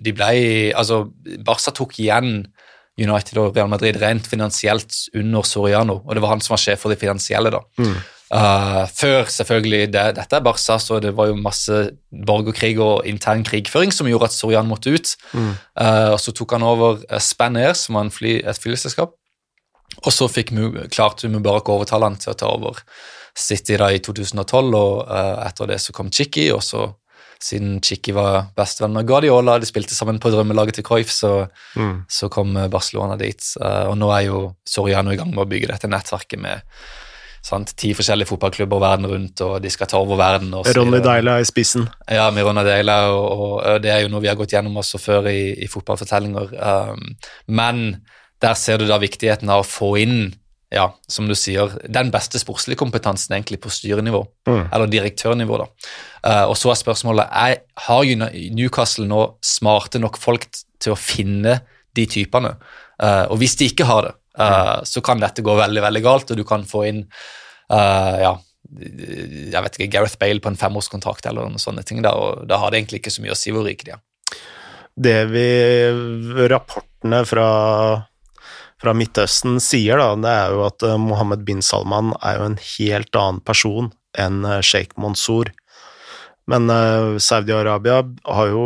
de 0.00 0.12
ble 0.14 0.28
Altså, 0.78 1.02
Barca 1.44 1.72
tok 1.74 1.98
igjen 2.00 2.46
United 2.96 3.40
og 3.40 3.56
Real 3.56 3.68
Madrid 3.68 3.98
rent 4.00 4.28
finansielt 4.28 4.94
under 5.14 5.44
Soriano, 5.44 5.98
og 6.04 6.14
det 6.14 6.22
var 6.22 6.32
han 6.32 6.44
som 6.44 6.54
var 6.54 6.62
sjef 6.62 6.84
for 6.84 6.92
det 6.92 7.00
finansielle. 7.00 7.50
da. 7.52 7.60
Mm. 7.80 7.96
Uh, 8.26 8.82
før 8.90 9.28
selvfølgelig 9.30 9.92
det, 9.94 10.02
dette 10.16 10.34
er 10.34 10.42
Barca, 10.42 10.80
så 10.82 10.98
det 11.02 11.12
var 11.14 11.28
jo 11.30 11.38
masse 11.38 11.76
borgerkrig 12.26 12.74
og 12.82 13.06
intern 13.06 13.44
krigføring 13.46 13.94
som 13.94 14.08
gjorde 14.10 14.32
at 14.32 14.34
Sorian 14.34 14.66
måtte 14.66 14.90
ut. 14.90 15.12
Mm. 15.32 15.52
Uh, 15.78 16.10
og 16.16 16.18
Så 16.20 16.34
tok 16.34 16.56
han 16.56 16.66
over 16.66 16.98
uh, 17.06 17.20
Spanair, 17.22 17.76
som 17.78 18.00
var 18.00 18.10
fly, 18.10 18.40
et 18.42 18.62
flyselskap. 18.62 19.14
Og 20.02 20.10
så 20.12 20.26
fikk 20.28 20.50
klarte 20.90 21.30
Mubarak 21.30 21.70
å 21.70 21.78
overtale 21.78 22.10
han 22.10 22.18
til 22.18 22.34
å 22.34 22.38
ta 22.38 22.50
over 22.50 22.82
City 23.36 23.78
da 23.78 23.92
i 23.94 24.02
2012, 24.02 24.74
og 24.74 25.08
etter 25.44 25.70
det 25.70 25.78
så 25.80 25.92
kom 25.94 26.10
Chicky, 26.10 26.48
og 26.52 26.62
så 26.64 26.88
siden 27.40 27.78
Chicky 27.84 28.14
var 28.16 28.48
bestevenn 28.56 28.96
med 28.96 29.06
Guardiola, 29.06 29.58
de 29.60 29.68
spilte 29.68 29.94
sammen 29.94 30.18
på 30.20 30.32
drømmelaget 30.32 30.78
til 30.78 30.86
Cruyff, 30.88 31.12
så, 31.12 31.46
mm. 31.76 32.06
så 32.08 32.30
kom 32.32 32.56
Barcelona 32.72 33.16
dit. 33.20 33.44
og 33.60 33.96
nå 34.00 34.08
er 34.16 34.22
jo 34.26 34.40
Soriano 34.66 35.12
i 35.12 35.18
gang 35.20 35.34
med 35.34 35.44
å 35.44 35.48
bygge 35.48 35.68
dette 35.70 35.90
nettverket 35.92 36.40
med 36.40 36.64
sant? 37.46 37.72
Ti 37.78 37.92
forskjellige 37.96 38.30
fotballklubber 38.32 38.82
verden 38.82 39.08
rundt, 39.10 39.42
og 39.46 39.58
de 39.62 39.70
skal 39.72 39.90
ta 39.90 40.00
over 40.02 40.18
verden. 40.20 40.54
Ronny 40.76 41.00
Deila 41.04 41.38
i 41.40 41.46
spissen. 41.48 41.86
Ja, 42.10 42.28
med 42.34 42.46
Ronny 42.46 42.64
Deila, 42.66 42.98
og, 43.14 43.36
og, 43.38 43.82
det 43.84 43.92
er 43.94 44.02
jo 44.04 44.10
noe 44.12 44.24
vi 44.24 44.30
har 44.30 44.38
gått 44.38 44.56
gjennom 44.56 44.80
også 44.82 45.00
før 45.02 45.30
i, 45.32 45.52
i 45.62 45.70
fotballfortellinger. 45.70 46.56
Um, 46.56 47.14
men 47.46 47.86
der 48.42 48.58
ser 48.58 48.82
du 48.82 48.88
da 48.88 48.98
viktigheten 49.00 49.50
av 49.52 49.62
å 49.62 49.68
få 49.68 49.94
inn 50.02 50.18
ja, 50.74 50.88
som 51.08 51.28
du 51.30 51.34
sier, 51.38 51.70
den 51.86 52.10
beste 52.10 52.40
sportslige 52.42 52.80
kompetansen 52.80 53.36
egentlig 53.36 53.60
på 53.62 53.70
styrenivå, 53.70 54.24
mm. 54.48 54.64
eller 54.74 54.90
direktørnivå. 54.90 55.60
da. 55.62 55.68
Uh, 56.26 56.44
og 56.50 56.56
så 56.58 56.72
er 56.72 56.80
spørsmålet 56.80 57.30
er, 57.30 57.60
har 57.86 58.10
Newcastle 58.56 59.06
nå 59.08 59.22
smarte 59.46 60.02
nok 60.02 60.18
folk 60.20 60.48
til 60.82 60.94
å 60.94 60.98
finne 60.98 61.60
de 61.96 62.06
typene. 62.10 62.56
Uh, 62.98 63.24
og 63.30 63.38
hvis 63.40 63.56
de 63.60 63.70
ikke 63.70 63.86
har 63.88 64.08
det, 64.08 64.14
Uh, 64.36 64.84
så 64.84 65.00
kan 65.00 65.20
dette 65.22 65.44
gå 65.44 65.54
veldig 65.56 65.82
veldig 65.84 66.02
galt, 66.04 66.32
og 66.32 66.38
du 66.38 66.44
kan 66.44 66.66
få 66.68 66.84
inn 66.90 67.04
uh, 67.72 68.16
ja, 68.20 68.34
jeg 68.76 69.62
vet 69.62 69.78
ikke, 69.78 69.92
Gareth 69.94 70.18
Bale 70.20 70.42
på 70.42 70.50
en 70.52 70.58
femårskontrakt 70.60 71.28
eller 71.28 71.46
noen 71.46 71.62
sånne 71.62 71.84
ting. 71.86 72.02
Da, 72.04 72.12
og 72.18 72.44
Da 72.50 72.58
har 72.60 72.72
det 72.72 72.82
egentlig 72.82 73.02
ikke 73.02 73.14
så 73.14 73.24
mye 73.24 73.36
å 73.36 73.38
si 73.38 73.54
hvor 73.54 73.66
rike 73.66 73.86
de 73.86 73.94
er. 73.94 74.02
Det 74.96 75.18
vi 75.30 75.46
Rapportene 76.50 77.20
fra, 77.28 77.48
fra 78.82 78.94
Midtøsten 78.96 79.60
sier, 79.62 80.00
da, 80.00 80.14
det 80.18 80.32
er 80.32 80.56
jo 80.56 80.64
at 80.66 80.86
eh, 80.88 80.96
Mohammed 80.98 81.44
bin 81.46 81.60
Salman 81.62 82.14
er 82.24 82.40
jo 82.40 82.48
en 82.48 82.58
helt 82.64 83.20
annen 83.20 83.42
person 83.44 83.92
enn 84.18 84.40
sjeik 84.64 84.96
Mansour. 84.98 85.52
Men 86.48 86.70
Saudi-Arabia 87.20 88.00
har 88.24 88.50
jo 88.50 88.64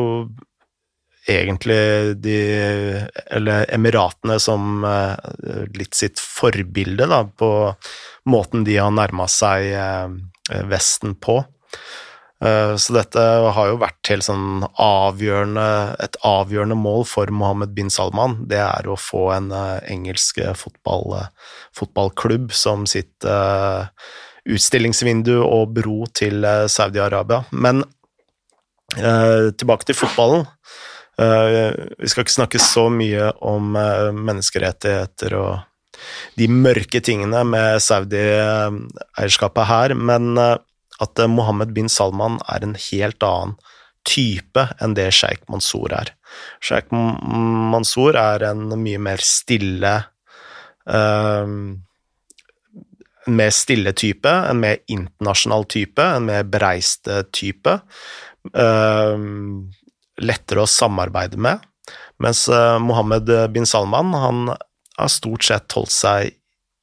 egentlig 1.29 2.17
de 2.23 2.37
Eller 3.31 3.67
Emiratene 3.75 4.39
som 4.41 4.85
eh, 4.85 5.67
litt 5.77 5.95
sitt 5.95 6.21
forbilde, 6.21 7.07
da, 7.11 7.25
på 7.25 7.51
måten 8.31 8.65
de 8.65 8.79
har 8.81 8.93
nærma 8.95 9.29
seg 9.31 9.71
eh, 9.75 10.65
Vesten 10.71 11.15
på. 11.21 11.41
Eh, 12.45 12.75
så 12.81 12.97
dette 12.97 13.21
har 13.55 13.71
jo 13.71 13.81
vært 13.83 14.13
helt 14.13 14.27
sånn 14.27 14.65
avgjørende, 14.81 15.69
et 16.03 16.19
avgjørende 16.27 16.79
mål 16.81 17.07
for 17.09 17.31
Mohammed 17.33 17.75
bin 17.77 17.93
Salman. 17.93 18.41
Det 18.51 18.61
er 18.65 18.89
å 18.89 18.99
få 18.99 19.29
en 19.37 19.53
engelsk 19.53 20.43
fotball, 20.59 21.21
fotballklubb 21.77 22.51
som 22.57 22.89
sitt 22.91 23.29
utstillingsvindu 24.51 25.37
og 25.45 25.77
bro 25.77 26.07
til 26.17 26.47
Saudi-Arabia. 26.73 27.45
Men 27.53 27.85
tilbake 28.91 29.87
til 29.87 29.95
fotballen. 29.95 30.49
Eh, 31.21 31.73
vi 31.99 32.09
skal 32.09 32.25
ikke 32.25 32.33
snakke 32.39 32.61
så 32.63 32.87
mye 32.93 33.31
om 33.45 33.75
eh, 33.77 34.09
menneskerettigheter 34.17 35.37
og 35.37 35.59
de 36.41 36.47
mørke 36.49 37.03
tingene 37.05 37.43
med 37.45 37.83
Saudi-eierskapet 37.85 39.69
her, 39.69 39.95
men 39.99 40.33
eh, 40.41 40.57
at 41.01 41.23
Mohammed 41.33 41.75
bin 41.77 41.91
Salman 41.93 42.39
er 42.49 42.65
en 42.65 42.77
helt 42.89 43.25
annen 43.25 43.59
type 44.09 44.65
enn 44.81 44.97
det 44.97 45.11
sjeik 45.13 45.45
Mansour 45.53 45.93
er. 45.93 46.15
Sjeik 46.65 46.89
Mansour 46.93 48.17
er 48.17 48.47
en 48.49 48.69
mye 48.81 49.01
mer 49.03 49.21
stille 49.25 49.93
En 50.91 51.77
mer 53.37 53.53
stille 53.53 53.93
type, 53.95 54.27
en 54.27 54.59
mer 54.59 54.81
internasjonal 54.91 55.67
type, 55.71 56.03
en 56.03 56.25
mer 56.27 56.47
bereist 56.49 57.07
type. 57.37 57.75
Uh, 58.57 59.21
lettere 60.21 60.65
å 60.65 60.71
samarbeide 60.71 61.41
med. 61.41 61.63
Mens 62.21 62.47
uh, 62.53 62.79
Mohammed 62.83 63.31
bin 63.55 63.67
Salman 63.67 64.13
han 64.15 64.53
har 64.53 65.11
stort 65.13 65.47
sett 65.47 65.73
holdt 65.73 65.95
seg 65.95 66.37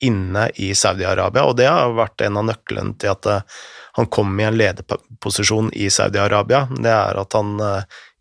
inne 0.03 0.47
i 0.61 0.73
Saudi-Arabia, 0.77 1.45
og 1.49 1.55
det 1.57 1.69
har 1.69 1.95
vært 1.97 2.21
en 2.25 2.37
av 2.41 2.45
nøklene 2.49 2.97
til 3.01 3.13
at 3.13 3.29
uh, 3.29 3.61
han 3.97 4.09
kom 4.13 4.35
i 4.37 4.45
en 4.45 4.57
lederposisjon 4.57 5.71
i 5.73 5.89
Saudi-Arabia. 5.93 6.67
Det 6.69 6.91
er 6.93 7.17
at 7.17 7.33
han 7.33 7.55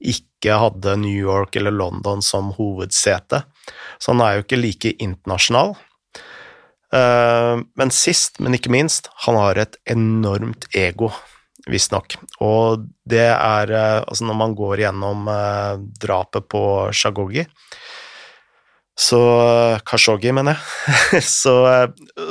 ikke 0.00 0.56
hadde 0.56 0.94
New 1.02 1.12
York 1.12 1.58
eller 1.60 1.74
London 1.74 2.24
som 2.24 2.48
hovedsete. 2.56 3.42
Så 4.00 4.14
han 4.14 4.22
er 4.24 4.38
jo 4.38 4.46
ikke 4.46 4.60
like 4.62 4.94
internasjonal. 5.04 5.74
Men 6.96 7.92
sist, 7.92 8.40
men 8.40 8.56
ikke 8.56 8.72
minst, 8.72 9.10
han 9.26 9.36
har 9.36 9.60
et 9.60 9.76
enormt 9.92 10.64
ego 10.72 11.10
visstnok. 11.70 12.18
Og 12.44 12.86
det 13.08 13.26
er 13.32 13.72
eh, 13.74 14.00
Altså, 14.06 14.26
når 14.28 14.38
man 14.38 14.56
går 14.58 14.84
gjennom 14.86 15.28
eh, 15.32 15.84
drapet 16.02 16.48
på 16.52 16.62
Shagogi 16.94 17.46
så 18.96 19.20
Kashoggi, 19.84 20.32
mener 20.32 20.56
jeg. 20.56 21.20
så, 21.40 21.56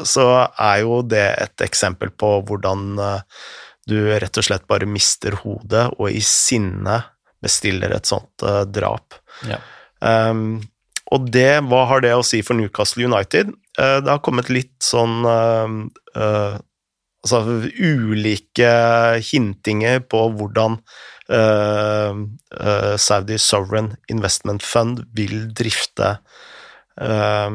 så, 0.07 0.25
er 0.57 0.81
jo 0.81 1.03
det 1.05 1.27
et 1.43 1.65
eksempel 1.65 2.09
på 2.09 2.39
hvordan 2.47 2.87
eh, 2.97 3.43
du 3.85 3.99
rett 4.09 4.41
og 4.41 4.47
slett 4.47 4.65
bare 4.65 4.89
mister 4.89 5.37
hodet 5.43 5.85
og 5.93 6.09
i 6.09 6.23
sinne 6.25 7.03
bestiller 7.45 7.93
et 7.93 8.09
sånt 8.09 8.41
uh, 8.41 8.63
drap. 8.65 9.13
Ja. 9.45 9.59
Um, 10.01 10.63
og 11.13 11.27
det, 11.29 11.59
hva 11.69 11.83
har 11.91 12.01
det 12.01 12.15
å 12.17 12.23
si 12.25 12.39
for 12.41 12.57
Newcastle 12.57 13.05
United? 13.05 13.51
Uh, 13.77 13.99
det 14.01 14.09
har 14.09 14.23
kommet 14.25 14.49
litt 14.49 14.73
sånn 14.81 15.21
uh, 15.21 16.57
altså, 17.25 17.41
ulike 17.81 18.71
hintinger 19.25 20.03
på 20.09 20.21
hvordan 20.37 20.79
uh, 21.33 22.13
Saudi 23.01 23.39
Sovereign 23.41 23.95
Investment 24.11 24.63
Fund 24.63 25.03
vil 25.17 25.47
drifte 25.57 26.15
uh, 27.01 27.49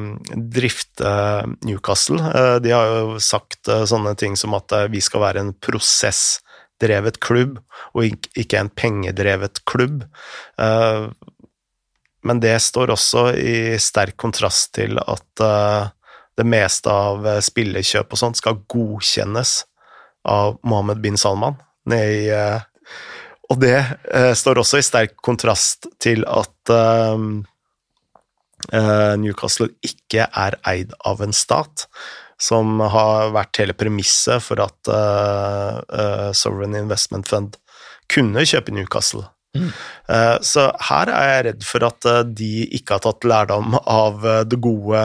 drifte 0.58 1.14
Newcastle. 1.66 2.20
de 2.60 2.74
har 2.74 2.90
jo 2.90 3.18
sagt 3.22 3.70
sånne 3.70 4.16
ting 4.18 4.36
som 4.36 4.56
at 4.58 4.74
vi 4.92 5.02
skal 5.04 5.24
være 5.24 5.44
en 5.44 5.54
prosessdrevet 5.54 7.20
klubb, 7.22 7.60
og 7.94 8.10
ikke 8.38 8.58
en 8.60 8.72
pengedrevet 8.74 9.62
klubb. 9.64 10.04
men 12.22 12.40
det 12.40 12.58
står 12.60 12.90
også 12.92 13.30
i 13.32 13.78
sterk 13.80 14.18
kontrast 14.20 14.74
til 14.76 14.98
at 15.00 15.44
det 16.41 16.49
meste 16.49 16.93
av 16.93 17.26
eh, 17.28 17.41
spillekjøp 17.45 18.14
og 18.14 18.20
sånt 18.20 18.41
skal 18.41 18.62
godkjennes 18.70 19.61
av 20.28 20.59
Mohammed 20.66 21.03
bin 21.05 21.18
Salman. 21.20 21.59
I, 21.91 22.30
eh, 22.32 22.61
og 23.51 23.61
det 23.62 23.76
eh, 23.78 24.32
står 24.36 24.62
også 24.62 24.80
i 24.80 24.86
sterk 24.86 25.16
kontrast 25.26 25.91
til 26.03 26.24
at 26.28 26.49
Newcastle 28.70 29.70
ikke 29.82 30.26
er 30.36 30.55
eid 30.68 30.93
av 31.09 31.22
en 31.24 31.32
stat, 31.34 31.86
som 32.38 32.78
har 32.93 33.32
vært 33.34 33.59
hele 33.59 33.74
premisset 33.74 34.45
for 34.45 34.61
at 34.62 34.91
Sovereign 36.36 36.76
Investment 36.78 37.26
Fund 37.26 37.57
kunne 38.12 38.45
kjøpe 38.47 38.76
Newcastle. 38.76 39.24
Mm. 39.57 39.70
Så 40.46 40.64
her 40.86 41.11
er 41.11 41.28
jeg 41.28 41.44
redd 41.48 41.64
for 41.66 41.86
at 41.86 42.07
eh, 42.07 42.20
de 42.38 42.51
ikke 42.76 42.96
har 42.96 43.03
tatt 43.03 43.26
lærdom 43.26 43.74
av 43.80 44.22
eh, 44.26 44.42
det 44.46 44.61
gode 44.62 45.03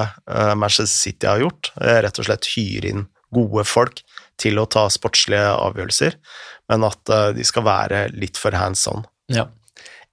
Manchester 0.57 0.91
City 0.91 1.29
har 1.29 1.41
gjort. 1.41 1.71
Rett 1.81 2.21
og 2.21 2.27
slett 2.27 2.49
hyre 2.53 2.91
inn 2.93 3.07
gode 3.35 3.65
folk 3.67 4.03
til 4.41 4.61
å 4.61 4.67
ta 4.69 4.85
sportslige 4.91 5.49
avgjørelser, 5.55 6.17
men 6.71 6.85
at 6.87 7.11
de 7.35 7.43
skal 7.47 7.65
være 7.65 8.05
litt 8.15 8.39
for 8.39 8.55
hands 8.55 8.85
on. 8.91 9.03
Ja. 9.31 9.47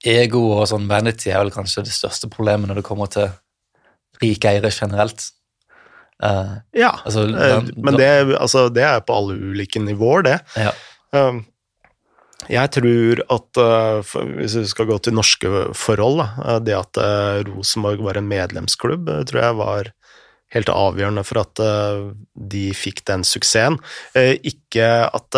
Ego 0.03 0.41
og 0.57 0.65
sånn 0.67 0.89
vanity 0.89 1.31
er 1.31 1.39
vel 1.43 1.53
kanskje 1.55 1.85
det 1.87 1.95
største 1.95 2.27
problemet 2.31 2.67
når 2.69 2.81
det 2.81 2.87
kommer 2.87 3.11
til 3.11 3.29
rike 4.23 4.51
eiere 4.51 4.71
generelt. 4.73 5.29
Uh, 6.23 6.59
ja, 6.75 6.91
altså, 7.03 7.25
den, 7.27 7.71
men 7.83 7.97
det, 7.99 8.09
altså, 8.37 8.67
det, 8.71 8.83
er 8.87 9.01
på 9.03 9.15
alle 9.17 9.35
ulike 9.35 9.81
nivåer, 9.83 10.27
det. 10.27 10.37
Ja. 10.59 10.71
Um, 11.15 11.43
jeg 12.51 12.71
tror 12.77 13.23
at 13.33 13.59
uh, 13.61 14.13
hvis 14.37 14.57
vi 14.59 14.65
skal 14.69 14.89
gå 14.89 14.97
til 15.03 15.15
norske 15.15 15.51
forhold, 15.77 16.21
da, 16.21 16.27
eh, 16.43 16.61
det 16.67 16.77
at 16.77 16.99
uh, 17.01 17.41
Rosenborg 17.49 18.03
var 18.05 18.19
en 18.19 18.29
medlemsklubb, 18.29 19.11
tror 19.29 19.41
jeg 19.43 19.59
var 19.59 19.91
helt 20.53 20.69
avgjørende 20.69 21.23
for 21.25 21.41
at 21.41 21.59
de 22.53 22.63
fikk 22.77 22.99
den 23.09 23.23
suksessen. 23.25 23.79
ikke 24.13 24.85
at 25.09 25.37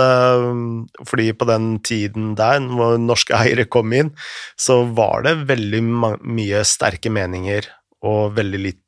Fordi 1.07 1.29
på 1.31 1.47
den 1.47 1.79
tiden 1.79 2.33
der, 2.35 2.59
når 2.59 2.97
norske 2.99 3.31
eiere 3.31 3.63
kom 3.63 3.95
inn, 3.95 4.11
så 4.59 4.81
var 4.83 5.23
det 5.23 5.47
veldig 5.47 5.81
mye 6.19 6.65
sterke 6.67 7.07
meninger 7.07 7.63
og 8.03 8.35
veldig 8.35 8.59
litt 8.59 8.84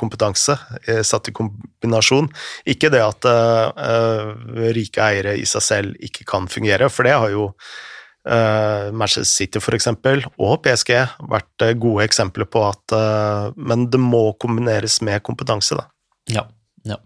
kompetanse 0.00 0.56
satt 1.04 1.28
i 1.28 1.34
kombinasjon. 1.36 2.28
Ikke 2.68 2.90
det 2.92 3.02
at 3.04 3.26
uh, 3.28 4.32
rike 4.74 5.02
eiere 5.04 5.36
i 5.38 5.46
seg 5.48 5.64
selv 5.64 6.04
ikke 6.04 6.26
kan 6.28 6.48
fungere, 6.50 6.88
for 6.92 7.08
det 7.08 7.16
har 7.18 7.32
jo 7.32 7.48
uh, 7.50 8.88
Manchester 8.94 9.28
City 9.28 9.62
for 9.62 9.76
eksempel, 9.76 10.24
og 10.38 10.62
PSG 10.64 10.94
vært 11.32 11.66
gode 11.82 12.06
eksempler 12.06 12.48
på 12.50 12.64
at 12.68 12.96
uh, 12.96 13.52
Men 13.56 13.88
det 13.90 14.00
må 14.00 14.30
kombineres 14.40 15.00
med 15.04 15.22
kompetanse, 15.26 15.78
da. 15.78 15.88
Ja. 16.30 16.46
ja. 16.88 16.98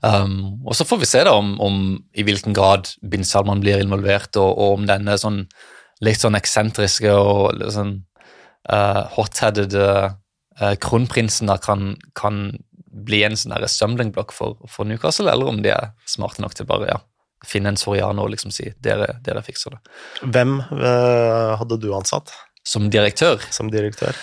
Um, 0.00 0.62
og 0.66 0.76
så 0.78 0.86
får 0.88 1.02
vi 1.02 1.10
se 1.12 1.24
da 1.26 1.36
om, 1.36 1.56
om, 1.60 1.80
i 2.16 2.26
hvilken 2.26 2.56
grad 2.56 2.90
bin 3.02 3.24
Salman 3.24 3.62
blir 3.64 3.82
involvert, 3.82 4.32
og, 4.36 4.52
og 4.52 4.80
om 4.80 4.90
denne 4.90 5.18
sånn 5.20 5.44
litt 6.04 6.20
sånn 6.20 6.36
eksentriske 6.36 7.08
og 7.08 7.62
sånn 7.72 7.94
hot-headed 8.66 9.72
Eh, 9.78 10.08
kronprinsen 10.80 11.50
da 11.50 11.58
kan, 11.60 11.94
kan 12.16 12.48
bli 13.06 13.22
en 13.26 13.36
sånn 13.36 13.54
stumbling-blokk 13.68 14.32
for, 14.32 14.56
for, 14.70 14.88
Newcastle, 14.88 15.28
eller 15.32 15.50
om 15.50 15.60
de 15.64 15.74
er 15.74 15.92
smarte 16.08 16.42
nok 16.44 16.56
til 16.56 16.68
bare 16.68 16.88
ja, 16.88 16.98
finne 17.46 17.72
en 17.72 17.80
Soriano 17.80 18.24
og 18.24 18.32
liksom 18.32 18.54
si 18.54 18.70
dere, 18.82 19.18
dere 19.26 19.44
fikser 19.44 19.76
det. 19.76 19.82
Hvem 20.24 20.58
øh, 20.64 21.52
hadde 21.60 21.80
du 21.82 21.90
ansatt? 21.96 22.32
Som 22.66 22.88
direktør? 22.90 23.42
Som 23.54 23.70
direktør. 23.70 24.16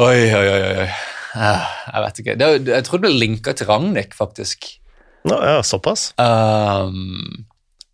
Oi, 0.00 0.30
oi, 0.34 0.46
oi. 0.48 0.74
oi. 0.86 0.90
Uh, 1.30 1.66
jeg 1.86 2.02
vet 2.04 2.20
ikke. 2.22 2.34
Det, 2.38 2.46
jeg 2.72 2.86
tror 2.86 2.98
det 2.98 3.06
ble 3.06 3.18
linka 3.20 3.54
til 3.54 3.68
Ragnhild, 3.70 4.16
faktisk. 4.18 4.66
Nå, 5.28 5.36
ja, 5.36 5.60
såpass? 5.66 6.08
Um, 6.18 7.44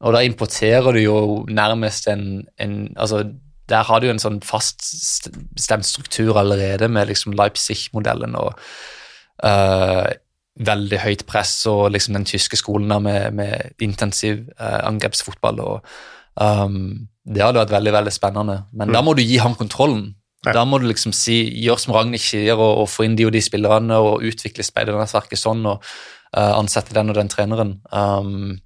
og 0.01 0.15
da 0.15 0.23
importerer 0.25 0.95
du 0.95 1.01
jo 1.03 1.19
nærmest 1.51 2.09
en, 2.13 2.47
en 2.61 2.77
Altså, 2.97 3.25
der 3.69 3.87
har 3.87 4.03
du 4.03 4.09
en 4.11 4.23
sånn 4.23 4.39
faststemt 4.47 5.87
struktur 5.87 6.39
allerede 6.39 6.89
med 6.93 7.11
liksom 7.11 7.35
Leipzig-modellen 7.37 8.37
og 8.39 8.55
uh, 9.43 10.07
veldig 10.57 11.01
høyt 11.03 11.25
press 11.29 11.59
og 11.69 11.91
liksom 11.93 12.17
den 12.17 12.27
tyske 12.29 12.59
skolen 12.61 12.93
der 12.93 13.03
med, 13.03 13.35
med 13.37 13.83
intensiv 13.83 14.45
uh, 14.61 14.87
angrepsfotball. 14.87 15.61
og 15.61 15.89
um, 16.41 17.09
Det 17.25 17.43
hadde 17.43 17.65
vært 17.65 17.75
veldig 17.75 17.97
veldig 17.99 18.15
spennende, 18.15 18.61
men 18.73 18.89
mm. 18.93 18.95
da 18.95 19.03
må 19.03 19.17
du 19.17 19.25
gi 19.25 19.41
ham 19.43 19.57
kontrollen. 19.59 20.15
Ja. 20.47 20.61
Da 20.61 20.63
må 20.69 20.79
du 20.79 20.87
liksom 20.87 21.11
si, 21.17 21.41
gjør 21.65 21.81
som 21.83 21.97
Ragnhild 21.97 22.23
sier, 22.23 22.55
og, 22.55 22.85
og, 22.85 22.87
få 22.93 23.09
inn 23.09 23.17
de 23.19 23.27
og 23.27 23.35
de 23.35 23.43
spillerne 23.43 23.99
og 23.99 24.23
utvikle 24.29 24.63
speidernettverket 24.65 25.41
sånn 25.41 25.65
og 25.67 25.83
uh, 25.83 26.53
ansette 26.55 26.95
den 26.95 27.11
og 27.11 27.19
den 27.19 27.33
treneren. 27.33 27.81
Um, 27.91 28.61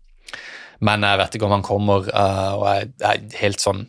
men 0.84 1.09
jeg 1.09 1.20
vet 1.20 1.34
ikke 1.36 1.48
om 1.48 1.57
han 1.57 1.64
kommer, 1.64 2.07
og 2.09 2.62
jeg 2.64 2.86
er 3.05 3.24
helt 3.42 3.61
sånn 3.61 3.82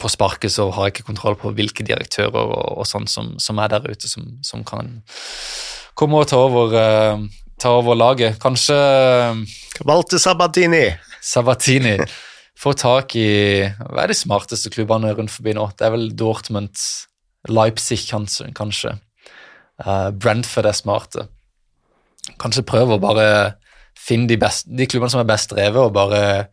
på 0.00 0.10
sparket 0.12 0.52
så 0.52 0.68
har 0.74 0.88
jeg 0.88 0.96
ikke 0.96 1.08
kontroll 1.10 1.36
på 1.40 1.52
hvilke 1.56 1.84
direktører 1.86 2.36
og, 2.36 2.78
og 2.80 2.86
sånn 2.88 3.08
som, 3.10 3.34
som, 3.42 3.58
er 3.62 3.72
der 3.72 3.88
ute, 3.88 4.10
som, 4.10 4.28
som, 4.44 4.64
kan 4.66 5.00
komme 5.96 6.22
og 6.22 6.30
ta 6.30 6.40
over, 6.42 6.76
uh, 6.76 7.50
ta 7.62 7.74
over 7.78 7.98
laget. 7.98 8.38
Kanskje 8.42 8.76
Valgte 9.86 10.20
Sabatini. 10.22 10.86
Sabatini. 11.24 11.96
Få 12.56 12.72
tak 12.76 13.16
i 13.20 13.28
Hva 13.82 14.04
er 14.04 14.12
de 14.12 14.16
smarteste 14.16 14.72
klubbene 14.72 15.12
rundt 15.16 15.32
forbi 15.32 15.56
nå? 15.56 15.68
Det 15.76 15.88
er 15.88 15.92
vel 15.96 16.08
Dortmund, 16.16 16.76
Leipzig 17.52 18.00
kanskje. 18.08 18.96
Uh, 19.76 20.08
Brentford 20.12 20.70
er 20.70 20.76
smarte. 20.76 21.26
Kanskje 22.40 22.64
prøve 22.66 22.96
å 22.96 23.02
bare 23.02 23.28
finne 23.96 24.28
de, 24.30 24.38
best, 24.40 24.68
de 24.68 24.86
klubbene 24.88 25.12
som 25.12 25.22
er 25.22 25.28
best 25.28 25.52
drevet, 25.52 25.82
og 25.82 25.94
bare 25.96 26.48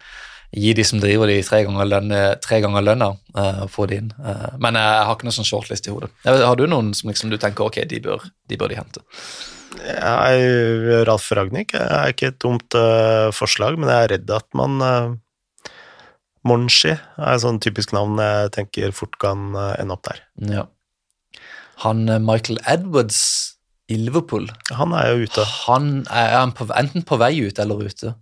gi 0.54 0.74
de 0.78 0.84
som 0.86 1.02
driver 1.02 1.30
de 1.30 1.40
tre 1.46 1.64
ganger, 1.66 1.88
lønne, 1.90 2.20
tre 2.44 2.60
ganger 2.64 2.86
lønna, 2.86 3.10
uh, 3.38 3.64
få 3.72 3.88
de 3.90 4.00
inn. 4.02 4.12
Uh, 4.20 4.54
men 4.62 4.78
jeg, 4.78 5.00
har 5.08 5.16
ikke 5.16 5.28
noe 5.28 5.36
sånn 5.36 5.50
shortlist 5.50 5.90
i 5.90 5.94
hodet. 5.94 6.12
Har 6.28 6.60
du 6.60 6.68
noen 6.70 6.94
som 6.98 7.10
liksom 7.10 7.34
du 7.34 7.40
tenker 7.42 7.66
ok, 7.66 7.82
de 7.90 8.02
bør 8.04 8.22
de, 8.22 8.60
bør 8.60 8.74
de 8.74 8.78
hente? 8.78 9.04
Jeg, 9.74 11.04
Ralf 11.10 11.32
Ragnhild 11.34 11.74
er 11.80 12.14
ikke 12.14 12.30
et 12.30 12.40
dumt 12.44 12.78
uh, 12.78 13.34
forslag, 13.34 13.80
men 13.82 13.90
jeg 13.90 14.06
er 14.06 14.14
redd 14.18 14.34
at 14.38 14.48
man 14.58 14.78
uh, 14.86 15.16
Monshi 16.46 16.92
er 16.94 17.32
et 17.32 17.42
sånn 17.42 17.62
typisk 17.64 17.96
navn 17.96 18.20
jeg 18.20 18.52
tenker 18.54 18.94
fort 18.94 19.16
kan 19.22 19.56
ende 19.56 19.96
opp 19.96 20.04
der. 20.10 20.20
Ja. 20.52 20.66
Han 21.86 22.04
Michael 22.28 22.60
Edwards 22.70 23.22
i 23.92 23.96
Liverpool 24.00 24.50
Han 24.76 24.94
er 24.96 25.10
jo 25.12 25.28
ute. 25.28 25.46
Han 25.66 25.88
er, 26.04 26.28
er 26.28 26.38
han 26.42 26.54
på, 26.56 26.68
enten 26.76 27.06
på 27.08 27.18
vei 27.22 27.32
ut 27.48 27.60
eller 27.64 27.88
ute. 27.88 28.14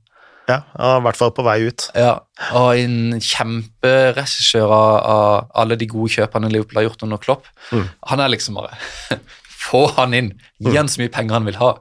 Ja, 0.52 0.92
i 0.98 1.06
hvert 1.06 1.20
fall 1.20 1.34
på 1.36 1.46
vei 1.46 1.58
ut. 1.70 1.88
Ja, 1.98 2.14
og 2.58 2.82
en 2.82 3.22
kjemperegissør 3.22 4.68
av, 4.68 4.92
av 5.14 5.58
alle 5.64 5.78
de 5.80 5.88
gode 5.92 6.12
kjøpene 6.16 6.52
Liverpool 6.52 6.82
har 6.82 6.90
gjort 6.90 7.08
under 7.08 7.22
Klopp. 7.22 7.50
Mm. 7.72 7.88
Han 8.12 8.24
er 8.24 8.34
liksom 8.34 8.60
bare 8.60 8.76
Få 9.62 9.86
han 9.96 10.16
inn! 10.18 10.32
Gi 10.66 10.74
han 10.74 10.90
så 10.90 11.04
mye 11.04 11.12
penger 11.14 11.38
han 11.38 11.46
vil 11.46 11.60
ha. 11.62 11.76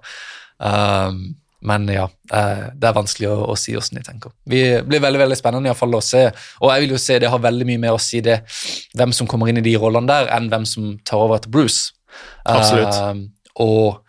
Um, 0.61 1.23
men 1.61 1.89
ja, 1.93 2.07
eh, 2.33 2.69
det 2.73 2.89
er 2.89 2.97
vanskelig 2.97 3.29
å, 3.29 3.37
å 3.53 3.57
si 3.59 3.75
hvordan 3.75 3.99
de 3.99 4.05
tenker. 4.05 4.33
Vi 4.49 4.61
blir 4.87 5.03
veldig 5.05 5.21
veldig 5.21 5.37
spennende 5.37 5.69
i 5.69 5.73
hvert 5.73 5.81
fall 5.81 5.97
å 5.97 6.03
se, 6.05 6.23
og 6.61 6.73
jeg 6.73 6.85
vil 6.85 6.95
jo 6.95 7.01
se 7.03 7.19
det 7.21 7.33
har 7.33 7.43
veldig 7.45 7.67
mye 7.69 7.83
mer 7.83 7.97
å 7.97 8.01
si 8.01 8.23
det 8.25 8.39
hvem 8.97 9.13
som 9.17 9.29
kommer 9.29 9.51
inn 9.51 9.61
i 9.61 9.65
de 9.65 9.75
rollene 9.81 10.09
der, 10.09 10.31
enn 10.37 10.49
hvem 10.53 10.65
som 10.69 10.95
tar 11.05 11.21
over 11.21 11.37
etter 11.37 11.53
Bruce. 11.53 11.93
Absolutt. 12.49 12.97
Uh, 12.97 13.61
og 13.61 14.01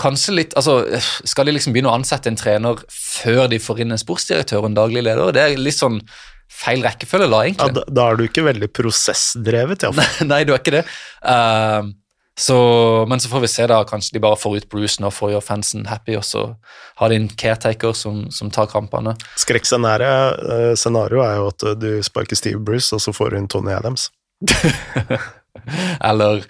kanskje 0.00 0.34
litt 0.34 0.54
altså, 0.58 0.80
Skal 1.28 1.46
de 1.46 1.54
liksom 1.54 1.74
begynne 1.74 1.90
å 1.92 1.96
ansette 1.96 2.30
en 2.30 2.38
trener 2.38 2.80
før 2.90 3.46
de 3.52 3.60
får 3.62 3.84
inn 3.84 3.94
en 3.94 4.00
sportsdirektør 4.00 4.62
og 4.62 4.70
en 4.70 4.78
daglig 4.78 5.04
leder? 5.06 5.34
Det 5.34 5.42
er 5.42 5.58
litt 5.60 5.78
sånn 5.78 6.00
feil 6.54 6.84
rekkefølge, 6.84 7.28
da, 7.30 7.42
Ja, 7.42 7.50
egentlig. 7.50 7.74
da, 7.74 7.84
da 7.98 8.06
er 8.06 8.18
du 8.18 8.24
ikke 8.28 8.46
veldig 8.46 8.70
prosessdrevet, 8.76 9.84
iallfall. 9.84 10.26
Nei, 10.32 10.44
du 10.46 10.54
er 10.54 10.60
ikke 10.62 10.76
det. 10.76 10.84
Uh, 11.24 11.90
så, 12.38 12.58
men 13.08 13.22
så 13.22 13.30
får 13.30 13.44
vi 13.44 13.50
se, 13.50 13.66
da. 13.70 13.80
Kanskje 13.86 14.16
de 14.16 14.22
bare 14.22 14.38
får 14.38 14.56
ut 14.58 14.68
Bruce 14.70 15.02
nå 15.02 15.10
for 15.14 15.28
å 15.28 15.36
gjøre 15.36 15.46
fansen 15.46 15.86
happy, 15.86 16.16
og 16.18 16.26
så 16.26 16.44
har 16.98 17.10
de 17.10 17.18
en 17.20 17.28
caretaker 17.30 17.94
som, 17.94 18.24
som 18.34 18.50
tar 18.54 18.70
kampene. 18.70 19.14
Skrekkscenarioet 19.40 20.78
scenario 20.78 21.22
er 21.22 21.38
jo 21.38 21.48
at 21.52 21.66
eh, 21.70 21.76
du 21.78 21.90
sparker 22.06 22.38
Steve 22.38 22.58
Bruce, 22.62 22.90
og 22.94 23.02
så 23.02 23.14
får 23.14 23.34
du 23.34 23.38
inn 23.38 23.50
Tony 23.50 23.74
Adams. 23.74 24.08
Eller 26.10 26.42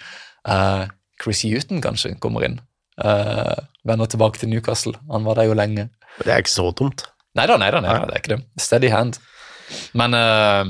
uh, 0.49 0.85
Chris 1.21 1.45
Huton 1.45 1.85
kanskje 1.85 2.15
kommer 2.21 2.45
inn. 2.47 2.57
Eh, 3.03 3.57
vender 3.85 4.09
tilbake 4.09 4.39
til 4.39 4.49
Newcastle. 4.49 4.95
Han 5.11 5.27
var 5.27 5.39
der 5.39 5.49
jo 5.49 5.57
lenge. 5.57 5.89
Det 6.21 6.31
er 6.31 6.43
ikke 6.43 6.55
så 6.55 6.69
dumt. 6.71 7.05
Nei 7.35 7.47
da, 7.49 7.57
nei 7.59 7.69
da, 7.73 7.81
det 7.83 7.91
er 7.91 8.21
ikke 8.21 8.35
det. 8.37 8.41
Steady 8.61 8.89
hand. 8.93 9.17
Men 9.97 10.15
uh, 10.15 10.63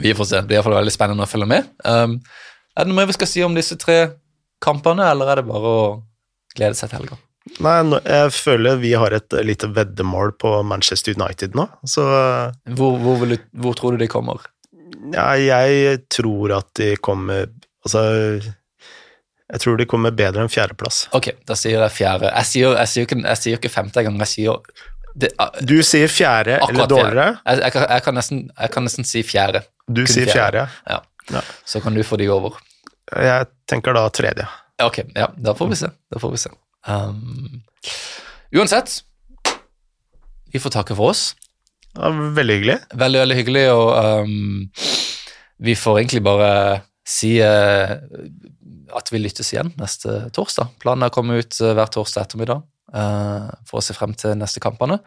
vi 0.00 0.14
får 0.16 0.30
se. 0.30 0.40
Det 0.40 0.48
blir 0.48 0.58
iallfall 0.58 0.78
veldig 0.78 0.94
spennende 0.94 1.26
å 1.26 1.28
følge 1.28 1.48
med. 1.50 1.68
Um, 1.84 2.16
er 2.78 2.86
det 2.86 2.94
noe 2.94 3.08
vi 3.10 3.16
skal 3.16 3.28
si 3.28 3.42
om 3.44 3.56
disse 3.56 3.76
tre 3.80 3.98
kampene, 4.64 5.04
eller 5.12 5.32
er 5.32 5.42
det 5.42 5.48
bare 5.50 5.72
å 5.72 5.82
glede 6.56 6.78
seg 6.78 6.88
til 6.88 7.02
helga? 7.02 7.18
Nei, 7.64 7.76
jeg 8.04 8.32
føler 8.36 8.80
vi 8.80 8.92
har 9.00 9.14
et 9.16 9.34
lite 9.44 9.70
veddemål 9.72 10.34
på 10.40 10.50
Manchester 10.68 11.16
United 11.16 11.56
nå, 11.56 11.64
så 11.88 12.04
eh, 12.12 12.74
Hvor, 12.76 12.98
hvor, 13.00 13.24
du, 13.24 13.38
hvor 13.56 13.76
tror 13.78 13.96
du 13.96 14.02
de 14.04 14.10
kommer? 14.10 14.42
ja, 15.14 15.30
jeg 15.38 16.02
tror 16.12 16.52
at 16.58 16.68
de 16.76 16.90
kommer 17.00 17.46
Altså 17.86 18.02
Jeg 19.48 19.62
tror 19.64 19.78
de 19.80 19.86
kommer 19.88 20.12
bedre 20.12 20.44
enn 20.44 20.52
fjerdeplass. 20.52 21.06
Ok, 21.16 21.30
da 21.48 21.56
sier 21.56 21.80
jeg 21.80 21.94
fjerde. 21.96 22.28
Jeg 22.34 22.48
sier, 22.50 22.74
jeg 22.76 22.92
sier, 22.92 23.06
ikke, 23.08 23.18
jeg 23.24 23.40
sier 23.40 23.60
ikke 23.60 23.72
femte 23.72 24.02
engang, 24.02 24.18
jeg 24.26 24.32
sier 24.34 24.58
det, 25.18 25.30
Du 25.64 25.78
sier 25.82 26.10
fjerde 26.12 26.58
eller 26.62 26.90
dårligere. 26.90 27.28
jeg, 27.46 27.62
jeg, 27.64 27.72
kan, 27.74 27.86
kan 28.04 28.18
nesten, 28.20 28.42
jeg 28.52 28.74
kan 28.74 28.84
nesten 28.86 29.08
si 29.08 29.22
fjerde. 29.26 29.64
Du 29.88 30.02
Kun 30.04 30.12
sier 30.12 30.30
fjerde. 30.30 30.66
Ja. 30.86 31.00
Ja. 31.32 31.42
Så 31.64 31.80
kan 31.84 31.96
du 31.96 32.04
få 32.04 32.16
de 32.20 32.28
over. 32.32 32.60
Jeg 33.16 33.48
tenker 33.68 33.96
da 33.96 34.04
tredje. 34.12 34.44
Ok, 34.84 35.00
ja, 35.16 35.30
da 35.36 35.54
får 35.56 35.72
vi 35.72 35.80
se. 35.80 35.90
Får 36.20 36.32
vi 36.34 36.40
se. 36.44 36.52
Um, 36.88 37.62
uansett, 38.54 39.00
vi 40.52 40.60
får 40.62 40.76
takke 40.76 40.96
for 40.96 41.14
oss. 41.14 41.32
Ja, 41.96 42.12
veldig 42.12 42.58
hyggelig. 42.60 42.78
Veldig, 43.00 43.22
veldig 43.24 43.38
hyggelig, 43.40 43.64
og 43.72 44.28
um, 44.28 44.68
vi 45.64 45.74
får 45.76 46.02
egentlig 46.02 46.22
bare 46.22 46.52
si 47.08 47.38
eh, 47.40 47.96
at 48.96 49.12
vi 49.12 49.20
lyttes 49.20 49.52
igjen 49.52 49.72
neste 49.78 50.28
torsdag. 50.36 50.74
Planen 50.82 51.06
er 51.06 51.12
å 51.12 51.14
komme 51.14 51.38
ut 51.40 51.58
eh, 51.60 51.74
hver 51.76 51.90
torsdag 51.94 52.26
ettermiddag 52.26 52.62
eh, 52.94 53.48
for 53.68 53.80
å 53.80 53.84
se 53.84 53.96
frem 53.96 54.14
til 54.18 54.36
neste 54.38 54.62
kampene. 54.64 55.00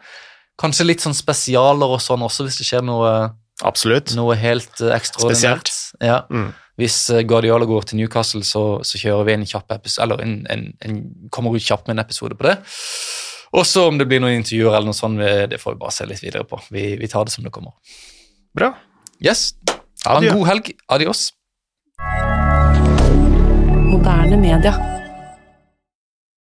Kanskje 0.60 0.86
litt 0.86 1.04
sånn 1.04 1.16
spesialer 1.16 1.94
og 1.96 2.02
sånn 2.04 2.24
også, 2.26 2.46
hvis 2.46 2.60
det 2.60 2.68
skjer 2.68 2.84
noe, 2.86 3.32
Absolutt. 3.66 4.14
noe 4.18 4.36
helt 4.38 4.82
eh, 4.84 4.94
ekstraordinært. 4.96 5.72
Ja. 6.04 6.22
Mm. 6.32 6.52
Hvis 6.80 6.96
Guardiola 7.28 7.68
går 7.68 7.88
til 7.88 8.00
Newcastle, 8.00 8.40
så, 8.48 8.64
så 8.86 9.00
kjører 9.00 9.28
vi 9.28 9.34
en 9.36 9.48
kjapp 9.48 9.74
episode, 9.74 10.06
eller 10.06 10.22
en, 10.24 10.38
en, 10.50 10.64
en, 10.86 11.02
kommer 11.34 11.52
ut 11.52 11.62
kjapt 11.64 11.86
med 11.88 11.98
en 11.98 12.04
episode 12.04 12.38
på 12.38 12.48
det. 12.48 12.56
Og 13.52 13.66
så 13.68 13.84
om 13.90 13.98
det 14.00 14.08
blir 14.08 14.22
noen 14.24 14.38
intervjuer 14.38 14.72
eller 14.72 14.88
noe 14.88 14.96
sånt, 14.96 15.20
det 15.20 15.60
får 15.60 15.74
vi 15.74 15.82
bare 15.82 15.92
se 15.92 16.08
litt 16.08 16.22
videre 16.24 16.48
på. 16.48 16.56
Vi, 16.72 16.94
vi 16.96 17.10
tar 17.12 17.28
det 17.28 17.34
som 17.34 17.44
det 17.44 17.52
kommer. 17.52 17.76
Bra. 18.56 18.72
Yes. 19.20 19.50
Ha 20.06 20.16
en 20.18 20.32
god 20.32 20.48
helg. 20.48 20.72
Adios. 20.90 21.30
Moderne 24.02 24.36
media. 24.36 25.01